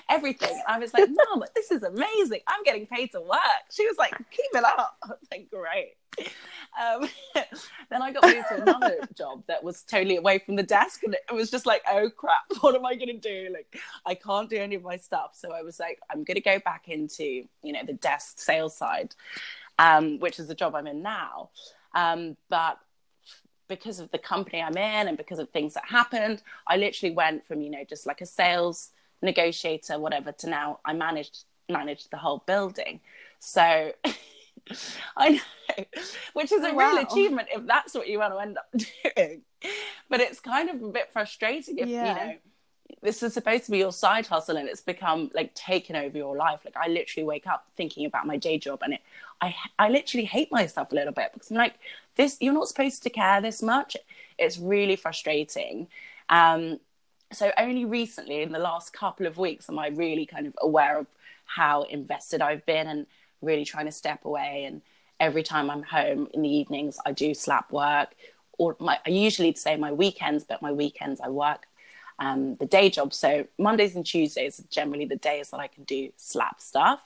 everything. 0.09 0.61
I 0.67 0.79
was 0.79 0.93
like, 0.93 1.09
Mom, 1.09 1.45
this 1.55 1.71
is 1.71 1.83
amazing. 1.83 2.41
I'm 2.47 2.63
getting 2.65 2.87
paid 2.87 3.13
to 3.13 3.21
work. 3.21 3.41
She 3.71 3.87
was 3.87 3.97
like, 3.99 4.13
Keep 4.31 4.51
it 4.55 4.65
up. 4.65 4.97
I 5.03 5.09
was 5.09 5.29
like, 5.31 5.49
Great. 5.51 5.95
Um, 6.81 7.09
then 7.91 8.03
I 8.03 8.13
got 8.13 8.25
moved 8.25 8.47
to 8.51 8.63
another 8.63 8.99
job 9.17 9.43
that 9.49 9.63
was 9.63 9.83
totally 9.83 10.17
away 10.17 10.39
from 10.39 10.57
the 10.57 10.63
desk, 10.63 11.03
and 11.03 11.15
it 11.15 11.33
was 11.33 11.51
just 11.51 11.67
like, 11.67 11.83
oh 11.91 12.11
crap, 12.11 12.45
what 12.61 12.75
am 12.75 12.87
I 12.87 12.95
going 12.95 13.09
to 13.09 13.15
do? 13.19 13.53
Like, 13.53 13.81
I 14.07 14.15
can't 14.15 14.49
do 14.49 14.57
any 14.57 14.75
of 14.75 14.83
my 14.83 14.97
stuff. 14.97 15.33
So 15.35 15.53
I 15.53 15.63
was 15.63 15.79
like, 15.79 15.99
I'm 16.11 16.25
going 16.25 16.37
to 16.37 16.41
go 16.41 16.59
back 16.65 16.89
into 16.89 17.25
you 17.63 17.73
know 17.73 17.83
the 17.87 17.95
desk 17.95 18.39
sales 18.39 18.77
side, 18.77 19.15
um, 19.79 20.19
which 20.19 20.39
is 20.39 20.49
the 20.49 20.55
job 20.55 20.75
I'm 20.75 20.87
in 20.87 21.03
now. 21.03 21.51
Um, 21.95 22.37
but 22.49 22.79
because 23.69 24.01
of 24.01 24.11
the 24.11 24.19
company 24.19 24.63
I'm 24.63 24.77
in 24.77 25.09
and 25.09 25.17
because 25.17 25.39
of 25.39 25.51
things 25.51 25.75
that 25.75 25.85
happened, 25.87 26.43
I 26.67 26.77
literally 26.77 27.15
went 27.15 27.45
from 27.45 27.61
you 27.61 27.71
know 27.71 27.85
just 27.89 28.07
like 28.07 28.21
a 28.21 28.27
sales 28.27 28.91
negotiator, 29.23 29.99
whatever, 29.99 30.33
to 30.33 30.49
now 30.49 30.81
I 30.85 30.93
managed 30.93 31.45
managed 31.69 32.11
the 32.11 32.17
whole 32.19 32.43
building. 32.47 33.01
So 33.41 33.93
I 35.17 35.29
know, 35.31 35.85
which 36.35 36.53
is 36.53 36.65
a 36.65 36.71
Oh, 36.71 36.75
real 36.75 36.97
wow. 36.97 37.03
achievement 37.03 37.49
if 37.53 37.67
that's 37.67 37.95
what 37.95 38.09
you 38.09 38.19
want 38.19 38.35
to 38.35 38.39
end 38.41 38.59
up 38.59 38.71
doing. 39.17 39.43
But 40.09 40.21
it's 40.21 40.41
kind 40.41 40.69
of 40.71 40.83
a 40.83 40.89
bit 40.89 41.13
frustrating 41.13 41.79
if 41.79 41.89
Yeah. 41.89 42.05
you 42.05 42.15
know 42.15 42.35
this 43.03 43.23
is 43.23 43.35
supposed 43.35 43.65
to 43.67 43.71
be 43.71 43.79
your 43.79 43.93
side 43.93 44.27
hustle 44.27 44.57
and 44.57 44.69
it's 44.69 44.81
become 44.81 45.31
like 45.35 45.55
taken 45.55 45.95
over 45.97 46.17
your 46.17 46.37
life. 46.37 46.61
Like 46.65 46.77
I 46.77 46.89
literally 46.89 47.25
wake 47.27 47.47
up 47.47 47.67
thinking 47.77 48.07
about 48.07 48.27
my 48.27 48.37
day 48.37 48.59
job 48.59 48.81
and 48.83 48.95
it, 48.95 49.01
I 49.41 49.55
I 49.79 49.89
literally 49.91 50.25
hate 50.25 50.51
myself 50.51 50.91
a 50.93 50.95
little 50.95 51.13
bit 51.13 51.33
because 51.33 51.51
I'm 51.51 51.57
like 51.59 51.75
this. 52.17 52.39
You're 52.41 52.55
not 52.55 52.69
supposed 52.69 53.03
to 53.05 53.11
care 53.11 53.41
this 53.41 53.63
much. 53.63 53.97
It's 54.39 54.59
really 54.59 54.97
frustrating. 54.97 55.89
Um, 56.29 56.81
so 57.33 57.53
only 57.59 57.85
recently, 57.85 58.43
in 58.43 58.53
the 58.53 58.59
last 58.59 58.93
couple 58.93 59.27
of 59.27 59.39
weeks, 59.39 59.69
am 59.69 59.79
I 59.79 59.89
really 59.89 60.27
kind 60.27 60.47
of 60.47 60.55
aware 60.61 60.99
of 60.99 61.07
how 61.49 61.83
invested 61.83 62.41
I've 62.41 62.65
been 62.67 62.87
and 62.87 63.07
really 63.43 63.65
trying 63.65 63.87
to 63.87 63.93
step 63.93 64.25
away. 64.25 64.65
And 64.65 64.83
every 65.19 65.43
time 65.43 65.71
I'm 65.71 65.83
home 65.83 66.29
in 66.33 66.43
the 66.43 66.49
evenings, 66.49 66.99
I 67.05 67.13
do 67.13 67.35
slap 67.35 67.73
work. 67.73 68.11
Or 68.59 68.77
my, 68.79 68.99
I 69.07 69.11
usually 69.11 69.55
say 69.55 69.77
my 69.77 69.93
weekends, 69.93 70.45
but 70.45 70.63
my 70.63 70.73
weekends 70.73 71.21
I 71.21 71.29
work 71.29 71.67
um, 72.19 72.55
the 72.57 72.67
day 72.67 72.91
job. 72.91 73.15
So 73.15 73.47
Mondays 73.59 73.95
and 73.97 74.05
Tuesdays 74.05 74.61
are 74.61 74.65
generally 74.71 75.07
the 75.07 75.17
days 75.17 75.51
that 75.51 75.61
I 75.61 75.69
can 75.69 75.85
do 75.85 76.11
slap 76.17 76.61
stuff. 76.61 77.01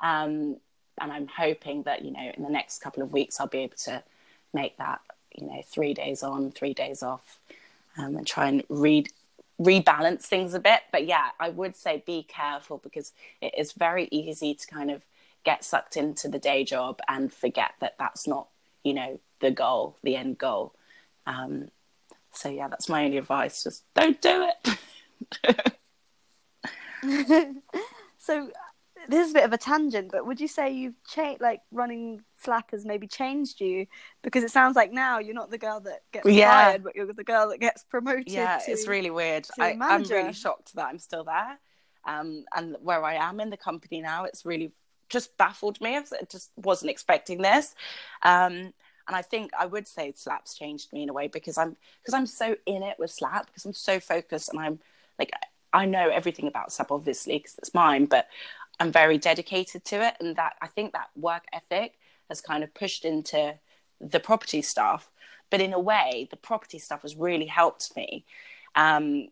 Um, 0.00 0.56
and 1.00 1.10
I'm 1.12 1.26
hoping 1.26 1.84
that, 1.84 2.04
you 2.04 2.12
know, 2.12 2.30
in 2.36 2.42
the 2.42 2.50
next 2.50 2.80
couple 2.80 3.02
of 3.02 3.12
weeks, 3.12 3.40
I'll 3.40 3.46
be 3.46 3.58
able 3.58 3.76
to 3.84 4.02
make 4.52 4.76
that, 4.76 5.00
you 5.34 5.46
know, 5.46 5.62
three 5.66 5.94
days 5.94 6.22
on, 6.22 6.52
three 6.52 6.74
days 6.74 7.02
off, 7.02 7.38
um, 7.96 8.16
and 8.16 8.26
try 8.26 8.48
and 8.48 8.62
read 8.68 9.08
rebalance 9.60 10.22
things 10.22 10.54
a 10.54 10.60
bit. 10.60 10.80
But 10.90 11.06
yeah, 11.06 11.28
I 11.38 11.50
would 11.50 11.76
say 11.76 12.02
be 12.06 12.22
careful 12.22 12.78
because 12.78 13.12
it 13.40 13.54
is 13.56 13.72
very 13.72 14.08
easy 14.10 14.54
to 14.54 14.66
kind 14.66 14.90
of 14.90 15.02
get 15.44 15.64
sucked 15.64 15.96
into 15.96 16.28
the 16.28 16.38
day 16.38 16.64
job 16.64 17.00
and 17.08 17.32
forget 17.32 17.72
that 17.80 17.96
that's 17.98 18.26
not, 18.26 18.48
you 18.82 18.94
know, 18.94 19.20
the 19.40 19.50
goal, 19.50 19.96
the 20.02 20.16
end 20.16 20.38
goal. 20.38 20.74
Um, 21.26 21.70
so 22.32 22.48
yeah, 22.48 22.68
that's 22.68 22.88
my 22.88 23.04
only 23.04 23.18
advice. 23.18 23.62
Just 23.62 23.84
don't 23.94 24.20
do 24.20 24.48
it. 24.48 24.78
so 28.18 28.50
this 29.08 29.26
is 29.26 29.32
a 29.32 29.34
bit 29.34 29.44
of 29.44 29.52
a 29.52 29.58
tangent, 29.58 30.10
but 30.12 30.26
would 30.26 30.40
you 30.40 30.48
say 30.48 30.70
you've 30.70 31.02
changed, 31.06 31.40
like 31.40 31.60
running 31.72 32.22
Slap 32.40 32.70
has 32.72 32.84
maybe 32.84 33.06
changed 33.06 33.60
you? 33.60 33.86
Because 34.22 34.44
it 34.44 34.50
sounds 34.50 34.76
like 34.76 34.92
now 34.92 35.18
you're 35.18 35.34
not 35.34 35.50
the 35.50 35.58
girl 35.58 35.80
that 35.80 36.02
gets 36.12 36.28
Yeah. 36.28 36.50
fired, 36.50 36.84
but 36.84 36.94
you're 36.94 37.12
the 37.12 37.24
girl 37.24 37.48
that 37.50 37.60
gets 37.60 37.84
promoted. 37.84 38.28
yeah, 38.30 38.58
to- 38.58 38.70
it's 38.70 38.86
really 38.86 39.10
weird. 39.10 39.46
I, 39.58 39.76
I'm 39.80 40.02
really 40.04 40.32
shocked 40.32 40.74
that 40.74 40.86
I'm 40.86 40.98
still 40.98 41.24
there. 41.24 41.58
Um, 42.04 42.44
and 42.56 42.76
where 42.80 43.04
I 43.04 43.14
am 43.14 43.40
in 43.40 43.50
the 43.50 43.56
company 43.56 44.00
now, 44.00 44.24
it's 44.24 44.44
really 44.46 44.72
just 45.08 45.36
baffled 45.36 45.80
me. 45.80 45.96
I 45.96 46.02
just 46.30 46.50
wasn't 46.56 46.90
expecting 46.90 47.42
this. 47.42 47.74
Um, 48.22 48.72
and 49.06 49.16
I 49.16 49.22
think 49.22 49.50
I 49.58 49.66
would 49.66 49.88
say 49.88 50.12
Slap's 50.14 50.54
changed 50.54 50.92
me 50.92 51.02
in 51.02 51.08
a 51.08 51.12
way 51.12 51.26
because 51.26 51.58
I'm 51.58 51.76
because 52.00 52.14
I'm 52.14 52.26
so 52.26 52.54
in 52.64 52.82
it 52.84 52.96
with 52.98 53.10
Slap 53.10 53.46
because 53.46 53.64
I'm 53.64 53.72
so 53.72 53.98
focused 53.98 54.50
and 54.50 54.60
I'm 54.60 54.78
like 55.18 55.32
I 55.72 55.84
know 55.84 56.08
everything 56.08 56.46
about 56.46 56.72
Slap 56.72 56.92
obviously 56.92 57.38
because 57.38 57.58
it's 57.58 57.74
mine, 57.74 58.04
but 58.06 58.28
I'm 58.80 58.90
very 58.90 59.18
dedicated 59.18 59.84
to 59.86 60.06
it, 60.06 60.14
and 60.20 60.34
that 60.36 60.54
I 60.60 60.66
think 60.66 60.92
that 60.92 61.10
work 61.14 61.44
ethic 61.52 61.98
has 62.28 62.40
kind 62.40 62.64
of 62.64 62.72
pushed 62.74 63.04
into 63.04 63.54
the 64.00 64.20
property 64.20 64.62
stuff. 64.62 65.10
But 65.50 65.60
in 65.60 65.72
a 65.72 65.78
way, 65.78 66.28
the 66.30 66.36
property 66.36 66.78
stuff 66.78 67.02
has 67.02 67.14
really 67.16 67.46
helped 67.46 67.94
me 67.96 68.24
um, 68.74 69.28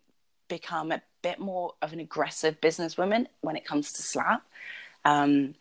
become 0.49 0.93
a 0.93 1.03
bit 1.23 1.39
more 1.39 1.75
of 1.81 1.93
an 1.93 2.01
aggressive 2.01 2.61
businesswoman 2.61 3.27
when 3.41 3.57
it 3.57 3.65
comes 3.65 3.93
to 3.95 4.03
Slap. 4.03 4.43
Um, 5.05 5.55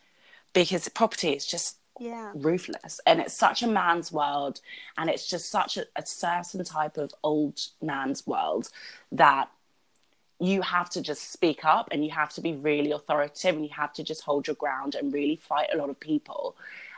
because 0.54 0.90
property 0.90 1.30
is 1.30 1.46
just 1.46 1.78
yeah. 2.00 2.32
ruthless. 2.36 3.00
And 3.06 3.20
it's 3.20 3.38
such 3.38 3.62
a 3.64 3.68
man's 3.68 4.12
world. 4.12 4.60
And 4.98 5.10
it's 5.10 5.28
just 5.28 5.50
such 5.52 5.78
a, 5.78 5.86
a 5.96 6.06
certain 6.06 6.64
type 6.64 6.98
of 6.98 7.12
old 7.24 7.60
man's 7.82 8.26
world 8.26 8.70
that 9.12 9.50
you 10.40 10.62
have 10.62 10.90
to 10.92 11.02
just 11.02 11.32
speak 11.32 11.66
up 11.66 11.90
and 11.92 12.06
you 12.06 12.12
have 12.12 12.32
to 12.34 12.42
be 12.42 12.54
really 12.54 12.92
authoritative 12.92 13.56
and 13.56 13.66
you 13.66 13.72
have 13.76 13.94
to 13.94 14.04
just 14.04 14.22
hold 14.22 14.48
your 14.48 14.56
ground 14.56 14.96
and 14.96 15.14
really 15.14 15.36
fight 15.36 15.70
a 15.74 15.78
lot 15.78 15.90
of 15.90 16.00
people. 16.00 16.56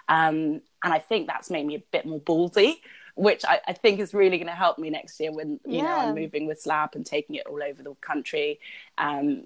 Um, 0.10 0.62
and 0.84 0.94
I 0.94 1.00
think 1.00 1.28
that's 1.28 1.50
made 1.50 1.66
me 1.66 1.76
a 1.76 1.84
bit 1.92 2.06
more 2.06 2.20
ballsy, 2.20 2.76
which 3.16 3.46
I, 3.46 3.60
I 3.68 3.74
think 3.74 4.00
is 4.00 4.14
really 4.14 4.38
going 4.38 4.48
to 4.48 4.54
help 4.54 4.78
me 4.78 4.90
next 4.90 5.20
year 5.20 5.32
when 5.32 5.60
you 5.66 5.84
Yeah. 5.84 5.84
know 5.84 6.00
I'm 6.00 6.16
moving 6.16 6.48
with 6.48 6.62
Slap 6.62 6.96
and 6.96 7.06
taking 7.06 7.36
it 7.36 7.46
all 7.48 7.62
over 7.64 7.82
the 7.84 7.96
country. 7.96 8.60
Um, 8.98 9.44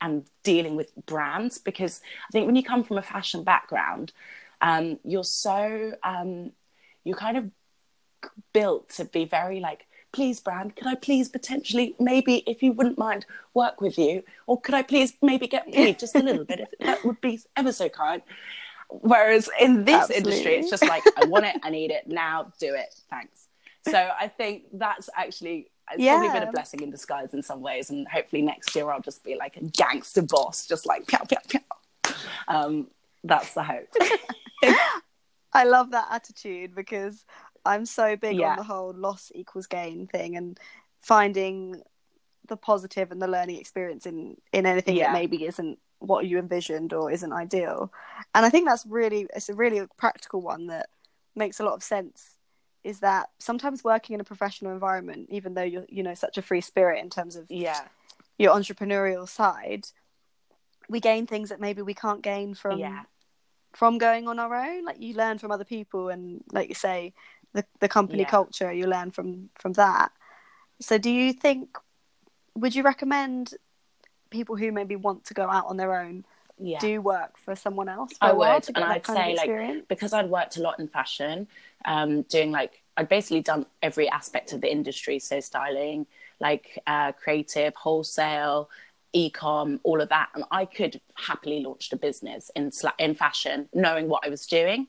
and 0.00 0.24
dealing 0.44 0.76
with 0.76 0.94
brands 1.06 1.58
because 1.58 2.00
I 2.28 2.30
think 2.30 2.46
when 2.46 2.54
you 2.54 2.62
come 2.62 2.84
from 2.84 2.98
a 2.98 3.02
fashion 3.02 3.42
background, 3.42 4.12
um, 4.60 5.00
you're 5.04 5.24
so 5.24 5.92
um, 6.04 6.52
you're 7.02 7.16
kind 7.16 7.36
of 7.36 7.50
built 8.52 8.90
to 8.90 9.04
be 9.04 9.24
very 9.24 9.58
like, 9.58 9.87
please, 10.12 10.40
brand, 10.40 10.76
could 10.76 10.86
I 10.86 10.94
please 10.94 11.28
potentially 11.28 11.94
maybe 11.98 12.42
if 12.46 12.62
you 12.62 12.72
wouldn't 12.72 12.98
mind 12.98 13.26
work 13.54 13.80
with 13.80 13.98
you, 13.98 14.22
or 14.46 14.60
could 14.60 14.74
I 14.74 14.82
please 14.82 15.14
maybe 15.22 15.46
get 15.46 15.70
paid 15.72 15.98
just 15.98 16.14
a 16.14 16.22
little 16.22 16.44
bit? 16.44 16.60
If 16.60 16.70
that 16.80 17.04
would 17.04 17.20
be 17.20 17.40
ever 17.56 17.72
so 17.72 17.88
kind. 17.88 18.22
Whereas 18.90 19.50
in 19.60 19.84
this 19.84 20.10
industry, 20.10 20.56
it's 20.56 20.70
just 20.70 20.86
like 20.86 21.02
I 21.22 21.26
want 21.26 21.44
it, 21.44 21.56
I 21.62 21.70
need 21.70 21.90
it 21.90 22.06
now, 22.06 22.52
do 22.58 22.74
it, 22.74 22.94
thanks. 23.10 23.48
So 23.86 24.10
I 24.18 24.28
think 24.28 24.64
that's 24.72 25.10
actually 25.14 25.70
it's 25.92 26.04
probably 26.04 26.28
been 26.28 26.48
a 26.48 26.52
blessing 26.52 26.80
in 26.80 26.90
disguise 26.90 27.34
in 27.34 27.42
some 27.42 27.60
ways, 27.60 27.90
and 27.90 28.06
hopefully 28.08 28.42
next 28.42 28.74
year 28.74 28.90
I'll 28.90 29.00
just 29.00 29.24
be 29.24 29.36
like 29.36 29.56
a 29.56 29.64
gangster 29.64 30.22
boss, 30.22 30.66
just 30.66 30.86
like. 30.86 31.10
Um, 32.46 32.88
that's 33.24 33.54
the 33.54 33.62
hope. 33.62 33.88
I 35.52 35.64
love 35.64 35.90
that 35.92 36.08
attitude 36.10 36.74
because 36.74 37.24
I'm 37.68 37.86
so 37.86 38.16
big 38.16 38.38
Yeah. 38.38 38.50
on 38.50 38.56
the 38.56 38.62
whole 38.64 38.92
loss 38.92 39.30
equals 39.34 39.66
gain 39.66 40.06
thing 40.06 40.36
and 40.36 40.58
finding 41.00 41.82
the 42.48 42.56
positive 42.56 43.12
and 43.12 43.20
the 43.20 43.28
learning 43.28 43.56
experience 43.56 44.06
in 44.06 44.36
in 44.52 44.66
anything 44.66 44.96
Yeah. 44.96 45.12
that 45.12 45.18
maybe 45.20 45.44
isn't 45.46 45.78
what 46.00 46.26
you 46.26 46.38
envisioned 46.38 46.92
or 46.92 47.10
isn't 47.10 47.32
ideal. 47.32 47.92
And 48.34 48.46
I 48.46 48.50
think 48.50 48.66
that's 48.66 48.86
really 48.86 49.26
it's 49.34 49.48
a 49.48 49.54
really 49.54 49.86
practical 49.96 50.40
one 50.40 50.66
that 50.68 50.88
makes 51.34 51.60
a 51.60 51.64
lot 51.64 51.74
of 51.74 51.82
sense 51.82 52.36
is 52.84 53.00
that 53.00 53.28
sometimes 53.38 53.84
working 53.84 54.14
in 54.14 54.20
a 54.20 54.24
professional 54.24 54.72
environment 54.72 55.28
even 55.30 55.54
though 55.54 55.62
you're 55.62 55.84
you 55.88 56.02
know 56.02 56.14
such 56.14 56.38
a 56.38 56.42
free 56.42 56.60
spirit 56.60 57.02
in 57.02 57.10
terms 57.10 57.36
of 57.36 57.44
yeah, 57.50 57.82
your 58.38 58.54
entrepreneurial 58.54 59.28
side 59.28 59.88
we 60.88 61.00
gain 61.00 61.26
things 61.26 61.48
that 61.50 61.60
maybe 61.60 61.82
we 61.82 61.94
can't 61.94 62.22
gain 62.22 62.54
from 62.54 62.78
yeah, 62.78 63.02
from 63.72 63.98
going 63.98 64.26
on 64.28 64.38
our 64.38 64.54
own 64.54 64.84
like 64.84 65.00
you 65.00 65.14
learn 65.14 65.38
from 65.38 65.50
other 65.50 65.64
people 65.64 66.08
and 66.08 66.42
like 66.52 66.68
you 66.68 66.74
say 66.74 67.12
the 67.54 67.64
the 67.80 67.88
company 67.88 68.20
Yeah. 68.20 68.30
culture 68.30 68.72
you 68.72 68.86
learn 68.86 69.10
from 69.10 69.50
from 69.58 69.72
that 69.74 70.12
so 70.80 70.98
do 70.98 71.10
you 71.10 71.32
think 71.32 71.76
would 72.54 72.74
you 72.74 72.82
recommend 72.82 73.54
people 74.30 74.56
who 74.56 74.72
maybe 74.72 74.96
want 74.96 75.24
to 75.24 75.34
go 75.34 75.48
out 75.48 75.66
on 75.66 75.76
their 75.76 75.98
own 76.00 76.24
yeah. 76.60 76.78
do 76.78 77.00
work 77.00 77.36
for 77.38 77.54
someone 77.54 77.88
else 77.88 78.12
for 78.18 78.26
I 78.26 78.32
would, 78.32 78.68
and 78.74 78.84
I'd 78.84 79.06
say 79.06 79.36
like 79.36 79.88
because 79.88 80.12
I'd 80.12 80.28
worked 80.28 80.56
a 80.56 80.62
lot 80.62 80.78
in 80.78 80.88
fashion, 80.88 81.46
um, 81.84 82.22
doing 82.22 82.50
like 82.50 82.82
I'd 82.96 83.08
basically 83.08 83.42
done 83.42 83.66
every 83.82 84.08
aspect 84.08 84.52
of 84.52 84.60
the 84.60 84.70
industry, 84.70 85.18
so 85.20 85.40
styling, 85.40 86.06
like 86.40 86.80
uh, 86.86 87.12
creative, 87.12 87.74
wholesale, 87.76 88.70
e-com, 89.12 89.80
all 89.84 90.00
of 90.00 90.08
that, 90.08 90.30
and 90.34 90.44
I 90.50 90.64
could 90.64 91.00
happily 91.14 91.60
launched 91.60 91.92
a 91.92 91.96
business 91.96 92.50
in 92.56 92.70
sla- 92.70 92.98
in 92.98 93.14
fashion, 93.14 93.68
knowing 93.72 94.08
what 94.08 94.26
I 94.26 94.28
was 94.28 94.46
doing. 94.46 94.88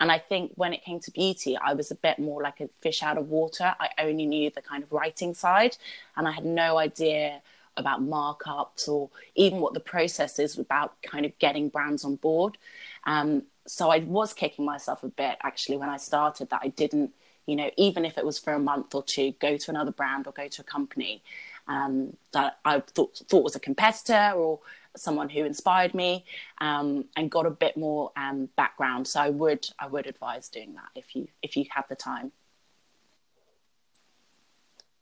And 0.00 0.10
I 0.10 0.18
think 0.18 0.52
when 0.56 0.72
it 0.72 0.82
came 0.82 0.98
to 1.00 1.10
beauty, 1.10 1.56
I 1.56 1.74
was 1.74 1.90
a 1.90 1.94
bit 1.94 2.18
more 2.18 2.42
like 2.42 2.60
a 2.60 2.68
fish 2.80 3.02
out 3.02 3.18
of 3.18 3.28
water. 3.28 3.74
I 3.78 3.90
only 3.98 4.26
knew 4.26 4.50
the 4.50 4.62
kind 4.62 4.82
of 4.82 4.90
writing 4.90 5.34
side, 5.34 5.76
and 6.16 6.26
I 6.26 6.32
had 6.32 6.44
no 6.44 6.78
idea 6.78 7.42
about 7.76 8.02
markups 8.02 8.88
or 8.88 9.10
even 9.34 9.60
what 9.60 9.74
the 9.74 9.80
process 9.80 10.38
is 10.38 10.58
about 10.58 11.00
kind 11.02 11.24
of 11.24 11.38
getting 11.38 11.68
brands 11.68 12.04
on 12.04 12.16
board. 12.16 12.58
Um, 13.04 13.44
so 13.66 13.90
I 13.90 13.98
was 14.00 14.32
kicking 14.32 14.64
myself 14.64 15.04
a 15.04 15.08
bit 15.08 15.38
actually 15.42 15.76
when 15.76 15.88
I 15.88 15.96
started 15.96 16.50
that 16.50 16.60
I 16.62 16.68
didn't, 16.68 17.12
you 17.46 17.56
know, 17.56 17.70
even 17.76 18.04
if 18.04 18.18
it 18.18 18.24
was 18.24 18.38
for 18.38 18.52
a 18.52 18.58
month 18.58 18.94
or 18.94 19.02
two, 19.02 19.32
go 19.40 19.56
to 19.56 19.70
another 19.70 19.92
brand 19.92 20.26
or 20.26 20.32
go 20.32 20.48
to 20.48 20.62
a 20.62 20.64
company 20.64 21.22
um, 21.68 22.16
that 22.32 22.58
I 22.64 22.80
thought 22.80 23.22
thought 23.28 23.44
was 23.44 23.56
a 23.56 23.60
competitor 23.60 24.32
or 24.34 24.60
someone 24.96 25.28
who 25.28 25.44
inspired 25.44 25.94
me 25.94 26.24
um, 26.60 27.04
and 27.16 27.30
got 27.30 27.46
a 27.46 27.50
bit 27.50 27.76
more 27.76 28.10
um, 28.16 28.48
background. 28.56 29.06
So 29.06 29.20
I 29.20 29.30
would 29.30 29.66
I 29.78 29.86
would 29.86 30.06
advise 30.06 30.48
doing 30.48 30.74
that 30.74 30.88
if 30.94 31.14
you 31.14 31.28
if 31.42 31.56
you 31.56 31.64
have 31.70 31.86
the 31.88 31.96
time. 31.96 32.32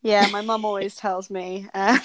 yeah 0.03 0.27
my 0.31 0.41
mum 0.41 0.65
always 0.71 0.95
tells 0.97 1.29
me 1.31 1.67
um, 1.75 2.01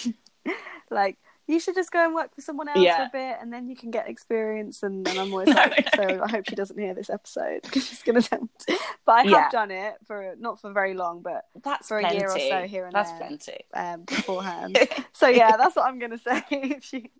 like 0.89 1.17
you 1.45 1.59
should 1.59 1.75
just 1.75 1.91
go 1.91 2.03
and 2.05 2.15
work 2.15 2.34
for 2.34 2.39
someone 2.41 2.69
else 2.69 2.79
Yeah. 2.79 2.97
for 2.97 3.03
a 3.03 3.09
bit 3.11 3.38
and 3.41 3.51
then 3.51 3.67
you 3.67 3.75
can 3.75 3.91
get 3.91 4.07
experience 4.09 4.81
and, 4.81 5.07
and 5.07 5.19
i'm 5.19 5.31
always 5.36 5.49
like 5.49 5.88
so 5.95 6.21
i 6.23 6.27
hope 6.29 6.45
she 6.49 6.55
doesn't 6.55 6.77
hear 6.77 6.93
this 6.95 7.09
episode 7.09 7.61
because 7.63 7.86
she's 7.86 8.01
gonna 8.01 8.21
tempt 8.21 8.65
but 9.05 9.11
i 9.11 9.21
have 9.23 9.29
Yeah. 9.29 9.49
done 9.51 9.69
it 9.71 9.95
for 10.07 10.34
not 10.39 10.59
for 10.59 10.71
very 10.71 10.93
long 10.95 11.21
but 11.21 11.45
That's 11.63 11.88
For 11.88 11.99
a 11.99 12.13
year 12.13 12.29
or 12.31 12.39
so 12.39 12.61
here 12.63 12.86
and 12.86 12.93
That's 12.95 13.11
there. 13.11 13.19
plenty. 13.19 13.59
um, 13.73 14.03
beforehand. 14.05 14.77
so 15.13 15.27
yeah, 15.27 15.55
that's 15.57 15.75
what 15.75 15.86
I'm 15.86 15.99
gonna 15.99 16.17
say. 16.17 16.43
If 16.49 16.84
she... 16.84 17.11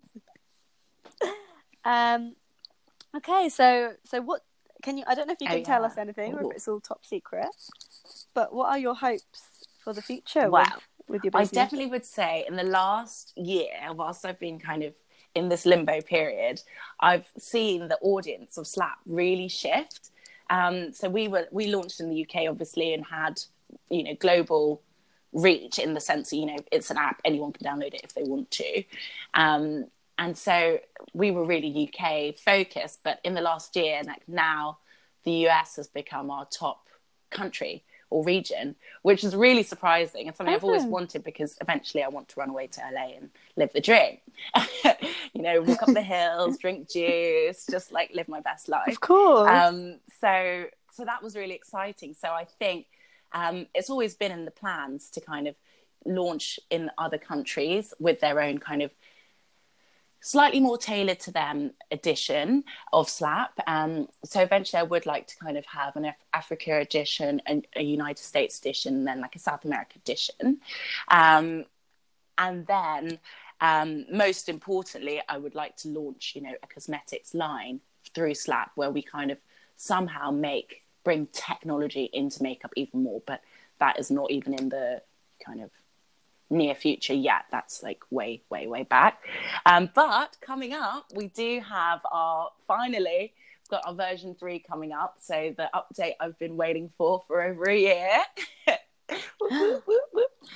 um, 1.84 2.34
okay, 3.16 3.48
so 3.48 3.94
so 4.04 4.20
what 4.20 4.42
can 4.82 4.98
you? 4.98 5.04
I 5.06 5.14
don't 5.14 5.26
know 5.26 5.32
if 5.32 5.40
you 5.40 5.48
Oh, 5.50 5.54
can 5.54 5.64
tell 5.64 5.84
us 5.84 5.96
anything 5.96 6.34
or 6.34 6.40
if 6.42 6.56
it's 6.56 6.68
all 6.68 6.80
top 6.80 7.04
secret. 7.04 7.46
But 8.34 8.52
what 8.52 8.68
are 8.68 8.78
your 8.78 8.94
hopes 8.94 9.42
for 9.82 9.92
the 9.92 10.02
future? 10.02 10.50
Wow. 10.50 10.64
with, 10.64 10.82
with 11.08 11.24
your 11.24 11.30
business? 11.30 11.52
I 11.58 11.64
definitely 11.64 11.86
would 11.86 12.04
say 12.04 12.44
in 12.48 12.56
the 12.56 12.64
last 12.64 13.32
year, 13.36 13.72
whilst 13.94 14.24
I've 14.24 14.40
been 14.40 14.58
kind 14.58 14.82
of 14.82 14.94
in 15.34 15.48
this 15.48 15.66
limbo 15.66 16.00
period, 16.00 16.62
I've 17.00 17.26
seen 17.38 17.88
the 17.88 17.98
audience 18.00 18.56
of 18.56 18.66
Slap 18.66 18.98
really 19.06 19.48
shift. 19.48 20.10
Um, 20.50 20.92
so 20.92 21.08
we 21.08 21.28
were 21.28 21.46
we 21.50 21.68
launched 21.68 22.00
in 22.00 22.10
the 22.10 22.26
UK 22.26 22.48
obviously 22.48 22.92
and 22.92 23.04
had 23.06 23.40
you 23.90 24.04
know 24.04 24.14
global 24.14 24.82
reach 25.32 25.78
in 25.78 25.94
the 25.94 26.00
sense 26.00 26.30
that 26.30 26.36
you 26.36 26.46
know 26.46 26.56
it's 26.70 26.90
an 26.90 26.98
app 26.98 27.20
anyone 27.24 27.52
can 27.52 27.66
download 27.66 27.94
it 27.94 28.02
if 28.04 28.14
they 28.14 28.22
want 28.22 28.50
to. 28.52 28.84
Um, 29.32 29.86
and 30.18 30.36
so 30.36 30.78
we 31.12 31.30
were 31.30 31.44
really 31.44 31.90
UK 31.92 32.36
focused, 32.38 33.00
but 33.02 33.20
in 33.24 33.34
the 33.34 33.40
last 33.40 33.76
year, 33.76 34.02
like 34.04 34.22
now, 34.28 34.78
the 35.24 35.48
US 35.48 35.76
has 35.76 35.88
become 35.88 36.30
our 36.30 36.46
top 36.46 36.86
country 37.30 37.84
or 38.10 38.24
region, 38.24 38.76
which 39.02 39.24
is 39.24 39.34
really 39.34 39.62
surprising 39.62 40.28
and 40.28 40.36
something 40.36 40.54
I've 40.54 40.62
always 40.62 40.84
wanted 40.84 41.24
because 41.24 41.56
eventually 41.60 42.04
I 42.04 42.08
want 42.08 42.28
to 42.28 42.38
run 42.38 42.50
away 42.50 42.68
to 42.68 42.80
LA 42.92 43.16
and 43.16 43.30
live 43.56 43.72
the 43.72 43.80
dream. 43.80 44.18
you 45.34 45.42
know, 45.42 45.62
walk 45.62 45.82
up 45.82 45.92
the 45.92 46.02
hills, 46.02 46.58
drink 46.58 46.90
juice, 46.90 47.66
just 47.68 47.90
like 47.92 48.12
live 48.14 48.28
my 48.28 48.40
best 48.40 48.68
life. 48.68 48.88
of 48.88 49.00
course. 49.00 49.50
Um, 49.50 49.98
so 50.20 50.66
so 50.92 51.04
that 51.04 51.22
was 51.22 51.34
really 51.34 51.54
exciting. 51.54 52.14
So 52.14 52.28
I 52.28 52.44
think 52.44 52.86
um, 53.32 53.66
it's 53.74 53.90
always 53.90 54.14
been 54.14 54.30
in 54.30 54.44
the 54.44 54.52
plans 54.52 55.10
to 55.10 55.20
kind 55.20 55.48
of 55.48 55.56
launch 56.06 56.60
in 56.70 56.90
other 56.98 57.18
countries 57.18 57.92
with 57.98 58.20
their 58.20 58.40
own 58.40 58.58
kind 58.58 58.82
of 58.82 58.92
slightly 60.24 60.58
more 60.58 60.78
tailored 60.78 61.20
to 61.20 61.30
them 61.30 61.70
edition 61.90 62.64
of 62.94 63.10
Slap. 63.10 63.52
Um, 63.66 64.08
so 64.24 64.40
eventually, 64.40 64.80
I 64.80 64.84
would 64.84 65.04
like 65.04 65.26
to 65.26 65.36
kind 65.36 65.58
of 65.58 65.66
have 65.66 65.96
an 65.96 66.06
Af- 66.06 66.24
Africa 66.32 66.78
edition, 66.80 67.42
and 67.44 67.66
a 67.76 67.82
United 67.82 68.22
States 68.22 68.58
edition, 68.58 68.94
and 68.94 69.06
then 69.06 69.20
like 69.20 69.36
a 69.36 69.38
South 69.38 69.66
America 69.66 69.96
edition. 69.96 70.60
Um, 71.08 71.66
and 72.38 72.66
then, 72.66 73.18
um, 73.60 74.06
most 74.10 74.48
importantly, 74.48 75.20
I 75.28 75.36
would 75.36 75.54
like 75.54 75.76
to 75.78 75.88
launch, 75.88 76.32
you 76.34 76.40
know, 76.40 76.54
a 76.62 76.66
cosmetics 76.66 77.34
line 77.34 77.80
through 78.14 78.34
Slap 78.34 78.72
where 78.76 78.90
we 78.90 79.02
kind 79.02 79.30
of 79.30 79.38
somehow 79.76 80.30
make 80.30 80.82
bring 81.04 81.28
technology 81.32 82.08
into 82.14 82.42
makeup 82.42 82.72
even 82.76 83.02
more. 83.02 83.20
But 83.26 83.42
that 83.78 83.98
is 83.98 84.10
not 84.10 84.30
even 84.30 84.54
in 84.54 84.70
the 84.70 85.02
kind 85.44 85.62
of 85.62 85.70
near 86.54 86.74
future 86.74 87.14
yet. 87.14 87.44
That's 87.50 87.82
like 87.82 88.02
way, 88.10 88.42
way, 88.50 88.66
way 88.66 88.84
back. 88.84 89.22
Um, 89.66 89.90
but 89.94 90.36
coming 90.40 90.72
up, 90.72 91.06
we 91.14 91.28
do 91.28 91.60
have 91.60 92.00
our 92.10 92.50
finally 92.66 93.32
we've 93.64 93.70
got 93.70 93.82
our 93.86 93.94
version 93.94 94.34
three 94.34 94.58
coming 94.58 94.92
up. 94.92 95.16
So 95.20 95.54
the 95.56 95.68
update 95.74 96.14
I've 96.20 96.38
been 96.38 96.56
waiting 96.56 96.90
for 96.96 97.22
for 97.26 97.42
over 97.42 97.64
a 97.64 97.76
year. 97.76 98.18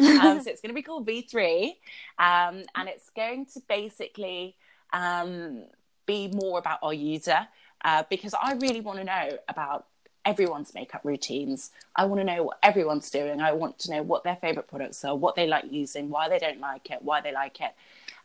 Um, 0.01 0.41
so 0.41 0.51
it's 0.51 0.61
going 0.61 0.71
to 0.71 0.75
be 0.75 0.83
called 0.83 1.07
V3, 1.07 1.71
um, 2.19 2.63
and 2.75 2.89
it's 2.89 3.11
going 3.11 3.47
to 3.47 3.61
basically 3.69 4.57
um, 4.93 5.65
be 6.07 6.29
more 6.29 6.59
about 6.59 6.79
our 6.83 6.95
user 6.95 7.47
uh, 7.85 8.05
because 8.09 8.35
I 8.35 8.55
really 8.55 8.81
want 8.81 8.99
to 8.99 9.05
know 9.05 9.39
about 9.49 9.87
everyone's 10.29 10.75
makeup 10.75 11.01
routines. 11.05 11.71
I 11.97 12.05
want 12.05 12.21
to 12.21 12.25
know 12.25 12.43
what 12.43 12.59
everyone's 12.63 13.09
doing. 13.09 13.41
I 13.41 13.53
want 13.53 13.79
to 13.81 13.91
know 13.91 14.03
what 14.03 14.25
their 14.25 14.37
favorite 14.37 14.69
products 14.69 15.03
are, 15.03 15.17
what 15.17 15.37
they 15.37 15.47
like 15.47 15.65
using, 15.71 16.11
why 16.11 16.29
they 16.29 16.39
don't 16.39 16.61
like 16.61 16.91
it, 16.91 16.99
why 17.01 17.23
they 17.23 17.33
like 17.33 17.63
it. 17.63 17.73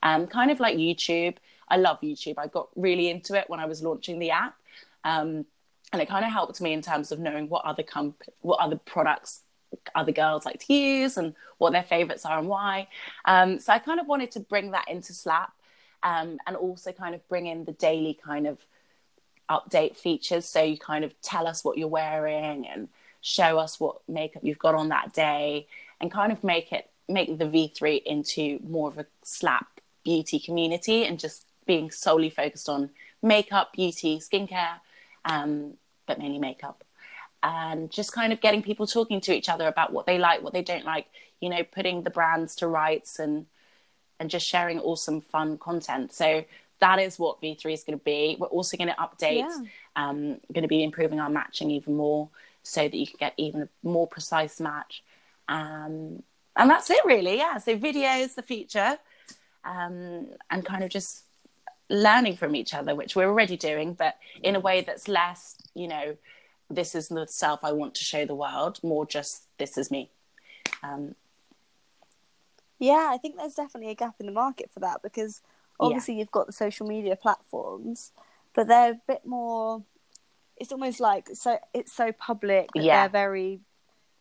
Um, 0.03 0.27
kind 0.27 0.51
of 0.51 0.59
like 0.59 0.75
YouTube. 0.75 1.37
I 1.69 1.77
love 1.77 2.01
YouTube. 2.01 2.35
I 2.37 2.47
got 2.47 2.67
really 2.75 3.09
into 3.09 3.35
it 3.39 3.49
when 3.49 3.61
I 3.61 3.65
was 3.65 3.81
launching 3.81 4.19
the 4.19 4.31
app. 4.31 4.55
Um, 5.05 5.45
and 5.93 6.01
it 6.01 6.09
kind 6.09 6.25
of 6.25 6.31
helped 6.31 6.59
me 6.59 6.73
in 6.73 6.81
terms 6.81 7.13
of 7.13 7.19
knowing 7.19 7.47
what 7.47 7.63
other 7.63 7.83
comp- 7.83 8.23
what 8.41 8.59
other 8.59 8.75
products 8.75 9.41
other 9.95 10.11
girls 10.11 10.45
like 10.45 10.59
to 10.59 10.73
use 10.73 11.17
and 11.17 11.33
what 11.57 11.71
their 11.71 11.83
favorites 11.83 12.25
are 12.25 12.37
and 12.37 12.49
why. 12.49 12.87
Um, 13.25 13.59
so 13.59 13.71
I 13.71 13.79
kind 13.79 13.99
of 13.99 14.07
wanted 14.07 14.31
to 14.31 14.41
bring 14.41 14.71
that 14.71 14.89
into 14.89 15.13
Slap 15.13 15.53
um, 16.03 16.37
and 16.45 16.55
also 16.55 16.91
kind 16.91 17.15
of 17.15 17.27
bring 17.29 17.47
in 17.47 17.63
the 17.63 17.71
daily 17.71 18.19
kind 18.23 18.45
of 18.45 18.59
update 19.49 19.95
features. 19.95 20.45
So 20.45 20.61
you 20.61 20.77
kind 20.77 21.03
of 21.03 21.19
tell 21.21 21.47
us 21.47 21.63
what 21.63 21.77
you're 21.77 21.87
wearing 21.87 22.67
and 22.67 22.87
show 23.21 23.57
us 23.57 23.79
what 23.79 23.97
makeup 24.07 24.43
you've 24.43 24.59
got 24.59 24.75
on 24.75 24.89
that 24.89 25.13
day 25.13 25.67
and 26.01 26.11
kind 26.11 26.31
of 26.31 26.43
make 26.43 26.71
it 26.71 26.89
make 27.07 27.37
the 27.37 27.45
V3 27.45 28.01
into 28.03 28.59
more 28.67 28.87
of 28.89 28.97
a 28.97 29.05
Slap 29.23 29.67
beauty 30.03 30.39
community 30.39 31.05
and 31.05 31.19
just 31.19 31.45
being 31.65 31.91
solely 31.91 32.29
focused 32.29 32.69
on 32.69 32.89
makeup, 33.21 33.73
beauty, 33.73 34.19
skincare, 34.19 34.79
um, 35.25 35.73
but 36.05 36.19
mainly 36.19 36.39
makeup 36.39 36.83
and 37.43 37.91
just 37.91 38.13
kind 38.13 38.31
of 38.31 38.39
getting 38.39 38.63
people 38.63 38.87
talking 38.87 39.19
to 39.19 39.33
each 39.33 39.49
other 39.49 39.67
about 39.67 39.91
what 39.91 40.05
they 40.05 40.17
like, 40.17 40.41
what 40.41 40.53
they 40.53 40.61
don't 40.63 40.85
like, 40.85 41.07
you 41.41 41.49
know, 41.49 41.61
putting 41.63 42.03
the 42.03 42.09
brands 42.09 42.55
to 42.55 42.67
rights 42.67 43.19
and 43.19 43.45
and 44.19 44.29
just 44.29 44.47
sharing 44.47 44.79
awesome 44.79 45.19
fun 45.19 45.57
content. 45.57 46.13
So 46.13 46.45
that 46.84 46.99
is 46.99 47.17
what 47.17 47.41
V3 47.41 47.73
is 47.73 47.86
going 47.86 47.97
to 47.97 48.03
be. 48.03 48.36
We're 48.38 48.47
also 48.47 48.75
going 48.75 48.89
to 48.89 48.95
update, 48.95 49.47
yeah. 49.47 49.57
um, 49.95 50.38
going 50.51 50.63
to 50.63 50.67
be 50.67 50.84
improving 50.84 51.17
our 51.21 51.29
matching 51.29 51.71
even 51.71 51.95
more 51.95 52.29
so 52.61 52.81
that 52.81 52.93
you 52.93 53.07
can 53.07 53.15
get 53.17 53.34
even 53.38 53.61
a 53.61 53.69
more 53.84 54.05
precise 54.05 54.59
match. 54.59 55.01
Um, 55.47 56.23
and 56.57 56.69
that's 56.69 56.89
it 56.89 56.99
really. 57.05 57.38
Yeah. 57.38 57.57
So 57.57 57.77
video 57.77 58.09
is 58.17 58.36
the 58.36 58.41
future 58.41 58.97
um, 59.63 60.27
and 60.51 60.65
kind 60.65 60.84
of 60.84 60.89
just 60.89 61.23
learning 61.89 62.36
from 62.36 62.53
each 62.53 62.73
other, 62.73 62.95
which 62.95 63.15
we're 63.15 63.29
already 63.29 63.55
doing, 63.55 63.93
but 63.93 64.17
in 64.41 64.57
a 64.57 64.59
way 64.59 64.81
that's 64.81 65.07
less, 65.07 65.55
you 65.73 65.88
know, 65.88 66.17
this 66.69 66.95
is 66.95 67.07
the 67.07 67.25
self 67.27 67.63
I 67.63 67.71
want 67.71 67.95
to 67.95 68.03
show 68.03 68.25
the 68.25 68.36
world, 68.36 68.79
more 68.84 69.05
just 69.05 69.43
this 69.57 69.77
is 69.77 69.89
me. 69.89 70.09
Um, 70.81 71.15
yeah, 72.77 73.09
I 73.09 73.17
think 73.17 73.38
there's 73.38 73.55
definitely 73.55 73.91
a 73.91 73.95
gap 73.95 74.15
in 74.19 74.25
the 74.25 74.34
market 74.34 74.69
for 74.73 74.81
that 74.81 75.01
because 75.01 75.41
obviously 75.80 76.15
yeah. 76.15 76.21
you've 76.21 76.32
got 76.32 76.47
the 76.47 76.53
social 76.53 76.88
media 76.88 77.15
platforms, 77.15 78.11
but 78.53 78.67
they're 78.67 78.91
a 78.91 79.01
bit 79.07 79.26
more. 79.26 79.84
It's 80.57 80.71
almost 80.71 80.99
like 80.99 81.30
so 81.34 81.59
it's 81.74 81.93
so 81.93 82.11
public 82.11 82.69
that 82.74 82.84
yeah. 82.84 83.01
they're 83.01 83.21
very 83.21 83.59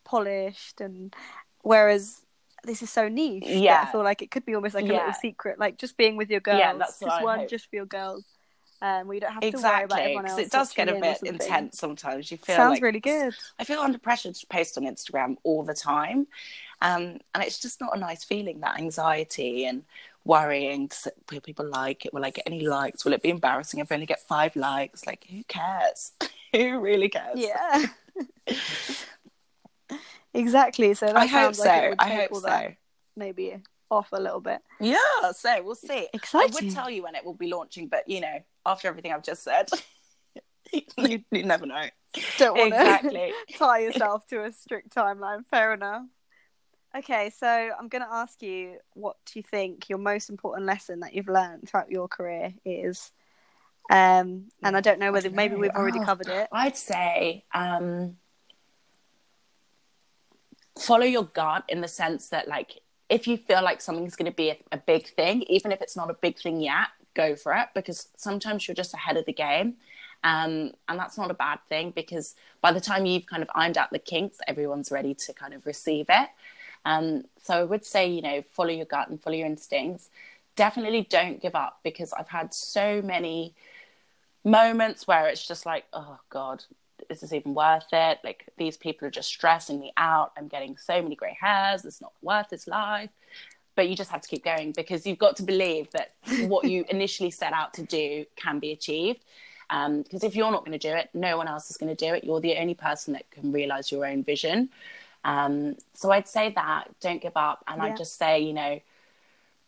polished, 0.05 0.81
and 0.81 1.15
whereas 1.61 2.23
this 2.65 2.83
is 2.83 2.91
so 2.91 3.09
niche. 3.09 3.45
Yeah, 3.47 3.85
I 3.87 3.93
feel 3.93 4.03
like 4.03 4.23
it 4.23 4.31
could 4.31 4.47
be 4.47 4.55
almost 4.55 4.75
like 4.75 4.87
yeah. 4.87 4.93
a 4.93 4.99
little 4.99 5.13
secret, 5.13 5.59
like 5.59 5.79
just 5.79 5.97
being 5.97 6.17
with 6.17 6.31
your 6.31 6.41
girls. 6.41 6.59
Yeah, 6.59 6.75
that's 6.75 7.01
just 7.01 7.23
one, 7.23 7.41
hope. 7.41 7.51
just 7.51 7.69
for 7.69 7.77
your 7.77 7.87
girls 7.87 8.25
um, 8.83 9.07
we 9.07 9.21
don't 9.21 9.33
have 9.33 9.45
exactly, 9.45 9.63
to 9.63 9.69
worry 9.69 9.85
about 9.85 9.99
everyone 10.01 10.27
else. 10.27 10.41
It 10.41 10.51
does 10.51 10.73
get 10.75 10.89
a 10.89 10.99
bit 10.99 11.19
intense 11.23 11.79
sometimes. 11.79 12.33
You 12.33 12.37
feel 12.37 12.57
sounds 12.57 12.73
like, 12.73 12.83
really 12.83 12.99
good. 12.99 13.33
I 13.57 13.63
feel 13.63 13.79
under 13.79 13.97
pressure 13.97 14.33
to 14.33 14.47
post 14.49 14.77
on 14.77 14.83
Instagram 14.83 15.37
all 15.45 15.63
the 15.63 15.73
time, 15.73 16.27
um, 16.81 17.19
and 17.33 17.45
it's 17.45 17.61
just 17.61 17.81
not 17.81 17.97
a 17.97 18.01
nice 18.01 18.25
feeling. 18.25 18.59
That 18.59 18.79
anxiety 18.79 19.67
and 19.67 19.85
worrying. 20.25 20.91
Will 21.31 21.41
people 21.41 21.69
like 21.69 22.07
it? 22.07 22.15
Will 22.15 22.25
I 22.25 22.31
get 22.31 22.45
any 22.47 22.67
likes? 22.67 23.05
Will 23.05 23.13
it 23.13 23.23
be 23.23 23.31
embarrassing 23.31 23.81
if 23.81 23.91
I 23.91 23.97
only 23.97 24.07
get 24.07 24.21
five 24.21 24.55
likes? 24.57 25.07
Like, 25.07 25.27
who 25.31 25.43
cares? 25.45 26.13
who 26.53 26.81
really 26.81 27.09
cares? 27.09 27.39
Yeah. 27.39 27.87
exactly. 30.35 30.95
So 30.95 31.13
I 31.15 31.27
hope 31.27 31.55
so. 31.55 31.65
Like 31.65 31.95
I 31.99 32.09
hope 32.09 32.35
so. 32.35 32.75
Maybe 33.17 33.57
off 33.93 34.09
a 34.13 34.21
little 34.21 34.41
bit. 34.41 34.61
Yeah, 34.81 34.97
so 35.37 35.63
we'll 35.63 35.75
see. 35.75 36.09
Exciting. 36.13 36.51
I 36.51 36.65
would 36.65 36.75
tell 36.75 36.91
you 36.91 37.03
when 37.03 37.15
it 37.15 37.25
will 37.25 37.35
be 37.35 37.49
launching, 37.49 37.89
but 37.89 38.09
you 38.09 38.21
know, 38.23 38.43
after 38.65 38.89
everything 38.89 39.13
I've 39.13 39.23
just 39.23 39.45
said, 39.45 39.69
you, 40.73 41.23
you, 41.31 41.43
never 41.45 41.67
know. 41.67 41.85
Don't 42.39 42.57
want 42.57 42.73
exactly. 42.73 43.33
to 43.49 43.59
tie 43.59 43.81
yourself 43.81 44.27
to 44.29 44.45
a 44.45 44.53
strict 44.53 44.95
timeline. 44.95 45.45
Fair 45.51 45.75
enough. 45.75 46.05
Okay, 46.95 47.31
so 47.31 47.47
I'm 47.47 47.89
going 47.89 48.03
to 48.03 48.13
ask 48.13 48.43
you 48.43 48.77
what 48.93 49.17
do 49.25 49.39
you 49.39 49.43
think 49.43 49.89
your 49.89 49.99
most 49.99 50.29
important 50.29 50.67
lesson 50.67 51.01
that 51.01 51.15
you've 51.15 51.29
learned 51.29 51.69
throughout 51.69 51.91
your 51.91 52.07
career 52.07 52.53
is? 52.67 53.13
Um, 53.91 54.49
and 54.63 54.77
I 54.77 54.81
don't 54.81 54.99
know 54.99 55.11
whether 55.11 55.29
don't 55.29 55.37
maybe 55.37 55.57
we've 55.57 55.71
already 55.71 56.01
oh, 56.01 56.05
covered 56.05 56.29
it. 56.29 56.49
I'd 56.53 56.77
say 56.77 57.45
um, 57.55 58.17
follow 60.79 61.07
your 61.07 61.25
gut 61.25 61.65
in 61.69 61.81
the 61.81 61.89
sense 61.89 62.29
that, 62.29 62.47
like, 62.47 62.81
if 63.09 63.27
you 63.27 63.39
feel 63.39 63.63
like 63.63 63.81
something's 63.81 64.17
going 64.17 64.31
to 64.31 64.37
be 64.37 64.51
a, 64.51 64.59
a 64.73 64.77
big 64.77 65.07
thing, 65.07 65.43
even 65.43 65.73
if 65.73 65.81
it's 65.81 65.97
not 65.97 66.11
a 66.11 66.15
big 66.15 66.39
thing 66.39 66.61
yet, 66.61 66.89
go 67.15 67.37
for 67.37 67.55
it 67.55 67.69
because 67.75 68.09
sometimes 68.17 68.69
you're 68.69 68.75
just 68.75 68.95
ahead 68.95 69.17
of 69.17 69.25
the 69.25 69.33
game. 69.33 69.75
Um, 70.25 70.73
and 70.89 70.99
that's 70.99 71.19
not 71.19 71.31
a 71.31 71.35
bad 71.35 71.59
thing 71.69 71.91
because 71.95 72.37
by 72.61 72.73
the 72.73 72.81
time 72.81 73.07
you've 73.07 73.27
kind 73.27 73.43
of 73.43 73.51
ironed 73.55 73.77
out 73.77 73.91
the 73.91 73.99
kinks, 73.99 74.39
everyone's 74.47 74.91
ready 74.91 75.15
to 75.15 75.33
kind 75.33 75.53
of 75.55 75.67
receive 75.67 76.07
it. 76.09 76.29
Um, 76.85 77.25
so 77.43 77.55
I 77.55 77.65
would 77.65 77.85
say, 77.85 78.09
you 78.09 78.23
know, 78.23 78.43
follow 78.51 78.71
your 78.71 78.87
gut 78.87 79.09
and 79.09 79.21
follow 79.21 79.37
your 79.37 79.47
instincts. 79.47 80.11
Definitely 80.57 81.07
don't 81.09 81.41
give 81.41 81.55
up 81.55 81.81
because 81.83 82.13
I've 82.13 82.29
had 82.29 82.53
so 82.53 83.01
many 83.03 83.55
moments 84.45 85.07
where 85.07 85.29
it's 85.29 85.47
just 85.47 85.65
like, 85.67 85.85
oh 85.93 86.19
God, 86.29 86.65
is 87.09 87.21
this 87.21 87.33
even 87.33 87.55
worth 87.55 87.87
it? 87.93 88.19
Like 88.25 88.47
these 88.57 88.77
people 88.77 89.07
are 89.09 89.11
just 89.11 89.29
stressing 89.29 89.81
me 89.81 89.93
out. 89.97 90.33
I'm 90.37 90.49
getting 90.49 90.77
so 90.77 91.01
many 91.03 91.15
grey 91.15 91.37
hairs. 91.41 91.85
It's 91.85 92.01
not 92.01 92.13
worth 92.23 92.49
this 92.51 92.67
life. 92.67 93.11
But 93.75 93.89
you 93.89 93.97
just 93.97 94.11
have 94.11 94.21
to 94.21 94.29
keep 94.29 94.45
going 94.45 94.73
because 94.73 95.07
you've 95.07 95.19
got 95.19 95.37
to 95.37 95.43
believe 95.43 95.91
that 95.93 96.13
what 96.47 96.67
you 96.67 96.85
initially 96.91 97.31
set 97.31 97.55
out 97.55 97.73
to 97.75 97.83
do 97.83 98.27
can 98.37 98.59
be 98.59 98.73
achieved. 98.73 99.25
Because 99.69 100.23
um, 100.23 100.29
if 100.29 100.37
you're 100.37 100.51
not 100.51 100.67
going 100.67 100.79
to 100.79 100.91
do 100.91 100.95
it, 100.95 101.09
no 101.15 101.39
one 101.39 101.49
else 101.49 101.71
is 101.71 101.79
going 101.79 101.95
to 101.95 102.07
do 102.07 102.13
it. 102.13 102.25
You're 102.25 102.41
the 102.41 102.59
only 102.59 102.75
person 102.75 103.15
that 103.15 103.31
can 103.31 103.53
realize 103.53 103.91
your 103.91 104.05
own 104.05 104.23
vision. 104.23 104.69
Um, 105.25 105.77
so 105.95 106.11
I'd 106.11 106.29
say 106.29 106.51
that 106.51 106.89
don't 107.01 107.23
give 107.23 107.37
up. 107.37 107.65
And 107.67 107.79
yeah. 107.79 107.89
I'd 107.89 107.97
just 107.97 108.19
say, 108.19 108.41
you 108.41 108.53
know, 108.53 108.81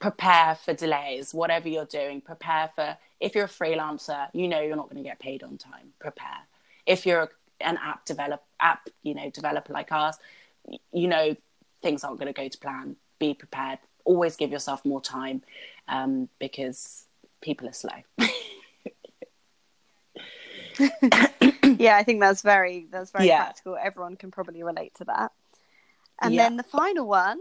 prepare 0.00 0.56
for 0.56 0.74
delays, 0.74 1.32
whatever 1.32 1.68
you're 1.68 1.84
doing, 1.84 2.20
prepare 2.20 2.70
for 2.74 2.96
if 3.20 3.34
you're 3.34 3.44
a 3.44 3.48
freelancer, 3.48 4.28
you 4.32 4.48
know 4.48 4.60
you're 4.60 4.76
not 4.76 4.90
going 4.90 5.02
to 5.02 5.08
get 5.08 5.18
paid 5.18 5.42
on 5.42 5.56
time. 5.56 5.92
Prepare 5.98 6.46
if 6.86 7.06
you're 7.06 7.30
an 7.60 7.78
app 7.82 8.04
develop 8.04 8.42
app 8.60 8.88
you 9.02 9.14
know 9.14 9.30
developer 9.30 9.72
like 9.72 9.90
ours 9.92 10.16
you 10.92 11.08
know 11.08 11.34
things 11.82 12.04
aren't 12.04 12.18
going 12.18 12.32
to 12.32 12.38
go 12.38 12.48
to 12.48 12.58
plan 12.58 12.96
be 13.18 13.34
prepared 13.34 13.78
always 14.04 14.36
give 14.36 14.50
yourself 14.50 14.84
more 14.84 15.00
time 15.00 15.42
um, 15.88 16.28
because 16.38 17.06
people 17.40 17.68
are 17.68 17.72
slow 17.72 17.90
yeah 21.78 21.96
i 21.96 22.02
think 22.02 22.20
that's 22.20 22.42
very 22.42 22.86
that's 22.90 23.10
very 23.10 23.26
yeah. 23.28 23.44
practical 23.44 23.76
everyone 23.80 24.16
can 24.16 24.30
probably 24.30 24.62
relate 24.62 24.94
to 24.94 25.04
that 25.04 25.32
and 26.22 26.34
yeah. 26.34 26.42
then 26.44 26.56
the 26.56 26.62
final 26.62 27.06
one 27.06 27.38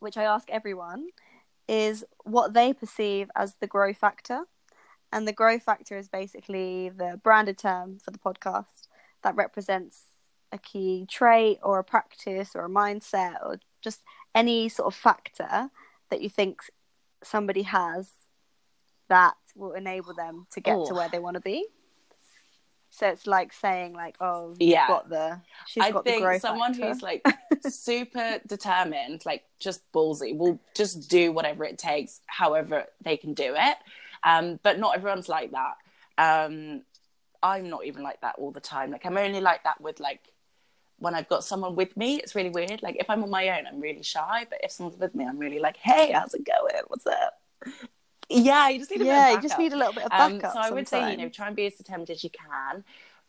which 0.00 0.16
i 0.16 0.24
ask 0.24 0.48
everyone 0.50 1.08
is 1.68 2.04
what 2.24 2.52
they 2.52 2.72
perceive 2.72 3.30
as 3.36 3.54
the 3.60 3.66
growth 3.66 3.96
factor 3.96 4.44
and 5.12 5.26
the 5.26 5.32
growth 5.32 5.62
factor 5.62 5.96
is 5.96 6.08
basically 6.08 6.88
the 6.88 7.20
branded 7.22 7.58
term 7.58 7.98
for 7.98 8.10
the 8.10 8.18
podcast 8.18 8.88
that 9.22 9.36
represents 9.36 10.02
a 10.52 10.58
key 10.58 11.06
trait 11.08 11.58
or 11.62 11.78
a 11.78 11.84
practice 11.84 12.52
or 12.54 12.64
a 12.64 12.68
mindset 12.68 13.34
or 13.44 13.58
just 13.80 14.02
any 14.34 14.68
sort 14.68 14.86
of 14.86 14.94
factor 14.94 15.70
that 16.10 16.20
you 16.20 16.28
think 16.28 16.60
somebody 17.22 17.62
has 17.62 18.10
that 19.08 19.34
will 19.56 19.72
enable 19.72 20.14
them 20.14 20.46
to 20.52 20.60
get 20.60 20.76
Ooh. 20.76 20.86
to 20.86 20.94
where 20.94 21.08
they 21.08 21.18
want 21.18 21.34
to 21.34 21.40
be. 21.40 21.66
So 22.90 23.08
it's 23.08 23.26
like 23.26 23.52
saying 23.52 23.94
like, 23.94 24.16
oh, 24.20 24.54
yeah, 24.58 24.88
got 24.88 25.08
the 25.08 25.40
she's 25.66 25.84
I 25.84 25.90
got 25.92 26.04
think 26.04 26.18
the 26.18 26.22
growth 26.26 26.40
someone 26.42 26.74
factor. 26.74 26.88
who's 26.88 27.02
like 27.02 27.24
super 27.68 28.40
determined, 28.46 29.24
like 29.24 29.44
just 29.58 29.80
ballsy, 29.92 30.36
will 30.36 30.58
just 30.74 31.08
do 31.08 31.32
whatever 31.32 31.64
it 31.64 31.78
takes, 31.78 32.20
however 32.26 32.86
they 33.02 33.16
can 33.16 33.34
do 33.34 33.54
it. 33.56 33.76
Um, 34.24 34.58
but 34.62 34.78
not 34.78 34.96
everyone's 34.96 35.28
like 35.28 35.52
that. 35.52 35.76
Um, 36.18 36.82
I'm 37.42 37.70
not 37.70 37.86
even 37.86 38.02
like 38.02 38.20
that 38.20 38.34
all 38.38 38.50
the 38.50 38.60
time. 38.60 38.90
Like 38.90 39.06
I'm 39.06 39.16
only 39.16 39.40
like 39.40 39.64
that 39.64 39.80
with 39.80 40.00
like 40.00 40.20
when 40.98 41.14
I've 41.14 41.28
got 41.28 41.44
someone 41.44 41.76
with 41.76 41.96
me. 41.96 42.16
It's 42.16 42.34
really 42.34 42.50
weird. 42.50 42.82
Like 42.82 42.96
if 42.98 43.08
I'm 43.08 43.22
on 43.22 43.30
my 43.30 43.48
own, 43.58 43.66
I'm 43.66 43.80
really 43.80 44.02
shy. 44.02 44.46
But 44.50 44.60
if 44.62 44.72
someone's 44.72 44.98
with 44.98 45.14
me, 45.14 45.26
I'm 45.26 45.38
really 45.38 45.58
like, 45.58 45.76
hey, 45.76 46.12
how's 46.12 46.34
it 46.34 46.44
going? 46.44 46.82
What's 46.88 47.06
up? 47.06 47.40
Yeah, 48.30 48.68
you 48.68 48.78
just 48.78 48.90
need 48.92 49.00
a 49.02 49.04
yeah, 49.04 49.32
you 49.32 49.42
just 49.42 49.58
need 49.58 49.72
a 49.72 49.76
little 49.76 49.92
bit 49.92 50.04
of 50.04 50.10
backup. 50.10 50.44
Um, 50.44 50.50
so 50.52 50.58
I 50.60 50.70
would 50.70 50.86
say, 50.86 51.10
you 51.10 51.16
know, 51.16 51.28
try 51.28 51.48
and 51.48 51.56
be 51.56 51.66
as 51.66 51.74
determined 51.74 52.10
as 52.10 52.22
you 52.22 52.30
can. 52.30 52.84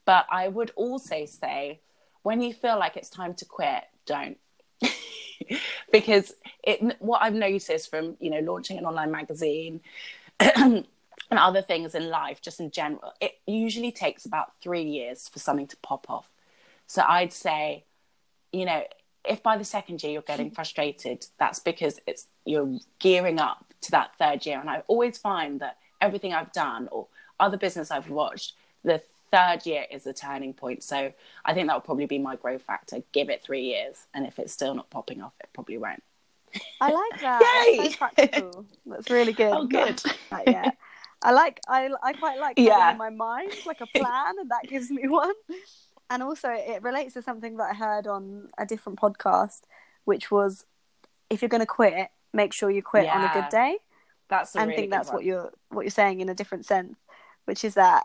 But 0.05 0.27
I 0.29 0.47
would 0.47 0.71
also 0.75 1.25
say, 1.25 1.79
when 2.21 2.41
you 2.41 2.53
feel 2.53 2.77
like 2.77 2.97
it's 2.97 3.09
time 3.09 3.33
to 3.35 3.45
quit, 3.45 3.83
don't. 4.05 4.37
because 5.91 6.33
it 6.63 6.97
what 6.99 7.21
I've 7.23 7.33
noticed 7.33 7.89
from 7.89 8.15
you 8.19 8.29
know 8.29 8.39
launching 8.39 8.77
an 8.77 8.85
online 8.85 9.11
magazine 9.11 9.81
and 10.39 10.85
other 11.31 11.63
things 11.63 11.95
in 11.95 12.09
life, 12.09 12.41
just 12.41 12.59
in 12.59 12.69
general, 12.69 13.13
it 13.19 13.39
usually 13.47 13.91
takes 13.91 14.25
about 14.25 14.53
three 14.61 14.83
years 14.83 15.27
for 15.27 15.39
something 15.39 15.67
to 15.67 15.77
pop 15.77 16.09
off. 16.09 16.29
So 16.85 17.03
I'd 17.07 17.33
say, 17.33 17.85
you 18.51 18.65
know, 18.65 18.83
if 19.27 19.41
by 19.41 19.57
the 19.57 19.63
second 19.63 20.03
year 20.03 20.13
you're 20.13 20.21
getting 20.21 20.51
frustrated, 20.57 21.25
that's 21.39 21.59
because 21.59 21.99
it's 22.05 22.27
you're 22.45 22.77
gearing 22.99 23.39
up 23.39 23.70
to 23.81 23.91
that 23.91 24.15
third 24.17 24.45
year. 24.45 24.59
And 24.59 24.69
I 24.69 24.83
always 24.87 25.17
find 25.17 25.59
that 25.61 25.77
everything 25.99 26.33
I've 26.33 26.51
done 26.53 26.87
or 26.91 27.07
other 27.39 27.57
business 27.57 27.91
I've 27.91 28.09
watched, 28.09 28.53
the 28.83 29.01
third 29.31 29.65
year 29.65 29.85
is 29.89 30.03
the 30.03 30.13
turning 30.13 30.53
point. 30.53 30.83
So 30.83 31.13
I 31.45 31.53
think 31.53 31.67
that 31.67 31.75
would 31.75 31.83
probably 31.85 32.05
be 32.05 32.19
my 32.19 32.35
growth 32.35 32.61
factor. 32.63 33.01
Give 33.11 33.29
it 33.29 33.43
three 33.43 33.63
years, 33.63 34.05
and 34.13 34.25
if 34.25 34.39
it's 34.39 34.53
still 34.53 34.75
not 34.75 34.89
popping 34.89 35.21
off, 35.21 35.33
it 35.39 35.49
probably 35.53 35.77
won't. 35.77 36.03
I 36.81 36.91
like 36.91 37.21
that. 37.21 37.65
Yay! 37.67 37.77
That's 37.77 37.93
so 37.93 37.97
practical. 37.97 38.65
That's 38.85 39.09
really 39.09 39.33
good. 39.33 39.51
Oh, 39.55 39.65
good. 39.65 40.01
Not 40.31 40.47
yet. 40.47 40.77
I 41.23 41.31
like. 41.31 41.59
I 41.67 41.89
I 42.03 42.13
quite 42.13 42.39
like 42.39 42.57
Yeah. 42.57 42.91
in 42.91 42.97
my 42.97 43.09
mind 43.09 43.53
like 43.65 43.79
a 43.81 43.85
plan, 43.87 44.35
and 44.39 44.49
that 44.51 44.63
gives 44.67 44.89
me 44.91 45.07
one. 45.07 45.31
And 46.09 46.21
also, 46.21 46.49
it 46.49 46.83
relates 46.83 47.13
to 47.13 47.21
something 47.21 47.55
that 47.57 47.69
I 47.71 47.73
heard 47.73 48.05
on 48.05 48.49
a 48.57 48.65
different 48.65 48.99
podcast, 48.99 49.61
which 50.03 50.29
was, 50.29 50.65
if 51.29 51.41
you're 51.41 51.47
going 51.47 51.61
to 51.61 51.65
quit, 51.65 52.09
make 52.33 52.53
sure 52.53 52.69
you 52.69 52.83
quit 52.83 53.07
on 53.07 53.23
a 53.23 53.33
good 53.33 53.49
day. 53.49 53.77
That's 54.29 54.55
and 54.55 54.67
really 54.67 54.83
think 54.83 54.91
that's 54.91 55.09
one. 55.09 55.15
what 55.15 55.25
you're 55.25 55.51
what 55.69 55.81
you're 55.81 55.89
saying 55.91 56.21
in 56.21 56.29
a 56.29 56.33
different 56.33 56.65
sense, 56.65 56.97
which 57.45 57.65
is 57.65 57.73
that 57.73 58.03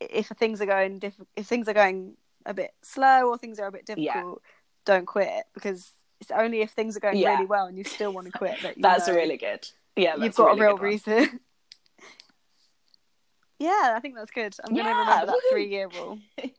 if 0.00 0.28
things 0.28 0.60
are 0.60 0.66
going 0.66 1.00
diff- 1.00 1.20
if 1.36 1.46
things 1.46 1.68
are 1.68 1.74
going 1.74 2.16
a 2.46 2.54
bit 2.54 2.72
slow 2.82 3.28
or 3.28 3.36
things 3.36 3.58
are 3.58 3.66
a 3.66 3.72
bit 3.72 3.84
difficult, 3.84 4.40
Yeah. 4.44 4.50
don't 4.84 5.06
quit 5.06 5.44
because 5.54 5.90
it's 6.20 6.30
only 6.30 6.60
if 6.60 6.70
things 6.70 6.96
are 6.96 7.00
going 7.00 7.16
Yeah. 7.16 7.34
really 7.34 7.46
well 7.46 7.66
and 7.66 7.76
you 7.76 7.84
still 7.84 8.12
want 8.12 8.26
to 8.26 8.32
quit 8.32 8.60
that 8.62 8.76
you 8.76 8.82
That's 8.82 9.08
a 9.08 9.14
really 9.14 9.36
good. 9.36 9.68
Yeah, 9.96 10.12
that's 10.16 10.22
you've 10.24 10.34
got 10.36 10.52
a, 10.52 10.54
really 10.54 10.60
real 10.62 10.78
reason. 10.78 11.40
yeah, 13.58 13.94
I 13.96 14.00
think 14.00 14.14
that's 14.14 14.30
good. 14.30 14.54
I'm 14.64 14.72
going 14.72 14.84
to 14.84 14.90
Yeah, 14.90 15.00
remember 15.00 15.26
that 15.32 15.40
three 15.50 15.68
year 15.68 15.88
rule. 15.88 16.18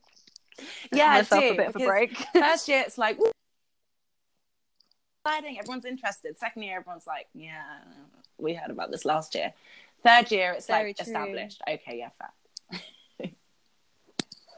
Yeah, 0.92 1.14
myself 1.14 1.42
do, 1.42 1.52
a 1.52 1.56
bit 1.56 1.68
of 1.70 1.76
a 1.78 1.86
break. 1.86 2.18
First 2.34 2.68
year, 2.68 2.84
it's 2.86 2.98
like 2.98 3.18
"Woo, 3.18 3.32
exciting. 5.26 5.60
Everyone's 5.60 5.86
interested. 5.86 6.38
Second 6.38 6.64
year, 6.64 6.78
everyone's 6.80 7.08
like, 7.08 7.28
yeah, 7.34 7.64
we 8.38 8.54
heard 8.54 8.72
about 8.72 8.92
this 8.92 9.06
last 9.06 9.36
year. 9.36 9.54
Third 10.06 10.32
year, 10.32 10.54
it's 10.54 10.68
Very 10.68 10.90
like 10.90 10.98
true. 10.98 11.06
established. 11.06 11.62
Okay, 11.70 11.98
yeah, 12.00 12.10
fair. 12.18 12.82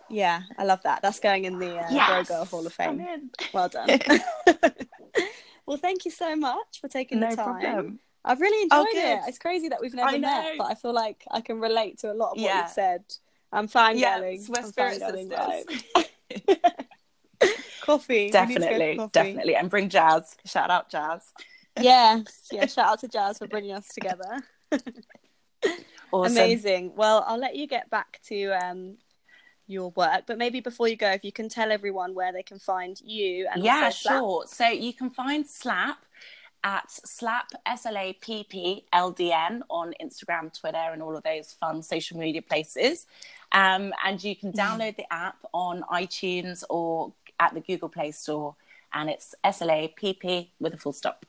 yeah, 0.09 0.41
I 0.57 0.65
love 0.65 0.81
that. 0.83 1.01
That's 1.01 1.19
going 1.19 1.45
in 1.45 1.57
the 1.57 1.77
uh, 1.79 1.87
Yes. 1.91 2.27
Girl 2.27 2.45
Hall 2.45 2.65
of 2.65 2.73
Fame. 2.73 3.31
Well 3.53 3.69
done. 3.69 3.87
well, 5.65 5.77
thank 5.77 6.05
you 6.05 6.11
so 6.11 6.35
much 6.35 6.79
for 6.79 6.87
taking 6.87 7.19
no 7.19 7.29
the 7.31 7.35
time. 7.35 7.45
problem. 7.61 7.99
I've 8.23 8.39
really 8.39 8.69
Oh, 8.71 8.81
enjoyed 8.85 9.03
it. 9.03 9.19
It's 9.27 9.39
crazy 9.39 9.69
that 9.69 9.81
we've 9.81 9.95
never 9.95 10.17
met, 10.19 10.53
but 10.59 10.65
I 10.65 10.75
feel 10.75 10.93
like 10.93 11.25
I 11.31 11.41
can 11.41 11.59
relate 11.59 11.99
to 11.99 12.11
a 12.11 12.13
lot 12.13 12.31
of 12.33 12.37
what 12.37 12.39
Yeah. 12.41 12.61
you've 12.61 12.69
said. 12.71 13.03
I'm 13.51 13.67
fangirling. 13.67 14.37
Yes, 14.37 14.47
we're 14.47 14.59
I'm 14.63 14.67
spirit 14.67 15.01
fangirling 15.01 15.29
sisters. 15.29 16.15
vibes. 16.47 16.85
Coffee. 17.81 18.13
We 18.13 18.23
need 18.23 18.31
to 18.31 18.37
go 18.37 18.45
for 18.45 18.59
definitely, 18.59 18.95
coffee. 18.97 19.09
definitely. 19.11 19.55
And 19.55 19.69
bring 19.69 19.89
Jazz. 19.89 20.35
Shout 20.45 20.69
out 20.69 20.89
Jazz. 20.89 21.21
Yes. 21.79 22.47
Yeah. 22.51 22.65
Shout 22.67 22.85
out 22.85 22.99
to 23.01 23.07
Jazz 23.07 23.37
for 23.37 23.47
bringing 23.47 23.73
us 23.73 23.87
together. 23.87 24.39
Awesome. 26.11 26.33
Amazing. 26.33 26.93
Well, 26.95 27.23
I'll 27.25 27.39
let 27.39 27.55
you 27.55 27.67
get 27.67 27.89
back 27.89 28.19
to 28.27 28.51
um, 28.51 28.97
your 29.67 29.91
work, 29.91 30.23
but 30.27 30.37
maybe 30.37 30.59
before 30.59 30.87
you 30.87 30.97
go, 30.97 31.09
if 31.11 31.23
you 31.23 31.31
can 31.31 31.49
tell 31.49 31.71
everyone 31.71 32.13
where 32.13 32.33
they 32.33 32.43
can 32.43 32.59
find 32.59 32.99
you 33.01 33.47
and 33.51 33.63
yeah, 33.63 33.89
sure. 33.89 34.45
So 34.47 34.67
you 34.67 34.93
can 34.93 35.09
find 35.09 35.47
Slap 35.47 36.05
at 36.63 36.91
Slap 36.91 37.49
S 37.65 37.85
L 37.85 37.97
A 37.97 38.13
P 38.13 38.43
P 38.43 38.85
L 38.91 39.11
D 39.11 39.31
N 39.31 39.63
on 39.69 39.93
Instagram, 40.01 40.57
Twitter, 40.57 40.77
and 40.77 41.01
all 41.01 41.15
of 41.15 41.23
those 41.23 41.53
fun 41.53 41.81
social 41.81 42.17
media 42.17 42.41
places. 42.41 43.07
Um, 43.53 43.93
and 44.05 44.21
you 44.23 44.35
can 44.35 44.51
download 44.51 44.97
the 44.97 45.11
app 45.11 45.37
on 45.53 45.83
iTunes 45.91 46.63
or 46.69 47.13
at 47.41 47.53
the 47.53 47.59
Google 47.61 47.89
Play 47.89 48.11
Store, 48.11 48.55
and 48.93 49.09
it's 49.09 49.33
S 49.43 49.61
L 49.61 49.71
A 49.71 49.93
P 49.97 50.13
P 50.13 50.53
with 50.59 50.73
a 50.75 50.77
full 50.77 50.93
stop. 50.93 51.25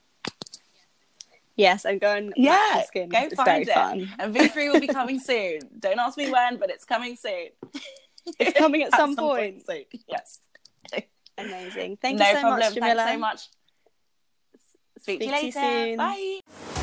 Yes, 1.55 1.85
I'm 1.85 1.97
going. 1.99 2.31
Yeah, 2.35 2.83
skin. 2.83 3.09
go 3.09 3.19
it's 3.19 3.35
find 3.35 3.47
very 3.47 3.61
it. 3.63 3.69
fun. 3.69 4.09
And 4.19 4.33
V3 4.35 4.71
will 4.71 4.79
be 4.79 4.87
coming 4.99 5.19
soon. 5.19 5.59
Don't 5.79 5.99
ask 5.99 6.17
me 6.17 6.29
when, 6.31 6.57
but 6.57 6.69
it's 6.69 6.85
coming 6.85 7.15
soon. 7.15 7.49
It's 8.39 8.57
coming 8.57 8.81
at 8.83 8.91
some 8.95 9.15
point. 9.15 9.65
soon. 9.65 9.83
Yes. 10.07 10.39
Amazing. 11.37 11.97
Thank 12.01 12.19
no 12.19 12.27
you 12.27 12.33
so 12.35 12.41
problem. 12.41 12.59
much, 12.59 12.73
Jamila. 12.75 12.95
Thanks 12.95 13.11
so 13.13 13.17
much. 13.19 13.39
Speak, 14.99 15.19
to 15.19 15.25
Speak 15.25 15.31
you 15.45 15.51
to 15.51 15.59
you 15.59 15.65
later. 15.65 15.87
soon. 15.89 15.97
Bye. 15.97 16.82